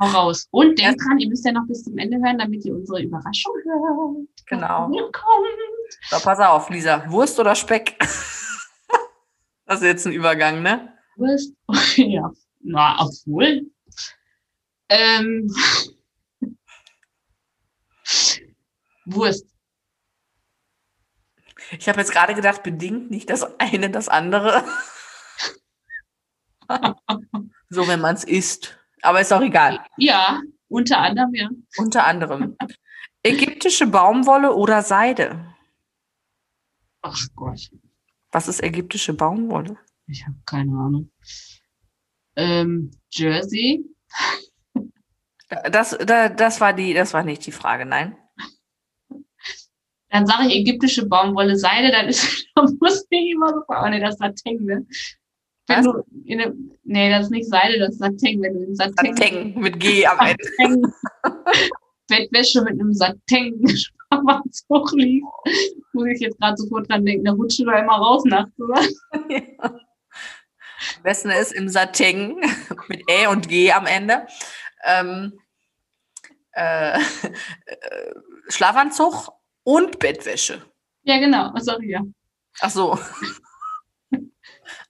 hau 0.00 0.06
raus. 0.06 0.46
Und 0.50 0.78
denkt 0.78 1.00
dran, 1.00 1.18
ihr 1.18 1.28
müsst 1.28 1.44
ja 1.44 1.52
noch 1.52 1.66
bis 1.66 1.84
zum 1.84 1.96
Ende 1.98 2.18
hören, 2.18 2.38
damit 2.38 2.64
ihr 2.64 2.74
unsere 2.74 3.02
Überraschung 3.02 3.54
hört. 3.64 4.28
Genau. 4.46 4.90
So, 6.10 6.18
pass 6.22 6.38
auf, 6.40 6.68
Lisa. 6.70 7.10
Wurst 7.10 7.38
oder 7.40 7.54
Speck? 7.54 7.96
Das 9.66 9.80
ist 9.80 9.86
jetzt 9.86 10.06
ein 10.06 10.12
Übergang, 10.12 10.62
ne? 10.62 10.92
Wurst. 11.16 11.54
ja, 11.96 12.30
na, 12.60 12.98
obwohl. 13.00 13.62
Ähm. 14.90 15.50
Wurst. 19.06 19.46
Ich 21.78 21.88
habe 21.88 22.00
jetzt 22.00 22.12
gerade 22.12 22.34
gedacht, 22.34 22.62
bedingt 22.62 23.10
nicht 23.10 23.30
das 23.30 23.58
eine, 23.58 23.88
das 23.88 24.08
andere. 24.08 24.64
so, 27.70 27.88
wenn 27.88 28.00
man 28.00 28.16
es 28.16 28.24
isst. 28.24 28.78
Aber 29.04 29.20
ist 29.20 29.32
auch 29.34 29.42
egal. 29.42 29.84
Ja, 29.98 30.40
unter 30.68 30.98
anderem, 30.98 31.34
ja. 31.34 31.50
Unter 31.76 32.06
anderem. 32.06 32.56
Ägyptische 33.22 33.86
Baumwolle 33.86 34.54
oder 34.54 34.82
Seide? 34.82 35.54
Ach 37.02 37.20
Gott, 37.36 37.70
Was 38.32 38.48
ist 38.48 38.62
ägyptische 38.62 39.12
Baumwolle? 39.12 39.76
ich 40.06 40.24
habe 40.26 40.36
keine 40.46 40.72
Ahnung. 40.72 41.10
Ähm, 42.36 42.90
Jersey. 43.10 43.84
Das, 45.70 45.96
da, 45.98 46.30
das, 46.30 46.60
war 46.62 46.72
die, 46.72 46.94
das 46.94 47.12
war 47.12 47.24
nicht 47.24 47.44
die 47.44 47.52
Frage, 47.52 47.84
nein. 47.84 48.16
Dann 50.08 50.26
sage 50.26 50.48
ich 50.48 50.54
ägyptische 50.54 51.06
Baumwolle 51.06 51.58
Seide, 51.58 51.90
dann 51.90 52.08
ist, 52.08 52.46
muss 52.80 53.06
ich 53.10 53.32
immer 53.32 53.50
so, 53.50 53.62
oh 53.68 53.88
nee, 53.88 54.00
das 54.00 54.14
ist 54.14 54.20
Satin, 54.20 54.64
ne? 54.64 54.86
Wenn 55.66 55.78
Was? 55.78 55.84
du 55.84 56.04
in 56.24 56.40
eine, 56.40 56.54
nee, 56.84 57.10
das 57.10 57.24
ist 57.24 57.30
nicht 57.30 57.48
Seide, 57.48 57.78
das 57.78 57.90
ist 57.90 57.98
Satin, 57.98 58.42
wenn 58.42 58.54
du 58.54 58.64
in 58.64 58.74
Satin, 58.74 59.16
Sateng 59.16 59.58
mit 59.58 59.80
G 59.80 60.06
am 60.06 60.18
Ende. 60.58 60.92
Bettwäsche 62.08 62.62
mit 62.62 62.72
einem 62.72 62.92
Satin 62.92 63.66
Schlafanzug 64.12 64.92
liegt, 64.92 65.26
muss 65.92 66.06
ich 66.08 66.20
jetzt 66.20 66.38
gerade 66.38 66.56
sofort 66.56 66.88
dran 66.90 67.04
denken, 67.04 67.24
da 67.24 67.32
rutscht 67.32 67.60
du 67.60 67.64
da 67.64 67.78
immer 67.78 67.94
raus 67.94 68.24
nachts, 68.26 68.52
oder? 68.58 68.80
Am 70.96 71.02
besten 71.02 71.30
ist 71.30 71.52
im 71.52 71.68
Sateng 71.68 72.40
mit 72.88 73.02
Ä 73.08 73.26
und 73.28 73.48
G 73.48 73.72
am 73.72 73.86
Ende. 73.86 74.26
Ähm, 74.84 75.32
äh, 76.52 76.98
äh, 76.98 77.00
Schlafanzug 78.48 79.30
und 79.62 79.98
Bettwäsche. 79.98 80.62
Ja, 81.04 81.18
genau, 81.18 81.52
ich 81.56 81.88
ja. 81.88 82.02
Ach 82.60 82.70
so. 82.70 82.98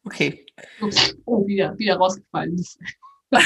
Okay. 0.04 0.46
Ups. 0.80 1.16
Oh, 1.24 1.46
wieder, 1.46 1.76
wieder 1.78 1.96
rausgefallen. 1.96 2.62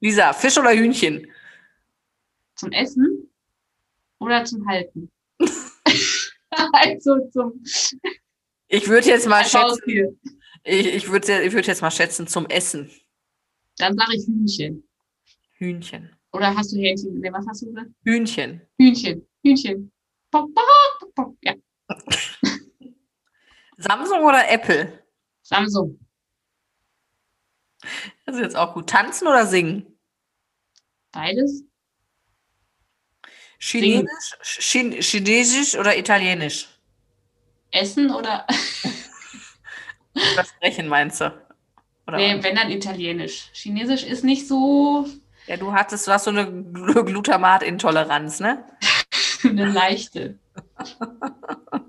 Lisa, 0.00 0.32
Fisch 0.32 0.56
oder 0.58 0.72
Hühnchen? 0.72 1.26
Zum 2.54 2.72
Essen 2.72 3.30
oder 4.18 4.44
zum 4.44 4.66
Halten? 4.66 5.10
also 6.72 7.28
zum 7.30 7.62
Ich 8.68 8.88
würde 8.88 9.08
jetzt 9.08 9.28
mal 9.28 9.44
schätzen, 9.44 10.18
ich, 10.64 10.86
ich 10.86 11.10
würde 11.10 11.42
ich 11.42 11.52
würd 11.52 11.66
jetzt 11.66 11.82
mal 11.82 11.90
schätzen 11.90 12.26
zum 12.26 12.46
Essen. 12.46 12.90
Dann 13.78 13.96
sage 13.96 14.16
ich 14.16 14.26
Hühnchen. 14.26 14.82
Hühnchen. 15.58 16.10
Oder 16.32 16.54
hast 16.54 16.72
du 16.72 16.76
Hähnchen? 16.76 17.20
Nee, 17.20 17.32
was 17.32 17.46
hast 17.48 17.62
du 17.62 17.66
gesagt? 17.66 17.90
Hühnchen. 18.04 18.60
Hühnchen. 18.78 19.26
Hühnchen. 19.42 19.92
Ja, 21.42 21.54
Samsung 23.78 24.24
oder 24.24 24.50
Apple? 24.50 25.02
Samsung. 25.42 25.98
Das 28.26 28.34
ist 28.36 28.42
jetzt 28.42 28.56
auch 28.56 28.74
gut. 28.74 28.90
Tanzen 28.90 29.26
oder 29.28 29.46
singen? 29.46 29.98
Beides. 31.12 31.62
Chinesisch, 33.60 34.36
Chin 34.42 34.92
Chinesisch 35.00 35.76
oder 35.76 35.96
Italienisch? 35.96 36.68
Essen 37.70 38.10
oder. 38.10 38.46
Oder 40.14 40.44
sprechen 40.44 40.88
meinst 40.88 41.20
du? 41.20 41.26
Oder 42.06 42.18
Nee, 42.18 42.42
wenn 42.42 42.56
dann 42.56 42.70
Italienisch. 42.70 43.50
Chinesisch 43.52 44.04
ist 44.04 44.24
nicht 44.24 44.46
so 44.48 45.06
Ja, 45.46 45.56
du 45.56 45.72
hattest, 45.72 46.06
du 46.06 46.12
hast 46.12 46.24
so 46.24 46.30
eine 46.30 46.44
Gl- 46.44 47.04
Glutamatintoleranz, 47.04 48.40
ne? 48.40 48.64
eine 49.44 49.66
leichte. 49.66 50.38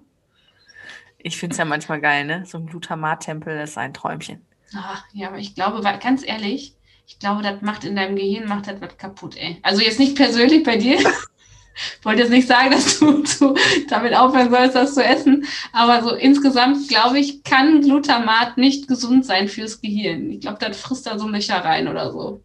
Ich 1.22 1.38
finde 1.38 1.54
es 1.54 1.58
ja 1.58 1.66
manchmal 1.66 2.00
geil, 2.00 2.26
ne? 2.26 2.46
So 2.46 2.58
ein 2.58 2.66
Glutamattempel 2.66 3.60
ist 3.60 3.78
ein 3.78 3.94
Träumchen. 3.94 4.46
Ah, 4.74 5.00
ja, 5.14 5.28
aber 5.28 5.38
ich 5.38 5.54
glaube, 5.54 5.82
ganz 6.02 6.26
ehrlich, 6.26 6.76
ich 7.08 7.20
glaube, 7.20 7.42
das 7.42 7.62
macht 7.62 7.84
in 7.84 7.96
deinem 7.96 8.16
Gehirn 8.16 8.48
macht 8.48 8.68
das 8.68 8.80
was 8.82 8.98
kaputt, 8.98 9.36
ey. 9.36 9.58
Also 9.64 9.82
jetzt 9.82 10.00
nicht 10.00 10.16
persönlich 10.16 10.64
bei 10.64 10.78
dir. 10.78 11.00
Ich 11.00 11.06
wollte 12.06 12.22
jetzt 12.22 12.32
nicht 12.32 12.48
sagen, 12.48 12.72
dass 12.72 13.00
du, 13.00 13.24
du 13.24 13.56
damit 13.90 14.14
aufhören 14.14 14.50
sollst, 14.52 14.76
das 14.76 14.94
zu 14.94 15.04
essen. 15.04 15.46
Aber 15.74 16.04
so 16.04 16.16
insgesamt, 16.16 16.88
glaube 16.88 17.20
ich, 17.20 17.44
kann 17.44 17.82
Glutamat 17.82 18.58
nicht 18.58 18.88
gesund 18.88 19.26
sein 19.26 19.48
fürs 19.48 19.82
Gehirn. 19.82 20.30
Ich 20.30 20.42
glaube, 20.42 20.60
das 20.60 20.80
frisst 20.80 21.08
da 21.08 21.18
so 21.18 21.28
Löcher 21.28 21.58
rein 21.58 21.88
oder 21.88 22.12
so. 22.12 22.44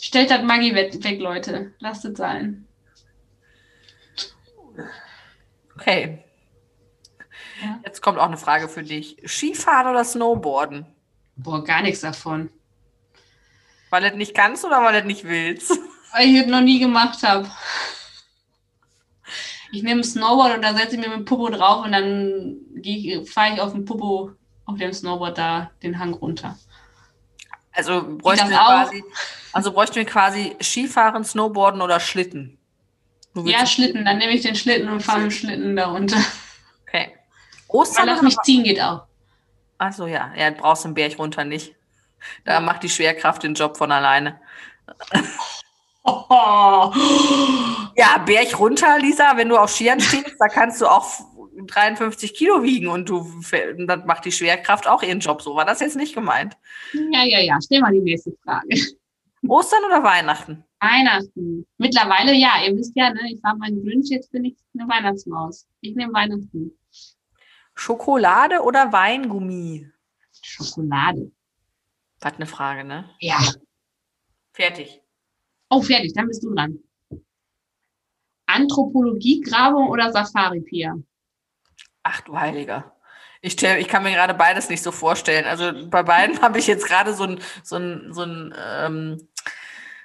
Stellt 0.00 0.30
das 0.30 0.42
Maggi 0.42 0.74
weg, 0.74 0.92
weg, 1.04 1.20
Leute. 1.20 1.74
Lasst 1.78 2.04
es 2.04 2.16
sein. 2.16 2.66
Okay. 5.76 6.24
Ja. 7.62 7.78
Jetzt 7.84 8.02
kommt 8.02 8.18
auch 8.18 8.26
eine 8.26 8.36
Frage 8.36 8.68
für 8.68 8.82
dich. 8.82 9.16
Skifahren 9.26 9.88
oder 9.88 10.04
Snowboarden? 10.04 10.86
Boah, 11.36 11.64
gar 11.64 11.82
nichts 11.82 12.00
davon. 12.00 12.50
Weil 13.90 14.02
du 14.02 14.08
das 14.08 14.16
nicht 14.16 14.34
kannst 14.34 14.64
oder 14.64 14.82
weil 14.82 14.92
du 14.92 14.98
das 14.98 15.06
nicht 15.06 15.24
willst? 15.24 15.70
Weil 16.12 16.28
ich 16.28 16.40
das 16.40 16.50
noch 16.50 16.60
nie 16.60 16.78
gemacht 16.78 17.22
habe. 17.22 17.48
Ich 19.70 19.82
nehme 19.82 20.00
ein 20.00 20.04
Snowboard 20.04 20.56
und 20.56 20.62
da 20.62 20.74
setze 20.74 20.96
ich 20.96 21.00
mir 21.00 21.08
mit 21.08 21.18
dem 21.18 21.24
Popo 21.24 21.48
drauf 21.48 21.84
und 21.84 21.92
dann 21.92 22.56
fahre 23.26 23.54
ich 23.54 23.60
auf 23.60 23.72
dem 23.72 23.84
Popo, 23.84 24.32
auf 24.66 24.76
dem 24.76 24.92
Snowboard 24.92 25.38
da 25.38 25.70
den 25.82 25.98
Hang 25.98 26.12
runter. 26.12 26.58
Also 27.72 28.18
bräuchten 28.18 28.50
wir 28.50 28.58
quasi, 28.58 29.02
also 29.52 29.72
bräuchten 29.72 29.96
wir 29.96 30.04
quasi 30.04 30.56
Skifahren, 30.60 31.24
Snowboarden 31.24 31.80
oder 31.80 32.00
Schlitten? 32.00 32.58
Ja, 33.34 33.64
Schlitten. 33.64 34.04
Dann 34.04 34.18
nehme 34.18 34.32
ich 34.32 34.42
den 34.42 34.56
Schlitten 34.56 34.90
und 34.90 35.00
fahre 35.00 35.20
mit 35.20 35.30
dem 35.30 35.34
Schlitten 35.34 35.76
da 35.76 35.86
runter. 35.86 36.22
Weil 37.72 37.80
Ostern 37.80 38.08
oder 38.08 38.22
mich 38.22 38.36
ziehen 38.44 38.64
geht 38.64 38.80
auch. 38.80 39.04
Achso, 39.78 40.06
ja. 40.06 40.32
Ja, 40.36 40.50
du 40.50 40.56
brauchst 40.60 40.84
den 40.84 40.94
Berg 40.94 41.18
runter 41.18 41.44
nicht. 41.44 41.74
Da 42.44 42.60
macht 42.60 42.82
die 42.84 42.88
Schwerkraft 42.88 43.42
den 43.42 43.54
Job 43.54 43.76
von 43.76 43.90
alleine. 43.90 44.40
Ja, 47.96 48.18
Berg 48.26 48.58
runter, 48.58 48.98
Lisa, 48.98 49.36
wenn 49.36 49.48
du 49.48 49.56
auf 49.56 49.70
Skiern 49.70 50.00
stehst, 50.00 50.34
da 50.38 50.48
kannst 50.48 50.80
du 50.80 50.86
auch 50.86 51.04
f- 51.04 51.24
53 51.66 52.34
Kilo 52.34 52.62
wiegen 52.62 52.88
und 52.88 53.08
du, 53.08 53.30
dann 53.86 54.06
macht 54.06 54.24
die 54.24 54.32
Schwerkraft 54.32 54.88
auch 54.88 55.02
ihren 55.02 55.20
Job. 55.20 55.42
So 55.42 55.54
war 55.54 55.64
das 55.64 55.80
jetzt 55.80 55.96
nicht 55.96 56.14
gemeint. 56.14 56.56
Ja, 57.12 57.22
ja, 57.24 57.40
ja. 57.40 57.58
Stell 57.62 57.80
mal 57.80 57.92
die 57.92 58.00
nächste 58.00 58.32
Frage. 58.44 58.68
Ostern 59.46 59.84
oder 59.84 60.02
Weihnachten? 60.02 60.64
Weihnachten. 60.80 61.66
Mittlerweile 61.78 62.32
ja. 62.34 62.52
Ihr 62.66 62.76
wisst 62.76 62.92
ja, 62.96 63.10
ne, 63.10 63.20
ich 63.32 63.42
war 63.42 63.54
mein 63.56 63.76
Wunsch, 63.84 64.08
jetzt 64.10 64.32
bin 64.32 64.44
ich 64.46 64.56
eine 64.76 64.88
Weihnachtsmaus. 64.88 65.66
Ich 65.82 65.94
nehme 65.94 66.12
Weihnachten. 66.12 66.72
Schokolade 67.74 68.62
oder 68.62 68.92
Weingummi? 68.92 69.90
Schokolade. 70.42 71.32
Was 72.20 72.34
eine 72.34 72.46
Frage, 72.46 72.84
ne? 72.84 73.10
Ja. 73.18 73.38
Fertig. 74.52 75.02
Oh, 75.70 75.82
fertig, 75.82 76.12
dann 76.14 76.28
bist 76.28 76.44
du 76.44 76.54
dran. 76.54 76.78
Anthropologie-Grabung 78.46 79.88
oder 79.88 80.12
Safari-Pier? 80.12 81.02
Ach 82.02 82.20
du 82.20 82.38
Heiliger. 82.38 82.94
Ich, 83.40 83.60
ich 83.60 83.88
kann 83.88 84.04
mir 84.04 84.12
gerade 84.12 84.34
beides 84.34 84.68
nicht 84.68 84.82
so 84.82 84.92
vorstellen. 84.92 85.46
Also 85.46 85.72
bei 85.88 86.02
beiden 86.02 86.40
habe 86.42 86.58
ich 86.58 86.66
jetzt 86.66 86.86
gerade 86.86 87.14
so 87.14 87.24
ein, 87.24 87.40
so 87.62 87.76
ein, 87.76 88.12
so 88.12 88.22
ein 88.22 88.54
ähm, 88.56 89.28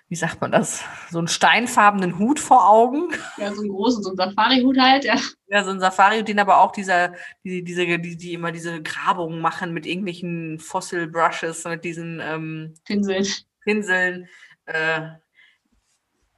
wie 0.10 0.16
sagt 0.16 0.40
man 0.40 0.52
das, 0.52 0.84
so 1.10 1.18
einen 1.18 1.28
steinfarbenen 1.28 2.18
Hut 2.18 2.40
vor 2.40 2.70
Augen. 2.70 3.10
Ja, 3.38 3.54
so 3.54 3.62
einen 3.62 3.70
großen, 3.70 4.04
so 4.04 4.10
einen 4.10 4.18
Safari-Hut 4.18 4.78
halt, 4.80 5.04
ja. 5.04 5.16
Ja, 5.48 5.64
so 5.64 5.72
ein 5.72 5.80
Safari-Hut, 5.80 6.28
den 6.28 6.40
aber 6.40 6.62
auch 6.62 6.72
dieser, 6.72 7.14
die, 7.44 7.64
diese, 7.64 7.86
die, 8.00 8.16
die 8.16 8.34
immer 8.34 8.52
diese 8.52 8.82
Grabungen 8.82 9.42
machen 9.42 9.74
mit 9.74 9.86
irgendwelchen 9.86 10.60
Fossil 10.60 11.08
Brushes, 11.08 11.66
mit 11.66 11.84
diesen 11.84 12.22
ähm, 12.22 12.74
Pinseln. 12.86 13.26
Pinseln. 13.64 14.30
Äh, 14.66 15.10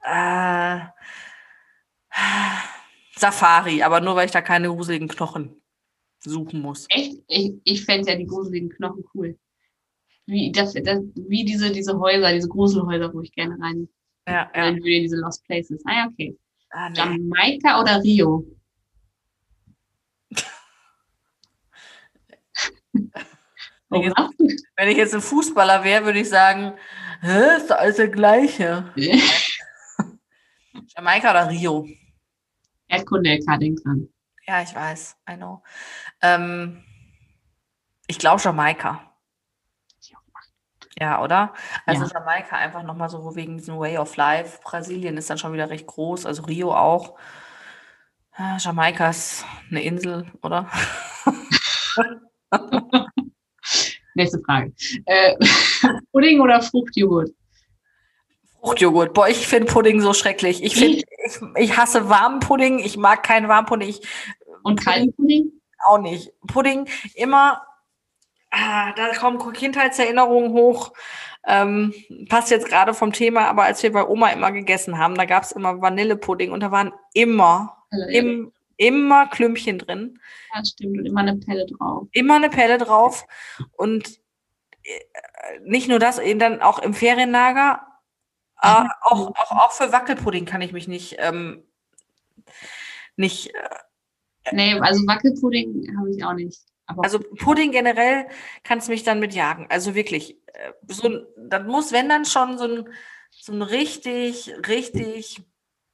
äh, 0.04 0.80
Safari, 3.16 3.84
aber 3.84 4.02
nur 4.02 4.16
weil 4.16 4.26
ich 4.26 4.32
da 4.32 4.42
keine 4.42 4.70
gruseligen 4.70 5.08
Knochen 5.08 5.62
suchen 6.20 6.62
muss. 6.62 6.88
Echt? 6.90 7.18
Ich, 7.28 7.54
ich 7.64 7.86
fände 7.86 8.12
ja 8.12 8.18
die 8.18 8.26
gruseligen 8.26 8.70
Knochen 8.70 9.04
cool. 9.14 9.38
Wie, 10.30 10.52
das, 10.52 10.74
das, 10.74 11.00
wie 11.16 11.44
diese, 11.44 11.72
diese 11.72 11.98
Häuser, 12.00 12.32
diese 12.32 12.48
Gruselhäuser, 12.50 13.14
wo 13.14 13.22
ich 13.22 13.32
gerne 13.32 13.58
rein 13.60 13.90
Ja, 14.28 14.50
ja. 14.54 14.64
rein 14.64 14.76
würde, 14.78 15.02
diese 15.02 15.18
Lost 15.18 15.44
Places. 15.46 15.82
Ah 15.86 15.94
ja, 15.94 16.08
okay. 16.12 16.38
Ah, 16.70 16.90
nee. 16.90 16.98
Jamaika 16.98 17.82
oder 17.82 18.02
Rio? 18.04 18.46
Wenn 23.90 24.02
ich 24.02 24.06
jetzt- 24.08 24.16
Wenn 24.76 24.90
ich 24.90 24.98
jetzt 24.98 25.16
ein 25.16 25.22
Fußballer 25.22 25.84
wäre, 25.84 26.06
würde 26.06 26.20
ich 26.20 26.30
sagen, 26.30 26.74
Hä, 27.22 27.58
ist 27.58 27.70
doch 27.70 27.76
alles 27.76 27.98
der 27.98 28.08
gleiche. 28.08 28.94
Jamaika 30.96 31.32
oder 31.32 31.50
Rio? 31.50 31.86
Erdkunde-LK, 32.88 33.58
denk 33.60 33.84
dran. 33.84 34.08
Ja, 34.48 34.62
ich 34.62 34.74
weiß, 34.74 35.18
I 35.30 35.36
know. 35.36 35.62
Ähm, 36.22 36.82
ich 38.08 38.20
glaube 38.20 38.42
Jamaika. 38.42 39.09
Ja, 41.00 41.24
oder? 41.24 41.54
Also 41.86 42.04
Ja. 42.04 42.12
Jamaika 42.14 42.58
einfach 42.58 42.84
nochmal 42.84 43.10
so 43.10 43.36
wegen 43.36 43.58
diesem 43.58 43.80
Way 43.80 43.98
of 43.98 44.16
Life. 44.18 44.60
Brasilien 44.64 45.18
ist 45.18 45.30
dann 45.30 45.38
schon 45.38 45.54
wieder 45.54 45.70
recht 45.70 45.88
groß, 45.88 46.26
also 46.26 46.44
Rio 46.44 46.74
auch. 46.74 47.16
Ah, 48.34 48.58
Jamaika 48.58 49.10
ist 49.10 49.46
eine 49.70 49.84
Insel, 49.84 50.26
oder? 50.42 50.70
Nächste 54.16 54.40
Frage. 54.46 54.74
Äh, 55.06 55.36
Pudding 56.12 56.42
oder 56.42 56.62
Fruchtjoghurt? 56.62 57.30
Fruchtjoghurt. 58.62 59.14
Boah, 59.14 59.30
ich 59.30 59.48
finde 59.48 59.72
Pudding 59.72 60.02
so 60.02 60.14
schrecklich. 60.14 60.64
Ich, 60.64 60.76
find, 60.76 61.04
ich, 61.26 61.40
ich 61.56 61.78
hasse 61.78 62.10
warmen 62.10 62.40
Pudding. 62.40 62.80
Ich 62.80 62.98
mag 62.98 63.24
keinen 63.24 63.48
warmen 63.48 63.68
Pudding. 63.68 63.88
Ich 63.90 64.02
Und 64.64 64.84
kalten 64.84 65.14
Pudding? 65.14 65.52
auch 65.86 66.00
nicht. 66.00 66.32
Pudding 66.48 66.88
immer, 67.16 67.62
ah, 68.52 68.94
da 68.94 69.14
kommen 69.14 69.40
Kindheitserinnerungen 69.54 70.52
hoch. 70.54 70.94
Ähm, 71.48 71.94
passt 72.28 72.52
jetzt 72.52 72.68
gerade 72.68 72.94
vom 72.94 73.14
Thema, 73.14 73.48
aber 73.48 73.64
als 73.64 73.82
wir 73.82 73.92
bei 73.92 74.06
Oma 74.06 74.30
immer 74.30 74.52
gegessen 74.52 74.98
haben, 74.98 75.16
da 75.16 75.26
gab 75.26 75.44
es 75.44 75.52
immer 75.52 75.82
Vanillepudding 75.82 76.52
und 76.52 76.60
da 76.60 76.72
waren 76.72 76.92
immer, 77.14 77.86
im, 78.10 78.52
immer 78.78 79.28
Klümpchen 79.28 79.80
drin, 79.80 80.20
Ja, 80.54 80.64
stimmt. 80.66 81.00
Und 81.00 81.06
immer 81.06 81.22
eine 81.22 81.38
Pelle 81.38 81.66
drauf. 81.66 82.08
immer 82.12 82.36
eine 82.36 82.50
Pelle 82.50 82.78
drauf 82.78 83.26
und 83.78 84.20
äh, 84.84 85.60
nicht 85.64 85.88
nur 85.88 86.00
das, 86.00 86.20
eben 86.20 86.40
dann 86.40 86.62
auch 86.62 86.80
im 86.80 86.94
Ferienlager, 86.94 87.88
äh, 88.62 88.84
auch, 89.02 89.30
auch, 89.36 89.52
auch 89.52 89.72
für 89.72 89.94
Wackelpudding 89.94 90.46
kann 90.46 90.62
ich 90.62 90.74
mich 90.74 90.90
nicht, 90.90 91.16
ähm, 91.20 91.64
nicht 93.16 93.56
äh, 93.56 93.70
Nee, 94.52 94.80
also 94.80 95.06
Wackelpudding 95.06 95.96
habe 95.98 96.12
ich 96.12 96.24
auch 96.24 96.34
nicht. 96.34 96.60
Aber 96.90 97.04
Also 97.04 97.20
Pudding 97.20 97.72
generell 97.72 98.28
kannst 98.64 98.90
mich 98.90 99.04
dann 99.04 99.20
mitjagen. 99.20 99.68
Also 99.70 99.96
wirklich, 99.96 100.38
äh, 100.48 100.74
so 100.88 101.22
das 101.38 101.66
muss, 101.66 101.92
wenn 101.92 102.10
dann 102.10 102.26
schon 102.26 102.58
so 102.58 102.66
ein, 102.66 102.90
so 103.30 103.54
ein 103.54 103.62
richtig, 103.62 104.52
richtig 104.68 105.44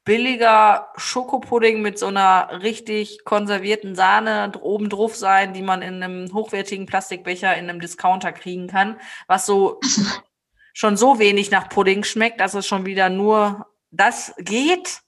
billiger 0.06 0.90
Schokopudding 0.96 1.82
mit 1.82 2.00
so 2.00 2.08
einer 2.08 2.62
richtig 2.62 3.26
konservierten 3.26 3.96
Sahne 3.96 4.52
oben 4.62 4.90
drauf 4.90 5.16
sein, 5.16 5.54
die 5.54 5.64
man 5.64 5.82
in 5.82 6.02
einem 6.02 6.34
hochwertigen 6.34 6.86
Plastikbecher 6.86 7.58
in 7.58 7.70
einem 7.70 7.82
Discounter 7.82 8.32
kriegen 8.32 8.68
kann, 8.68 9.00
was 9.28 9.46
so 9.46 9.80
schon 10.74 10.96
so 10.96 11.20
wenig 11.20 11.52
nach 11.52 11.70
Pudding 11.70 12.04
schmeckt, 12.04 12.40
dass 12.40 12.54
es 12.54 12.68
schon 12.68 12.86
wieder 12.86 13.10
nur 13.10 13.66
das 13.92 14.34
geht, 14.38 15.02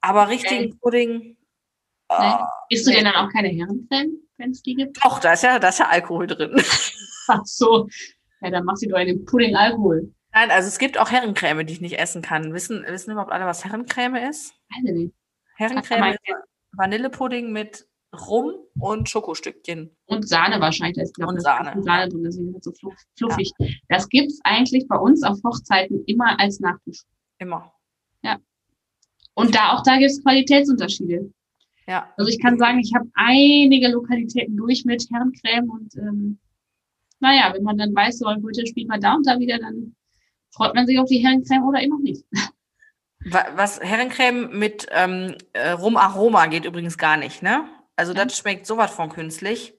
aber 0.00 0.28
richtigen 0.28 0.78
Pudding. 0.78 1.36
Nee. 2.20 2.26
ah, 2.26 2.48
isst 2.68 2.86
du 2.86 2.90
denn 2.92 3.04
dann 3.04 3.14
auch 3.14 3.30
keine 3.32 3.48
Herrencreme, 3.48 4.12
wenn 4.38 4.50
es 4.50 4.62
die 4.62 4.74
gibt? 4.74 5.04
Doch, 5.04 5.18
da 5.18 5.32
ist 5.34 5.42
ja, 5.42 5.58
da 5.58 5.68
ist 5.68 5.78
ja 5.78 5.88
Alkohol 5.88 6.26
drin. 6.26 6.52
Ach 7.28 7.44
so. 7.44 7.88
Ja, 8.40 8.50
dann 8.50 8.64
machst 8.64 8.82
du 8.84 8.88
doch 8.88 8.98
in 8.98 9.06
den 9.06 9.24
Pudding 9.24 9.54
Alkohol. 9.54 10.12
Nein, 10.34 10.50
also 10.50 10.66
es 10.68 10.78
gibt 10.78 10.98
auch 10.98 11.10
Herrencreme, 11.10 11.64
die 11.66 11.74
ich 11.74 11.80
nicht 11.80 11.98
essen 11.98 12.22
kann. 12.22 12.52
Wissen, 12.54 12.84
wissen 12.88 13.12
überhaupt 13.12 13.32
alle, 13.32 13.44
was 13.46 13.64
Herrencreme 13.64 14.16
ist? 14.16 14.54
Weiß 14.70 14.84
ich 14.84 14.92
nicht. 14.92 15.14
Herrencreme 15.56 16.12
ist 16.12 16.18
Vanillepudding 16.72 17.52
mit 17.52 17.86
Rum 18.28 18.54
und 18.78 19.08
Schokostückchen. 19.08 19.94
Und 20.06 20.28
Sahne 20.28 20.60
wahrscheinlich. 20.60 20.96
Da 20.96 21.02
ist, 21.02 21.14
glaub, 21.14 21.28
Und 21.30 21.36
das 21.36 21.44
Sahne, 21.44 21.74
ist 21.78 21.84
Sahne 21.84 22.08
drin, 22.08 22.24
deswegen 22.24 22.54
es 22.56 22.64
so 22.64 22.72
fluff- 22.72 22.94
fluffig. 23.16 23.52
Das 23.88 24.08
gibt's 24.08 24.40
eigentlich 24.44 24.86
bei 24.88 24.96
uns 24.96 25.22
auf 25.22 25.38
Hochzeiten 25.44 26.02
immer 26.06 26.38
als 26.40 26.60
Nachtisch. 26.60 27.02
Immer. 27.38 27.72
Und 29.34 29.54
da 29.54 29.72
auch 29.72 29.82
da 29.82 29.96
gibt's 29.98 30.22
Qualitätsunterschiede. 30.22 31.32
Ja. 31.86 32.12
Also 32.16 32.30
ich 32.30 32.40
kann 32.40 32.58
sagen, 32.58 32.78
ich 32.78 32.92
habe 32.94 33.08
einige 33.14 33.88
Lokalitäten 33.88 34.56
durch 34.56 34.84
mit 34.84 35.04
Herrencreme 35.10 35.68
und 35.70 35.96
ähm, 35.96 36.38
naja, 37.20 37.52
wenn 37.54 37.62
man 37.62 37.78
dann 37.78 37.94
weiß, 37.94 38.18
so 38.18 38.26
heute 38.28 38.66
spielt 38.66 38.88
man 38.88 39.00
da 39.00 39.14
und 39.14 39.26
da 39.26 39.38
wieder, 39.38 39.58
dann 39.58 39.94
freut 40.50 40.74
man 40.74 40.86
sich 40.86 40.98
auf 40.98 41.08
die 41.08 41.18
Herrencreme 41.18 41.64
oder 41.64 41.82
eben 41.82 41.94
auch 41.94 41.98
nicht. 42.00 42.24
Wa- 43.24 43.46
Was 43.54 43.80
Herrencreme 43.80 44.58
mit 44.58 44.86
ähm, 44.90 45.36
äh, 45.52 45.70
Rumaroma 45.70 46.46
geht 46.46 46.64
übrigens 46.64 46.98
gar 46.98 47.16
nicht, 47.16 47.42
ne? 47.42 47.64
Also 47.96 48.14
das 48.14 48.36
schmeckt 48.36 48.66
sowas 48.66 48.92
von 48.94 49.10
künstlich. 49.10 49.74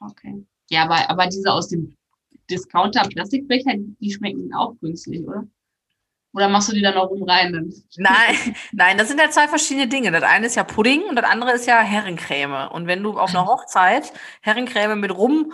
Okay. 0.00 0.44
Ja, 0.70 0.84
aber, 0.84 1.10
aber 1.10 1.26
diese 1.26 1.50
aus 1.52 1.68
dem 1.68 1.96
Discounter-Plastikbecher, 2.50 3.72
die 4.00 4.12
schmecken 4.12 4.52
auch 4.54 4.74
künstlich, 4.80 5.22
oder? 5.26 5.46
Oder 6.34 6.48
machst 6.48 6.68
du 6.68 6.72
die 6.72 6.82
dann 6.82 6.94
auch 6.94 7.10
rum 7.10 7.22
rein? 7.22 7.72
Nein, 7.96 8.56
nein, 8.72 8.98
das 8.98 9.08
sind 9.08 9.20
ja 9.20 9.30
zwei 9.30 9.46
verschiedene 9.46 9.86
Dinge. 9.86 10.10
Das 10.10 10.24
eine 10.24 10.46
ist 10.46 10.56
ja 10.56 10.64
Pudding 10.64 11.04
und 11.04 11.16
das 11.16 11.24
andere 11.24 11.52
ist 11.52 11.66
ja 11.66 11.80
Herrencreme. 11.80 12.68
Und 12.72 12.88
wenn 12.88 13.02
du 13.02 13.18
auf 13.18 13.30
einer 13.30 13.46
Hochzeit 13.46 14.12
Herrencreme 14.42 14.98
mit 14.98 15.16
Rum 15.16 15.52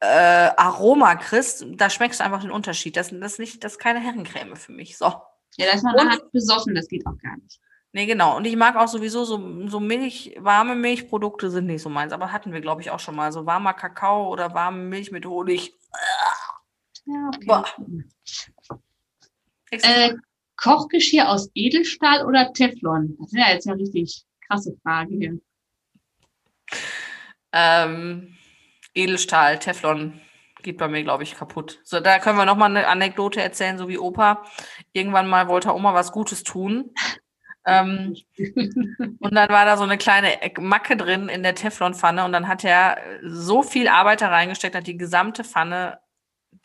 äh, 0.00 0.50
Aroma 0.56 1.14
kriegst, 1.16 1.64
da 1.76 1.88
schmeckst 1.88 2.20
du 2.20 2.24
einfach 2.24 2.42
den 2.42 2.50
Unterschied. 2.50 2.96
Das, 2.96 3.08
das, 3.08 3.32
ist 3.32 3.38
nicht, 3.38 3.64
das 3.64 3.72
ist 3.72 3.78
keine 3.78 4.00
Herrencreme 4.00 4.54
für 4.56 4.72
mich. 4.72 4.98
So. 4.98 5.06
Ja, 5.56 5.66
da 5.66 5.72
ist 5.72 5.82
man 5.82 5.96
nachher 5.96 6.20
besoffen, 6.30 6.74
das 6.74 6.88
geht 6.88 7.06
auch 7.06 7.16
gar 7.22 7.36
nicht. 7.36 7.58
Nee, 7.94 8.06
genau. 8.06 8.36
Und 8.36 8.46
ich 8.46 8.56
mag 8.56 8.76
auch 8.76 8.88
sowieso 8.88 9.24
so, 9.24 9.68
so 9.68 9.80
Milch, 9.80 10.34
warme 10.38 10.74
Milchprodukte 10.74 11.50
sind 11.50 11.66
nicht 11.66 11.82
so 11.82 11.88
meins. 11.88 12.12
Aber 12.12 12.32
hatten 12.32 12.52
wir, 12.52 12.60
glaube 12.60 12.80
ich, 12.80 12.90
auch 12.90 13.00
schon 13.00 13.16
mal. 13.16 13.32
So 13.32 13.46
warmer 13.46 13.74
Kakao 13.74 14.28
oder 14.28 14.54
warme 14.54 14.82
Milch 14.82 15.10
mit 15.10 15.26
Honig. 15.26 15.74
Ja, 17.04 17.28
okay. 17.28 17.46
Boah. 17.46 17.64
Äh, 19.72 20.14
Kochgeschirr 20.56 21.28
aus 21.28 21.50
Edelstahl 21.54 22.26
oder 22.26 22.52
Teflon? 22.52 23.16
Das 23.18 23.30
sind 23.30 23.40
ja 23.40 23.50
jetzt 23.50 23.66
ja 23.66 23.72
richtig 23.72 24.24
krasse 24.46 24.76
Fragen 24.82 25.18
hier. 25.18 25.38
Ähm, 27.52 28.36
Edelstahl, 28.94 29.58
Teflon 29.58 30.20
geht 30.62 30.78
bei 30.78 30.88
mir, 30.88 31.02
glaube 31.02 31.22
ich, 31.24 31.34
kaputt. 31.34 31.80
So, 31.84 32.00
da 32.00 32.18
können 32.18 32.38
wir 32.38 32.44
noch 32.44 32.56
mal 32.56 32.66
eine 32.66 32.86
Anekdote 32.86 33.42
erzählen, 33.42 33.78
so 33.78 33.88
wie 33.88 33.98
Opa. 33.98 34.44
Irgendwann 34.92 35.28
mal 35.28 35.48
wollte 35.48 35.74
Oma 35.74 35.94
was 35.94 36.12
Gutes 36.12 36.44
tun. 36.44 36.94
Ähm, 37.64 38.16
und 38.38 39.34
dann 39.34 39.48
war 39.48 39.64
da 39.64 39.76
so 39.76 39.84
eine 39.84 39.98
kleine 39.98 40.38
Macke 40.58 40.96
drin 40.96 41.28
in 41.28 41.42
der 41.42 41.54
Teflonpfanne 41.54 42.24
und 42.24 42.32
dann 42.32 42.48
hat 42.48 42.64
er 42.64 42.98
so 43.24 43.62
viel 43.62 43.88
Arbeit 43.88 44.20
da 44.20 44.28
reingesteckt, 44.28 44.74
hat 44.74 44.86
die 44.86 44.96
gesamte 44.96 45.44
Pfanne, 45.44 45.98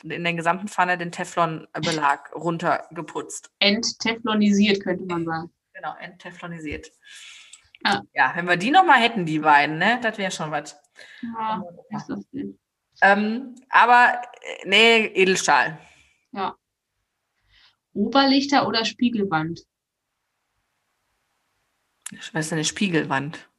in 0.04 0.24
der 0.24 0.34
gesamten 0.34 0.68
Pfanne 0.68 0.98
den 0.98 1.12
Teflonbelag 1.12 2.34
runtergeputzt. 2.36 3.52
Entteflonisiert, 3.60 4.82
könnte 4.84 5.06
man 5.06 5.26
sagen. 5.26 5.52
Genau, 5.74 5.95
entteflonisiert. 6.00 6.91
Ja. 7.86 8.02
Ja, 8.14 8.34
wenn 8.36 8.48
wir 8.48 8.58
die 8.58 8.72
noch 8.72 8.86
mal 8.86 9.00
hätten, 9.00 9.26
die 9.26 9.39
beiden, 9.39 9.78
ne, 9.78 10.00
das 10.02 10.18
wäre 10.18 10.32
schon 10.32 10.52
was. 10.52 10.80
Ja, 11.22 11.64
ist 11.89 12.08
das 12.08 12.30
denn? 12.32 12.58
Ähm, 13.02 13.56
aber 13.70 14.22
äh, 14.41 14.68
nee, 14.68 15.06
Edelstahl. 15.06 15.80
Oberlichter 17.98 18.68
oder 18.68 18.86
Spiegelwand? 18.86 19.64
Ist 22.12 22.34
denn 22.34 22.43
eine 22.52 22.64
Spiegelwand? 22.64 23.50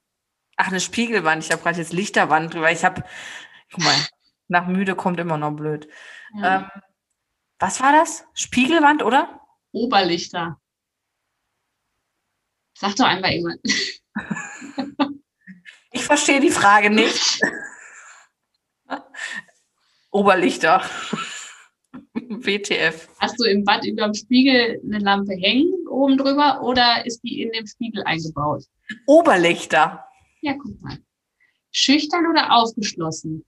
Ach, 0.56 0.68
eine 0.68 0.80
Spiegelwand. 0.80 1.44
Ich 1.44 1.50
habe 1.50 1.62
gerade 1.62 1.78
jetzt 1.78 1.92
Lichterwand 1.92 2.54
drüber. 2.54 2.70
Ich 2.70 2.84
habe, 2.84 3.02
guck 3.72 3.84
mal, 3.84 3.94
nach 4.48 4.66
müde 4.66 4.94
kommt 4.94 5.20
immer 5.20 5.38
noch 5.38 5.52
blöd. 5.52 5.88
Ja. 6.34 6.60
Ähm, 6.60 6.82
was 7.58 7.80
war 7.80 7.92
das? 7.92 8.24
Spiegelwand, 8.34 9.02
oder? 9.02 9.40
Oberlichter. 9.72 10.60
Sag 12.74 12.96
doch 12.96 13.06
einfach 13.06 13.30
irgendwann. 13.30 13.58
Ich 15.90 16.04
verstehe 16.04 16.38
die 16.38 16.50
Frage 16.50 16.90
nicht. 16.90 17.40
Oberlichter. 20.10 20.82
WTF. 22.12 23.08
Hast 23.18 23.40
du 23.40 23.44
im 23.44 23.64
Bad 23.64 23.86
über 23.86 24.04
dem 24.04 24.14
Spiegel 24.14 24.80
eine 24.84 24.98
Lampe 24.98 25.32
hängen 25.32 25.72
oben 25.88 26.16
drüber 26.16 26.62
oder 26.62 27.04
ist 27.04 27.20
die 27.22 27.42
in 27.42 27.50
dem 27.52 27.66
Spiegel 27.66 28.02
eingebaut? 28.04 28.64
Oberlichter. 29.06 30.04
Ja, 30.40 30.54
guck 30.54 30.80
mal. 30.80 30.98
Schüchtern 31.72 32.26
oder 32.26 32.52
aufgeschlossen? 32.52 33.44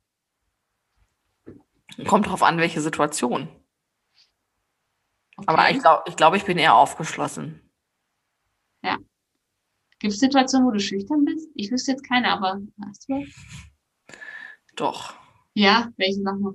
Kommt 2.07 2.27
drauf 2.27 2.43
an, 2.43 2.59
welche 2.59 2.81
Situation. 2.81 3.49
Okay. 5.37 5.47
Aber 5.47 5.71
ich 5.71 5.81
glaube, 5.81 6.03
ich, 6.07 6.17
glaub, 6.17 6.35
ich 6.35 6.45
bin 6.45 6.59
eher 6.59 6.75
aufgeschlossen. 6.75 7.71
Gibt 10.01 10.15
es 10.15 10.21
Situationen, 10.21 10.67
wo 10.67 10.71
du 10.73 10.81
schüchtern 10.81 11.27
bist? 11.27 11.51
Ich 11.55 11.71
wüsste 11.71 11.93
jetzt 11.93 12.09
keine, 12.09 12.33
aber 12.33 12.59
hast 12.87 13.07
du? 13.09 13.15
was? 13.15 13.29
Doch. 14.75 15.15
Ja, 15.55 15.93
welche 15.97 16.23
sag 16.23 16.41
mal? 16.41 16.55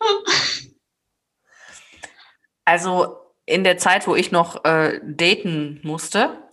Also 2.68 3.16
in 3.44 3.62
der 3.62 3.78
Zeit, 3.78 4.08
wo 4.08 4.16
ich 4.16 4.32
noch 4.32 4.64
äh, 4.64 5.00
daten 5.04 5.78
musste, 5.84 6.50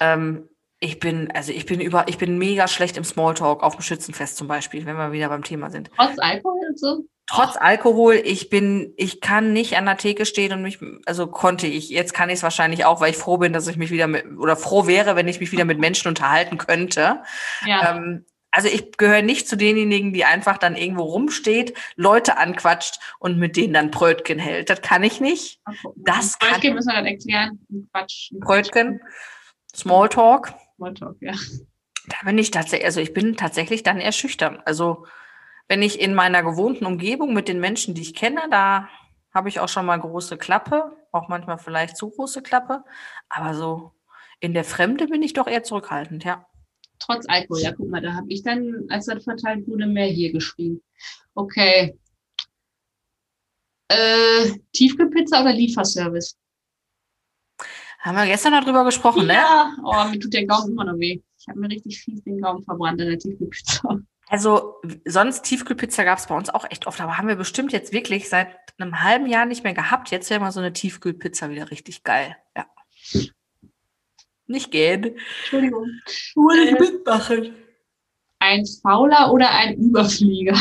ähm, 0.00 0.48
ich 0.80 1.00
bin, 1.00 1.30
also 1.34 1.52
ich 1.52 1.66
bin 1.66 1.80
über, 1.80 2.06
ich 2.08 2.18
bin 2.18 2.38
mega 2.38 2.68
schlecht 2.68 2.96
im 2.96 3.04
Smalltalk 3.04 3.62
auf 3.62 3.74
dem 3.76 3.82
Schützenfest 3.82 4.36
zum 4.36 4.46
Beispiel, 4.48 4.86
wenn 4.86 4.96
wir 4.96 5.12
wieder 5.12 5.28
beim 5.28 5.42
Thema 5.42 5.70
sind. 5.70 5.90
Trotz 5.96 6.18
Alkohol 6.18 6.60
und 6.68 6.78
so? 6.78 7.04
Trotz 7.26 7.56
Alkohol, 7.56 8.14
ich 8.24 8.48
bin, 8.48 8.94
ich 8.96 9.20
kann 9.20 9.52
nicht 9.52 9.76
an 9.76 9.84
der 9.84 9.98
Theke 9.98 10.24
stehen 10.24 10.52
und 10.52 10.62
mich, 10.62 10.78
also 11.04 11.26
konnte 11.26 11.66
ich, 11.66 11.90
jetzt 11.90 12.14
kann 12.14 12.30
ich 12.30 12.36
es 12.36 12.42
wahrscheinlich 12.42 12.84
auch, 12.86 13.00
weil 13.00 13.10
ich 13.10 13.18
froh 13.18 13.36
bin, 13.38 13.52
dass 13.52 13.66
ich 13.66 13.76
mich 13.76 13.90
wieder 13.90 14.06
mit, 14.06 14.24
oder 14.38 14.56
froh 14.56 14.86
wäre, 14.86 15.14
wenn 15.14 15.28
ich 15.28 15.40
mich 15.40 15.52
wieder 15.52 15.66
mit 15.66 15.78
Menschen 15.78 16.08
unterhalten 16.08 16.56
könnte. 16.56 17.22
Ja. 17.66 17.96
Ähm, 17.96 18.24
also 18.50 18.68
ich 18.68 18.92
gehöre 18.96 19.20
nicht 19.20 19.46
zu 19.46 19.56
denjenigen, 19.56 20.14
die 20.14 20.24
einfach 20.24 20.56
dann 20.56 20.74
irgendwo 20.74 21.02
rumsteht, 21.02 21.76
Leute 21.96 22.38
anquatscht 22.38 22.98
und 23.18 23.36
mit 23.38 23.56
denen 23.56 23.74
dann 23.74 23.90
Brötchen 23.90 24.38
hält. 24.38 24.70
Das 24.70 24.80
kann 24.80 25.02
ich 25.02 25.20
nicht. 25.20 25.60
das 25.96 26.38
kann- 26.38 26.52
Brötchen 26.52 26.74
müssen 26.74 26.88
wir 26.88 26.94
dann 26.94 27.06
erklären. 27.06 27.58
Quatsch. 27.92 28.30
Brötchen, 28.40 29.00
Smalltalk. 29.76 30.54
Smalltalk, 30.78 31.16
ja. 31.20 31.34
Da 32.06 32.16
bin 32.24 32.38
ich 32.38 32.50
tatsächlich, 32.50 32.86
also 32.86 33.00
ich 33.00 33.12
bin 33.12 33.36
tatsächlich 33.36 33.82
dann 33.82 34.00
eher 34.00 34.12
schüchtern. 34.12 34.62
Also 34.64 35.06
wenn 35.66 35.82
ich 35.82 36.00
in 36.00 36.14
meiner 36.14 36.42
gewohnten 36.42 36.86
Umgebung 36.86 37.34
mit 37.34 37.48
den 37.48 37.60
Menschen, 37.60 37.94
die 37.94 38.02
ich 38.02 38.14
kenne, 38.14 38.42
da 38.50 38.88
habe 39.34 39.48
ich 39.48 39.60
auch 39.60 39.68
schon 39.68 39.84
mal 39.84 40.00
große 40.00 40.38
Klappe, 40.38 40.96
auch 41.12 41.28
manchmal 41.28 41.58
vielleicht 41.58 41.96
zu 41.96 42.10
große 42.10 42.42
Klappe. 42.42 42.84
Aber 43.28 43.54
so 43.54 43.92
in 44.40 44.54
der 44.54 44.64
Fremde 44.64 45.08
bin 45.08 45.22
ich 45.22 45.34
doch 45.34 45.48
eher 45.48 45.64
zurückhaltend, 45.64 46.24
ja. 46.24 46.46
Trotz 47.00 47.26
Alkohol, 47.28 47.60
ja, 47.60 47.72
guck 47.72 47.90
mal, 47.90 48.00
da 48.00 48.14
habe 48.14 48.26
ich 48.28 48.42
dann, 48.42 48.86
als 48.88 49.06
das 49.06 49.24
verteilt 49.24 49.68
wurde, 49.68 49.86
mehr 49.86 50.06
hier 50.06 50.32
geschrieben. 50.32 50.82
Okay. 51.34 51.98
Äh, 53.88 54.58
Tiefkühlpizza 54.72 55.42
oder 55.42 55.52
Lieferservice? 55.52 56.36
Haben 57.98 58.16
wir 58.16 58.26
gestern 58.26 58.52
darüber 58.52 58.84
gesprochen, 58.84 59.26
ne? 59.26 59.34
Ja, 59.34 59.76
oh, 59.82 60.08
mir 60.08 60.20
tut 60.20 60.32
der 60.32 60.46
Gaumen 60.46 60.70
immer 60.70 60.84
noch 60.84 60.98
weh. 60.98 61.20
Ich 61.38 61.48
habe 61.48 61.58
mir 61.58 61.68
richtig 61.68 62.00
fies 62.00 62.22
den 62.22 62.40
Gaumen 62.40 62.62
verbrannt 62.62 63.00
an 63.00 63.08
der 63.08 63.18
Tiefkühlpizza. 63.18 63.98
Also 64.28 64.74
sonst 65.06 65.42
Tiefkühlpizza 65.42 66.04
gab 66.04 66.18
es 66.18 66.26
bei 66.26 66.36
uns 66.36 66.50
auch 66.50 66.70
echt 66.70 66.86
oft, 66.86 67.00
aber 67.00 67.16
haben 67.16 67.28
wir 67.28 67.36
bestimmt 67.36 67.72
jetzt 67.72 67.92
wirklich 67.92 68.28
seit 68.28 68.48
einem 68.78 69.02
halben 69.02 69.26
Jahr 69.26 69.46
nicht 69.46 69.64
mehr 69.64 69.74
gehabt. 69.74 70.10
Jetzt 70.10 70.28
wäre 70.30 70.40
mal 70.40 70.52
so 70.52 70.60
eine 70.60 70.72
Tiefkühlpizza 70.72 71.50
wieder 71.50 71.70
richtig 71.70 72.04
geil. 72.04 72.36
Ja. 72.56 72.66
Nicht 74.46 74.70
gehen. 74.70 75.16
Entschuldigung. 75.40 75.86
Wollte 76.34 76.62
ich 76.62 76.78
mitmachen. 76.78 77.54
Ein 78.38 78.64
Fauler 78.82 79.32
oder 79.32 79.50
ein 79.50 79.76
Überflieger? 79.76 80.56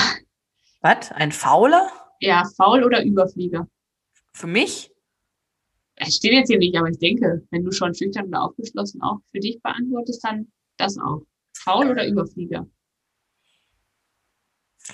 Was? 0.81 1.11
Ein 1.11 1.31
Fauler? 1.31 1.91
Ja, 2.19 2.43
faul 2.57 2.83
oder 2.83 3.03
Überflieger? 3.03 3.67
Für 4.33 4.47
mich? 4.47 4.91
Es 5.97 6.15
steht 6.15 6.33
jetzt 6.33 6.49
hier 6.49 6.59
nicht, 6.59 6.77
aber 6.77 6.89
ich 6.89 6.99
denke, 6.99 7.43
wenn 7.49 7.65
du 7.65 7.71
schon 7.71 7.93
schüchtern 7.93 8.27
oder 8.27 8.43
aufgeschlossen 8.43 9.01
auch 9.01 9.17
für 9.31 9.39
dich 9.39 9.59
beantwortest, 9.61 10.23
dann 10.23 10.51
das 10.77 10.97
auch. 10.97 11.23
Faul 11.57 11.89
oder 11.89 12.07
Überflieger? 12.07 12.67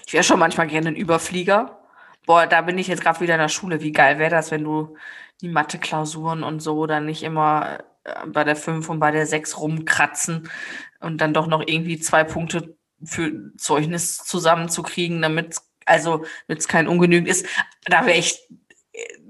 Ich 0.05 0.13
wäre 0.13 0.23
schon 0.23 0.39
manchmal 0.39 0.67
gerne 0.67 0.89
ein 0.89 0.95
Überflieger. 0.95 1.79
Boah, 2.25 2.47
da 2.47 2.61
bin 2.61 2.77
ich 2.77 2.87
jetzt 2.87 3.01
gerade 3.01 3.19
wieder 3.19 3.35
in 3.35 3.41
der 3.41 3.49
Schule. 3.49 3.81
Wie 3.81 3.91
geil 3.91 4.17
wäre 4.17 4.31
das, 4.31 4.49
wenn 4.49 4.63
du 4.63 4.95
die 5.41 5.49
Mathe-Klausuren 5.49 6.43
und 6.43 6.61
so 6.61 6.87
dann 6.87 7.05
nicht 7.05 7.21
immer 7.23 7.79
äh, 8.05 8.27
bei 8.27 8.45
der 8.45 8.55
5 8.55 8.87
und 8.89 8.99
bei 8.99 9.11
der 9.11 9.25
6 9.25 9.59
rumkratzen 9.59 10.49
und 11.01 11.19
dann 11.19 11.33
doch 11.33 11.47
noch 11.47 11.61
irgendwie 11.61 11.99
zwei 11.99 12.23
Punkte 12.23 12.77
für 13.03 13.51
Zeugnis 13.57 14.17
zusammenzukriegen, 14.17 15.21
damit 15.21 15.57
also 15.85 16.23
es 16.47 16.69
kein 16.69 16.87
Ungenügend 16.87 17.27
ist. 17.27 17.45
Da 17.85 18.05
wäre 18.05 18.17
ich 18.17 18.39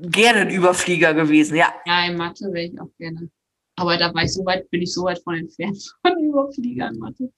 gerne 0.02 0.42
ein 0.42 0.50
Überflieger 0.50 1.14
gewesen, 1.14 1.56
ja. 1.56 1.74
Ja, 1.86 2.06
in 2.06 2.18
Mathe 2.18 2.52
wäre 2.52 2.66
ich 2.66 2.80
auch 2.80 2.90
gerne. 2.98 3.30
Aber 3.76 3.98
da 3.98 4.14
war 4.14 4.24
ich 4.24 4.34
so 4.34 4.46
weit, 4.46 4.70
bin 4.70 4.82
ich 4.82 4.94
so 4.94 5.04
weit 5.04 5.22
von 5.24 5.36
entfernt 5.36 5.96
von 6.06 6.20
Überfliegern 6.24 6.98
Mathe. 6.98 7.32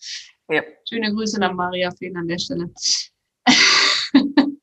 Ja. 0.49 0.63
Schöne 0.87 1.13
Grüße 1.13 1.39
nach 1.39 1.53
Maria 1.53 1.91
Fehn 1.91 2.17
an 2.17 2.27
der 2.27 2.37
Stelle. 2.37 2.71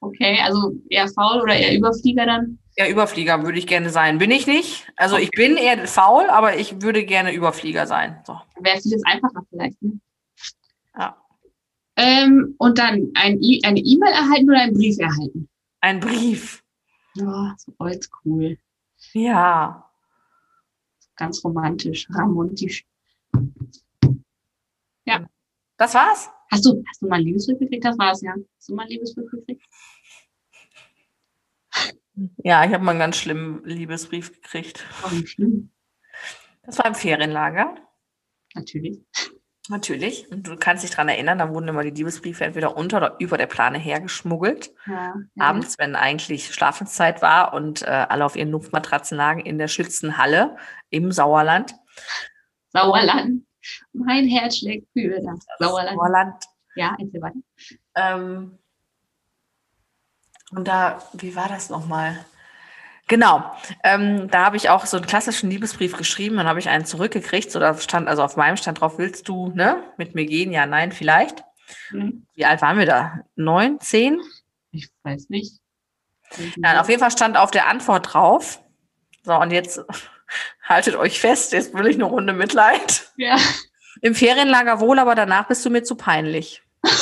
okay, 0.00 0.38
also 0.42 0.74
eher 0.88 1.08
faul 1.08 1.40
oder 1.42 1.54
eher 1.54 1.76
Überflieger 1.76 2.26
dann? 2.26 2.58
Ja, 2.76 2.88
Überflieger 2.88 3.42
würde 3.42 3.58
ich 3.58 3.66
gerne 3.66 3.90
sein. 3.90 4.18
Bin 4.18 4.30
ich 4.30 4.46
nicht. 4.46 4.86
Also 4.96 5.16
ich 5.16 5.30
bin 5.30 5.56
eher 5.56 5.86
faul, 5.86 6.28
aber 6.30 6.58
ich 6.58 6.80
würde 6.82 7.04
gerne 7.04 7.32
Überflieger 7.32 7.86
sein. 7.86 8.22
So. 8.26 8.38
Wäre 8.60 8.80
vieles 8.80 9.04
einfacher 9.04 9.44
vielleicht. 9.50 9.80
Ne? 9.82 10.00
Ja. 10.98 11.16
Ähm, 11.96 12.54
und 12.58 12.78
dann 12.78 13.10
ein 13.14 13.42
e 13.42 13.60
eine 13.64 13.80
E-Mail 13.80 14.12
erhalten 14.12 14.48
oder 14.48 14.60
einen 14.60 14.74
Brief 14.74 14.98
erhalten? 14.98 15.48
Ein 15.82 16.00
Brief. 16.00 16.64
Ja, 17.14 17.54
so 17.58 17.74
oldschool. 17.78 18.56
Ja. 19.12 19.90
Ganz 21.16 21.44
romantisch, 21.44 22.08
ramontisch. 22.10 22.86
Das 25.82 25.94
war's? 25.94 26.30
Hast 26.48 26.64
du, 26.64 26.80
hast 26.88 27.02
du 27.02 27.08
mal 27.08 27.16
einen 27.16 27.24
Liebesbrief 27.24 27.58
gekriegt? 27.58 27.84
Das 27.84 27.98
war's, 27.98 28.22
ja. 28.22 28.36
Hast 28.56 28.68
du 28.68 28.74
mal 28.76 28.82
einen 28.82 28.92
Liebesbrief 28.92 29.28
gekriegt? 29.32 29.66
Ja, 32.36 32.64
ich 32.64 32.72
habe 32.72 32.84
mal 32.84 32.92
einen 32.92 33.00
ganz 33.00 33.16
schlimmen 33.16 33.64
Liebesbrief 33.64 34.32
gekriegt. 34.32 34.86
Warum 35.00 35.26
schlimm? 35.26 35.72
Das 36.62 36.78
war 36.78 36.86
im 36.86 36.94
Ferienlager. 36.94 37.74
Natürlich. 38.54 39.00
Natürlich. 39.72 40.30
Und 40.30 40.46
du 40.46 40.56
kannst 40.56 40.84
dich 40.84 40.90
dran 40.90 41.08
erinnern, 41.08 41.38
da 41.38 41.48
wurden 41.48 41.68
immer 41.68 41.82
die 41.82 41.88
Liebesbriefe 41.90 42.44
entweder 42.44 42.76
unter 42.76 42.98
oder 42.98 43.16
über 43.20 43.38
der 43.38 43.46
Plane 43.46 43.78
hergeschmuggelt. 43.78 44.70
Ja, 44.86 45.14
ja. 45.34 45.44
Abends, 45.44 45.78
wenn 45.78 45.96
eigentlich 45.96 46.54
Schlafenszeit 46.54 47.22
war 47.22 47.54
und 47.54 47.80
äh, 47.80 47.86
alle 47.86 48.26
auf 48.26 48.36
ihren 48.36 48.50
Luftmatratzen 48.50 49.16
lagen 49.16 49.40
in 49.40 49.56
der 49.56 49.68
Schützenhalle 49.68 50.58
im 50.90 51.10
Sauerland. 51.10 51.74
Sauerland. 52.68 53.46
Mein 53.94 54.28
Herz 54.28 54.58
schlägt 54.58 54.88
für 54.92 55.08
das 55.08 55.46
Sauerland. 55.58 55.96
Sauerland. 55.96 56.44
Ja, 56.74 56.94
erzähl 57.00 57.22
weiter. 57.22 57.38
Ähm, 57.94 58.58
und 60.50 60.68
da, 60.68 61.02
wie 61.14 61.34
war 61.34 61.48
das 61.48 61.70
nochmal? 61.70 62.22
Genau, 63.08 63.44
ähm, 63.84 64.28
da 64.30 64.44
habe 64.44 64.56
ich 64.56 64.70
auch 64.70 64.86
so 64.86 64.96
einen 64.96 65.06
klassischen 65.06 65.50
Liebesbrief 65.50 65.96
geschrieben, 65.96 66.36
dann 66.36 66.46
habe 66.46 66.60
ich 66.60 66.68
einen 66.68 66.86
zurückgekriegt, 66.86 67.50
so 67.50 67.58
da 67.58 67.76
stand, 67.76 68.08
also 68.08 68.22
auf 68.22 68.36
meinem 68.36 68.56
stand 68.56 68.80
drauf, 68.80 68.96
willst 68.98 69.28
du 69.28 69.50
ne, 69.54 69.82
mit 69.98 70.14
mir 70.14 70.24
gehen? 70.24 70.52
Ja, 70.52 70.66
nein, 70.66 70.92
vielleicht. 70.92 71.44
Hm, 71.88 72.26
Wie 72.34 72.44
alt 72.44 72.62
waren 72.62 72.78
wir 72.78 72.86
da? 72.86 73.20
Neun, 73.34 73.80
zehn? 73.80 74.20
Ich 74.70 74.88
weiß 75.02 75.28
nicht. 75.28 75.60
Nein, 76.56 76.78
auf 76.78 76.88
jeden 76.88 77.00
Fall 77.00 77.10
stand 77.10 77.36
auf 77.36 77.50
der 77.50 77.68
Antwort 77.68 78.14
drauf. 78.14 78.62
So, 79.24 79.34
und 79.34 79.50
jetzt 79.50 79.80
haltet 80.62 80.96
euch 80.96 81.20
fest, 81.20 81.52
jetzt 81.52 81.74
will 81.74 81.86
ich 81.86 81.96
eine 81.96 82.04
Runde 82.04 82.32
Mitleid. 82.32 83.12
Ja. 83.16 83.36
Im 84.00 84.14
Ferienlager 84.14 84.80
wohl, 84.80 84.98
aber 84.98 85.14
danach 85.14 85.48
bist 85.48 85.64
du 85.64 85.70
mir 85.70 85.82
zu 85.82 85.96
peinlich. 85.96 86.62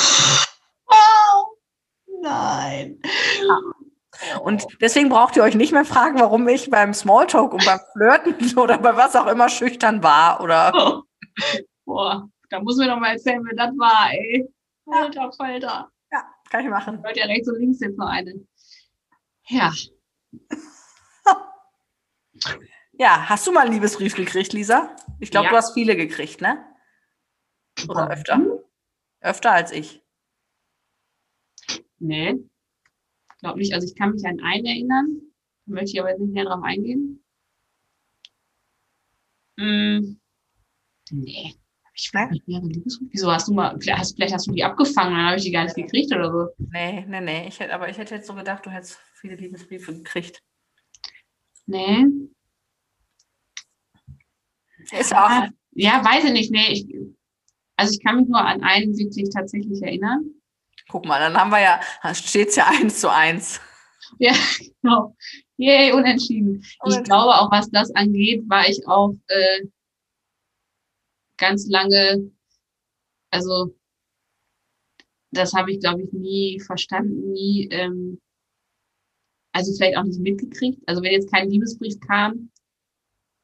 Oh, 0.93 1.55
nein. 2.21 3.01
Und 4.43 4.65
deswegen 4.81 5.09
braucht 5.09 5.35
ihr 5.35 5.43
euch 5.43 5.55
nicht 5.55 5.71
mehr 5.71 5.85
fragen, 5.85 6.19
warum 6.19 6.47
ich 6.47 6.69
beim 6.69 6.93
Smalltalk 6.93 7.53
und 7.53 7.65
beim 7.65 7.79
Flirten 7.93 8.35
oder 8.57 8.77
bei 8.77 8.95
was 8.95 9.15
auch 9.15 9.27
immer 9.27 9.49
schüchtern 9.49 10.03
war 10.03 10.41
oder. 10.41 11.03
Boah, 11.85 12.29
da 12.49 12.59
muss 12.61 12.77
mir 12.77 12.87
doch 12.87 12.99
mal 12.99 13.13
erzählen, 13.13 13.43
wer 13.45 13.55
das 13.55 13.75
war, 13.77 14.11
ey. 14.11 14.47
Alter 14.85 15.31
Falter. 15.31 15.89
Ja, 16.11 16.23
kann 16.49 16.63
ich 16.63 16.69
machen. 16.69 17.03
Hört 17.03 17.17
ja 17.17 17.25
rechts 17.25 17.47
und 17.49 17.59
links 17.59 17.79
jetzt 17.79 17.97
noch 17.97 18.07
eine. 18.09 18.33
Ja. 19.47 19.71
Ja, 22.93 23.29
hast 23.29 23.47
du 23.47 23.51
mal 23.51 23.61
einen 23.61 23.73
Liebesbrief 23.73 24.15
gekriegt, 24.15 24.53
Lisa? 24.53 24.95
Ich 25.19 25.31
glaube, 25.31 25.45
Ja. 25.45 25.51
du 25.51 25.57
hast 25.57 25.73
viele 25.73 25.95
gekriegt, 25.95 26.41
ne? 26.41 26.63
Oder 27.87 28.09
öfter? 28.11 28.39
Öfter 29.21 29.51
als 29.51 29.71
ich. 29.71 30.03
Nee. 31.99 32.35
Glaub 33.41 33.57
nicht. 33.57 33.73
Also 33.73 33.87
ich 33.87 33.95
kann 33.95 34.11
mich 34.11 34.25
an 34.25 34.39
einen 34.39 34.65
erinnern. 34.65 35.21
Möchte 35.65 35.91
ich 35.91 35.99
aber 35.99 36.09
jetzt 36.09 36.19
nicht 36.19 36.33
näher 36.33 36.45
drauf 36.45 36.63
eingehen. 36.63 37.23
Mm. 39.57 40.17
Nee. 41.11 41.55
Ich 41.93 42.11
Nee? 42.13 42.25
nicht 42.31 42.47
mehrere 42.47 42.67
Liebesbriefe. 42.67 43.11
Wieso 43.11 43.31
hast 43.31 43.47
du 43.47 43.53
mal, 43.53 43.77
vielleicht 43.79 43.99
hast, 43.99 44.15
vielleicht 44.15 44.33
hast 44.33 44.47
du 44.47 44.53
die 44.53 44.63
abgefangen, 44.63 45.13
dann 45.13 45.25
habe 45.25 45.37
ich 45.37 45.43
die 45.43 45.51
gar 45.51 45.65
nicht 45.65 45.75
gekriegt 45.75 46.13
oder 46.13 46.31
so. 46.31 46.47
Nee, 46.71 47.05
nee, 47.05 47.21
nee. 47.21 47.47
Ich 47.47 47.59
hätte, 47.59 47.73
aber 47.73 47.89
ich 47.89 47.97
hätte 47.97 48.15
jetzt 48.15 48.27
so 48.27 48.33
gedacht, 48.33 48.65
du 48.65 48.69
hättest 48.69 48.97
viele 49.13 49.35
Liebesbriefe 49.35 49.93
gekriegt. 49.93 50.41
Nee. 51.65 52.05
Ist 54.97 55.13
auch. 55.13 55.47
Ja, 55.73 56.03
weiß 56.03 56.25
ich 56.25 56.31
nicht. 56.31 56.51
Nee, 56.51 56.71
ich, 56.71 56.87
also 57.75 57.93
ich 57.93 58.03
kann 58.03 58.17
mich 58.17 58.27
nur 58.27 58.39
an 58.39 58.63
einen 58.63 58.97
wirklich 58.97 59.29
tatsächlich 59.29 59.81
erinnern. 59.81 60.40
Guck 60.91 61.05
mal, 61.05 61.19
dann 61.19 61.37
haben 61.37 61.51
wir 61.51 61.61
ja, 61.61 61.79
steht 62.13 62.49
es 62.49 62.57
ja 62.57 62.67
eins 62.81 62.99
zu 62.99 63.09
eins. 63.09 63.61
Ja, 64.19 64.33
genau. 64.81 65.15
Yay, 65.55 65.93
unentschieden. 65.93 66.63
Ich 66.85 67.03
glaube 67.03 67.33
auch, 67.33 67.49
was 67.51 67.69
das 67.71 67.95
angeht, 67.95 68.43
war 68.49 68.67
ich 68.67 68.85
auch 68.87 69.13
äh, 69.27 69.61
ganz 71.37 71.67
lange, 71.67 72.31
also 73.31 73.73
das 75.31 75.53
habe 75.53 75.71
ich, 75.71 75.79
glaube 75.79 76.01
ich, 76.01 76.11
nie 76.11 76.59
verstanden, 76.59 77.31
nie, 77.31 77.69
ähm, 77.71 78.19
also 79.53 79.73
vielleicht 79.73 79.97
auch 79.97 80.03
nicht 80.03 80.19
mitgekriegt. 80.19 80.81
Also 80.87 81.01
wenn 81.01 81.13
jetzt 81.13 81.31
kein 81.31 81.49
Liebesbrief 81.49 81.99
kam, 82.01 82.51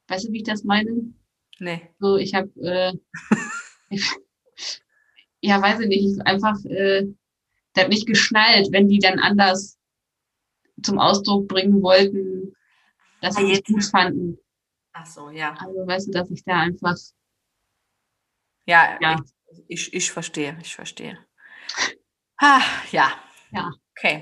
weißt 0.08 0.28
du, 0.28 0.32
wie 0.32 0.38
ich 0.38 0.44
das 0.44 0.64
meine? 0.64 1.14
Nee. 1.60 1.88
So, 1.98 2.16
ich 2.16 2.34
habe, 2.34 2.50
äh, 2.60 2.92
ja, 5.40 5.62
weiß 5.62 5.80
ich 5.80 5.88
nicht, 5.88 6.04
ich 6.04 6.26
einfach, 6.26 6.62
äh, 6.64 7.06
das 7.74 7.88
nicht 7.88 8.06
geschnallt, 8.06 8.68
wenn 8.72 8.88
die 8.88 8.98
dann 8.98 9.18
anders 9.18 9.78
zum 10.82 10.98
Ausdruck 10.98 11.48
bringen 11.48 11.82
wollten, 11.82 12.54
dass 13.20 13.34
sie 13.36 13.42
Ah, 13.42 13.46
mich 13.46 13.56
jetzt. 13.58 13.66
gut 13.68 13.84
fanden. 13.84 14.38
Ach 14.92 15.06
so, 15.06 15.30
ja. 15.30 15.54
Also 15.54 15.86
weißt 15.86 16.08
du, 16.08 16.12
dass 16.12 16.30
ich 16.30 16.44
da 16.44 16.60
einfach, 16.60 16.96
Ja, 18.66 18.98
Ja. 19.00 19.16
Ich, 19.50 19.64
ich, 19.68 19.94
ich 19.94 20.12
verstehe, 20.12 20.58
ich 20.60 20.74
verstehe. 20.74 21.18
Ah, 22.36 22.60
ja. 22.92 23.12
Ja. 23.50 23.72
Okay. 23.96 24.20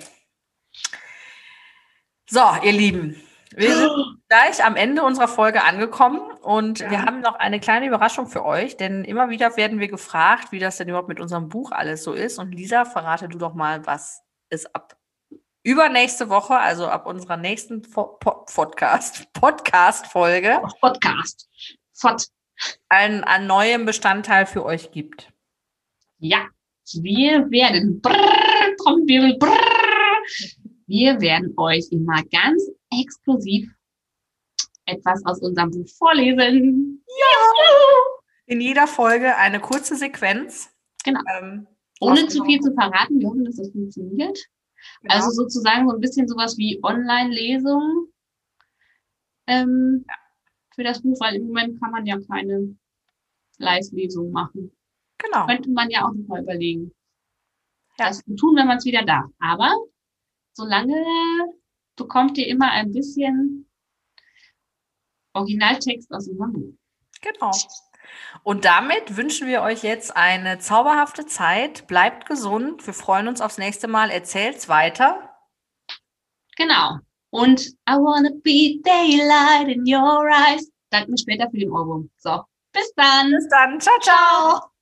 So, 2.29 2.41
ihr 2.63 2.73
Lieben, 2.73 3.21
wir 3.55 3.75
sind 3.77 3.91
gleich 4.29 4.65
am 4.65 4.77
Ende 4.77 5.03
unserer 5.03 5.29
Folge 5.29 5.63
angekommen 5.65 6.21
und 6.43 6.81
Ja. 6.81 6.91
wir 6.91 7.03
haben 7.03 7.21
noch 7.21 7.35
eine 7.37 7.61
kleine 7.61 7.87
Überraschung 7.87 8.27
für 8.27 8.45
euch, 8.45 8.77
denn 8.77 9.05
immer 9.05 9.31
wieder 9.31 9.57
werden 9.57 9.79
wir 9.79 9.89
gefragt, 9.89 10.53
wie 10.53 10.59
das 10.59 10.77
denn 10.79 10.89
überhaupt 10.89 11.09
mit 11.09 11.21
unserem 11.21 11.49
Buch 11.49 11.71
alles 11.73 12.03
so 12.05 12.13
ist. 12.13 12.39
Und 12.39 12.53
Lisa, 12.53 12.85
verrate 12.85 13.29
du 13.29 13.39
doch 13.39 13.55
mal, 13.55 13.87
was 13.87 14.23
es 14.49 14.67
ab 14.75 14.97
übernächste 15.63 16.29
Woche, 16.29 16.57
also 16.57 16.87
ab 16.87 17.07
unserer 17.07 17.37
nächsten 17.37 17.83
Po- 17.83 18.17
Po- 18.21 18.45
Podcast, 18.53 19.27
Podcast-Folge, 19.33 20.61
Podcast. 20.81 21.49
Fort. 21.93 22.27
ein, 22.89 23.25
ein 23.25 23.47
neuem 23.47 23.85
Bestandteil 23.85 24.47
für 24.47 24.65
euch 24.65 24.91
gibt. 24.93 25.33
Ja, 26.19 26.47
wir 26.95 27.51
werden, 27.51 28.01
brrr, 28.01 28.77
Trommelwirbel, 28.83 29.39
brrr, 29.39 29.59
wir 30.87 31.21
werden 31.21 31.53
euch 31.57 31.89
immer 31.91 32.23
ganz 32.31 32.63
exklusiv 32.93 33.71
etwas 34.87 35.25
aus 35.25 35.41
unserem 35.41 35.71
Buch 35.71 35.89
vorlesen. 35.99 37.05
In 38.47 38.61
jeder 38.61 38.87
Folge 38.87 39.37
eine 39.37 39.61
kurze 39.61 39.97
Sequenz. 39.97 40.71
Genau. 41.05 41.21
Ähm, 41.37 41.67
Ohne 42.01 42.29
zu 42.29 42.45
viel 42.45 42.61
zu 42.61 42.73
verraten, 42.75 43.19
wir 43.19 43.29
hoffen, 43.29 43.45
dass 43.45 43.57
das 43.57 43.71
funktioniert. 43.71 44.39
Genau. 45.03 45.15
Also 45.15 45.31
sozusagen 45.31 45.89
so 45.89 45.95
ein 45.95 46.01
bisschen 46.01 46.29
sowas 46.29 46.57
wie 46.57 46.79
Online-Lesung 46.83 48.09
ähm, 49.49 50.05
für 50.75 50.85
das 50.85 51.03
Buch, 51.03 51.19
weil 51.21 51.37
im 51.37 51.49
Moment 51.49 51.81
kann 51.81 51.91
man 51.91 52.07
ja 52.07 52.19
keine 52.31 52.77
Live-Lesung 53.59 54.31
machen. 54.31 54.71
genau. 55.19 55.47
Könnte 55.47 55.71
man 55.71 55.91
ja 55.91 56.05
auch 56.05 56.13
noch 56.13 56.29
mal 56.29 56.43
überlegen. 56.43 56.93
Ja. 57.99 58.09
Das 58.09 58.23
tun, 58.39 58.55
wenn 58.57 58.67
man 58.67 58.79
es 58.79 58.85
wieder 58.85 59.05
darf. 59.05 59.31
Aber 59.41 59.75
solange 60.57 61.05
bekommt 61.97 62.39
ihr 62.39 62.47
immer 62.49 62.71
ein 62.73 62.93
bisschen 62.93 63.69
Originaltext 65.35 66.11
aus 66.13 66.29
unserem 66.29 66.53
Buch. 66.53 66.73
Genau. 67.21 67.53
Und 68.43 68.65
damit 68.65 69.17
wünschen 69.17 69.49
wir 69.49 69.63
euch 69.63 69.83
jetzt 69.83 70.17
eine 70.17 70.59
zauberhafte 70.59 71.27
Zeit. 71.27 71.87
Bleibt 71.87 72.27
gesund. 72.27 72.87
Wir 72.87 72.95
freuen 72.95 73.29
uns 73.29 73.41
aufs 73.41 73.59
nächste 73.59 73.89
Mal. 73.89 74.11
Erzählt's 74.11 74.69
weiter. 74.69 75.37
Genau. 76.57 76.99
Und 77.31 77.67
I 77.89 77.93
wanna 77.93 78.31
be 78.43 78.81
daylight 78.83 79.69
in 79.69 79.83
your 79.83 80.27
eyes. 80.29 80.71
Danke 80.91 81.11
mir 81.11 81.19
später 81.19 81.51
für 81.51 81.59
den 81.59 81.71
Ohrwurm. 81.71 82.11
So, 82.17 82.43
bis 82.73 82.91
dann. 82.95 83.31
Bis 83.31 83.49
dann. 83.49 83.81
Ciao, 83.81 83.99
ciao. 84.01 84.76